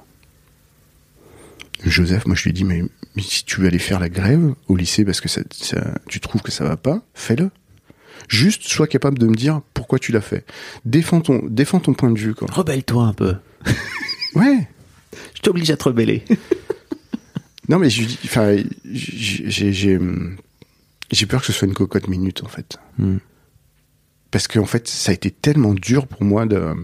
[1.85, 2.83] Joseph, moi je lui ai dit, mais,
[3.17, 6.21] mais si tu veux aller faire la grève au lycée parce que ça, ça- tu
[6.21, 7.51] trouves que ça va pas, fais-le.
[8.29, 10.45] Juste, sois capable de me dire pourquoi tu l'as fait.
[10.85, 12.35] Défends ton, défends ton point de vue.
[12.41, 13.35] Rebelle-toi un peu.
[14.35, 14.69] Ouais.
[15.35, 16.25] Je t'oblige à te rebeller.
[17.69, 18.07] Non, mais j'ai,
[21.27, 22.79] peur que ce soit une cocotte minute, en fait.
[22.97, 23.19] Hmm.
[24.31, 26.75] Parce qu'en fait, ça a été tellement dur pour moi de,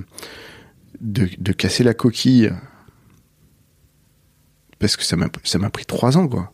[1.00, 2.52] de, de casser la coquille.
[4.86, 6.52] Parce que ça m'a, ça m'a pris trois ans, quoi.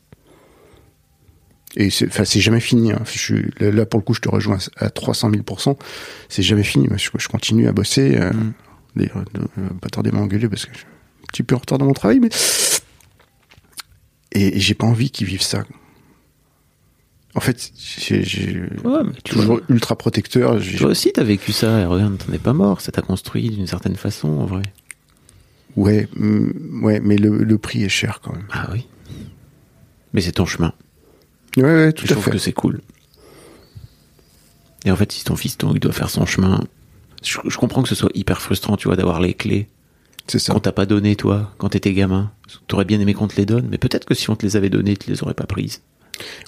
[1.77, 2.93] Et c'est, enfin, c'est jamais fini.
[2.93, 3.03] Hein.
[3.05, 5.45] Je suis, là, pour le coup, je te rejoins à 300 000
[6.29, 6.89] C'est jamais fini.
[6.97, 8.17] Je, je continue à bosser.
[8.17, 8.53] Euh, Mm.
[8.97, 9.25] D'ailleurs,
[9.59, 11.87] euh, pas tarder à m'engueuler parce que je suis un petit peu en retard dans
[11.87, 12.29] mon travail, mais
[14.33, 15.63] et, et j'ai pas envie qu'ils vivent ça.
[17.37, 18.25] En fait, j'ai,
[18.85, 20.59] Ouais, toujours vois- ultra protecteur.
[20.61, 23.49] j'ai- Toi aussi, t'as vécu ça, et regarde, t'en es pas mort, ça t'a construit
[23.51, 24.63] d'une certaine façon, en vrai.
[25.77, 28.47] Ouais, mm, ouais, mais le, le prix est cher quand même.
[28.53, 28.87] Ah oui.
[30.13, 30.73] Mais c'est ton chemin.
[31.57, 32.31] Ouais, ouais, tout je à trouve fait.
[32.33, 32.81] que c'est cool.
[34.85, 36.61] Et en fait, si ton fiston, il doit faire son chemin,
[37.23, 39.69] je, je comprends que ce soit hyper frustrant, tu vois, d'avoir les clés
[40.27, 40.53] C'est ça.
[40.55, 42.33] qu'on t'a pas donné, toi, quand t'étais gamin.
[42.67, 44.71] T'aurais bien aimé qu'on te les donne, mais peut-être que si on te les avait
[44.71, 45.83] données, tu les aurais pas prises.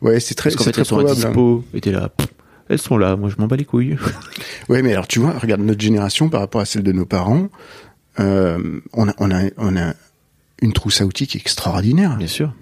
[0.03, 1.63] Ouais, c'est très, Parce c'est fait, très elles sont à hein.
[1.75, 2.29] et t'es là, pff,
[2.69, 3.97] elles sont là, moi je m'en bats les couilles.
[4.69, 7.49] Ouais, mais alors tu vois, regarde notre génération par rapport à celle de nos parents,
[8.21, 9.95] euh, on a, on a, on a
[10.61, 12.17] une trousse à outils qui est extraordinaire.
[12.17, 12.55] Bien sûr.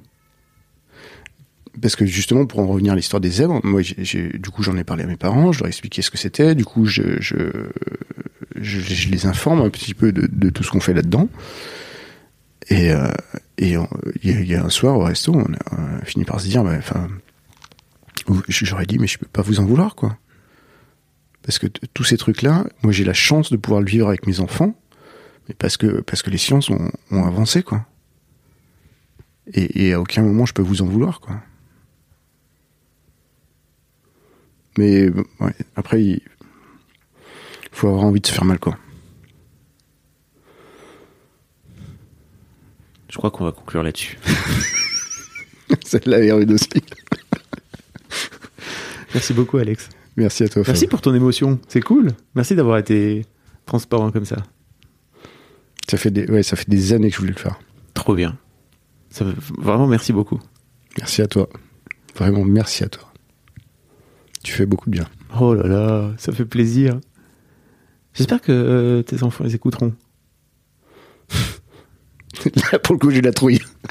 [1.81, 4.63] Parce que justement, pour en revenir à l'histoire des zèbres, moi, j'ai, j'ai- du coup,
[4.63, 6.55] j'en ai parlé à mes parents, je leur ai expliqué ce que c'était.
[6.55, 7.69] Du coup, je, je,
[8.57, 11.29] je, je les informe un petit peu de, de tout ce qu'on fait là-dedans.
[12.69, 13.09] Et euh,
[13.59, 13.71] et
[14.23, 16.25] il y, a- il y a un soir au resto, on a, on a fini
[16.25, 17.09] par se dire, bah, enfin,
[18.49, 20.17] j'aurais dit, mais je peux pas vous en vouloir, quoi.
[21.43, 24.41] Parce que tous ces trucs-là, moi, j'ai la chance de pouvoir le vivre avec mes
[24.41, 24.75] enfants,
[25.59, 27.87] parce que parce que les sciences ont, ont avancé, quoi.
[29.53, 31.41] Et, et à aucun moment je peux vous en vouloir, quoi.
[34.79, 35.09] Mais
[35.41, 36.23] ouais, après, il
[37.73, 38.79] faut avoir envie de se faire mal, quoi.
[43.11, 44.19] Je crois qu'on va conclure là-dessus.
[45.85, 46.69] Celle-là est rude aussi.
[49.15, 49.89] Merci beaucoup, Alex.
[50.17, 50.63] Merci à toi.
[50.67, 50.91] Merci Fab.
[50.91, 52.13] pour ton émotion, c'est cool.
[52.35, 53.27] Merci d'avoir été
[53.67, 54.37] transparent comme ça.
[55.91, 57.59] Ça fait des, ouais, ça fait des années que je voulais le faire.
[57.95, 58.39] Trop bien.
[59.11, 59.25] Ça,
[59.59, 60.39] vraiment, merci beaucoup.
[60.99, 61.49] Merci à toi.
[62.15, 63.13] Vraiment, merci à toi.
[64.45, 65.09] Tu fais beaucoup de bien.
[65.41, 67.01] Oh là là, ça fait plaisir.
[68.15, 69.93] J'espère que euh, tes enfants les écouteront.
[72.73, 73.59] Là, pour le coup, j'ai la trouille.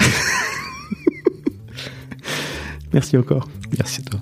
[2.94, 3.46] Merci encore.
[3.76, 4.20] Merci à toi.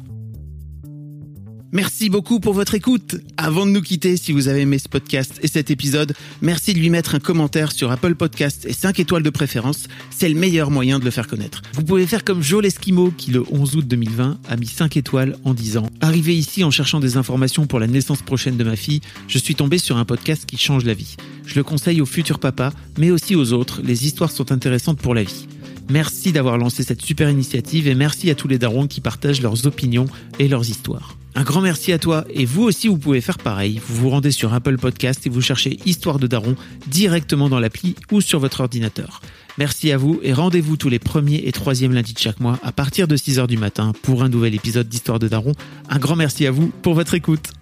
[1.71, 3.17] Merci beaucoup pour votre écoute.
[3.37, 6.79] Avant de nous quitter, si vous avez aimé ce podcast et cet épisode, merci de
[6.79, 9.87] lui mettre un commentaire sur Apple Podcast et 5 étoiles de préférence.
[10.09, 11.61] C'est le meilleur moyen de le faire connaître.
[11.75, 15.37] Vous pouvez faire comme Joe Lesquimo qui, le 11 août 2020, a mis 5 étoiles
[15.45, 19.03] en disant Arrivé ici en cherchant des informations pour la naissance prochaine de ma fille,
[19.27, 21.17] je suis tombé sur un podcast qui change la vie.
[21.45, 23.83] Je le conseille aux futurs papas, mais aussi aux autres.
[23.85, 25.47] Les histoires sont intéressantes pour la vie.
[25.91, 29.67] Merci d'avoir lancé cette super initiative et merci à tous les darons qui partagent leurs
[29.67, 30.07] opinions
[30.39, 31.19] et leurs histoires.
[31.39, 33.81] Un grand merci à toi et vous aussi vous pouvez faire pareil.
[33.87, 36.57] Vous vous rendez sur Apple Podcast et vous cherchez Histoire de Daron
[36.89, 39.21] directement dans l'appli ou sur votre ordinateur.
[39.57, 42.73] Merci à vous et rendez-vous tous les premiers et troisièmes lundis de chaque mois à
[42.73, 45.53] partir de 6h du matin pour un nouvel épisode d'Histoire de Daron.
[45.89, 47.53] Un grand merci à vous pour votre écoute.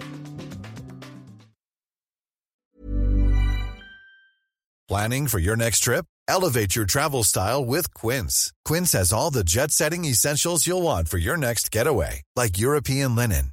[4.89, 6.07] Planning for your next trip?
[6.29, 8.53] Elevate your travel style with Quince.
[8.65, 13.15] Quince has all the jet setting essentials you'll want for your next getaway, like European
[13.15, 13.53] linen,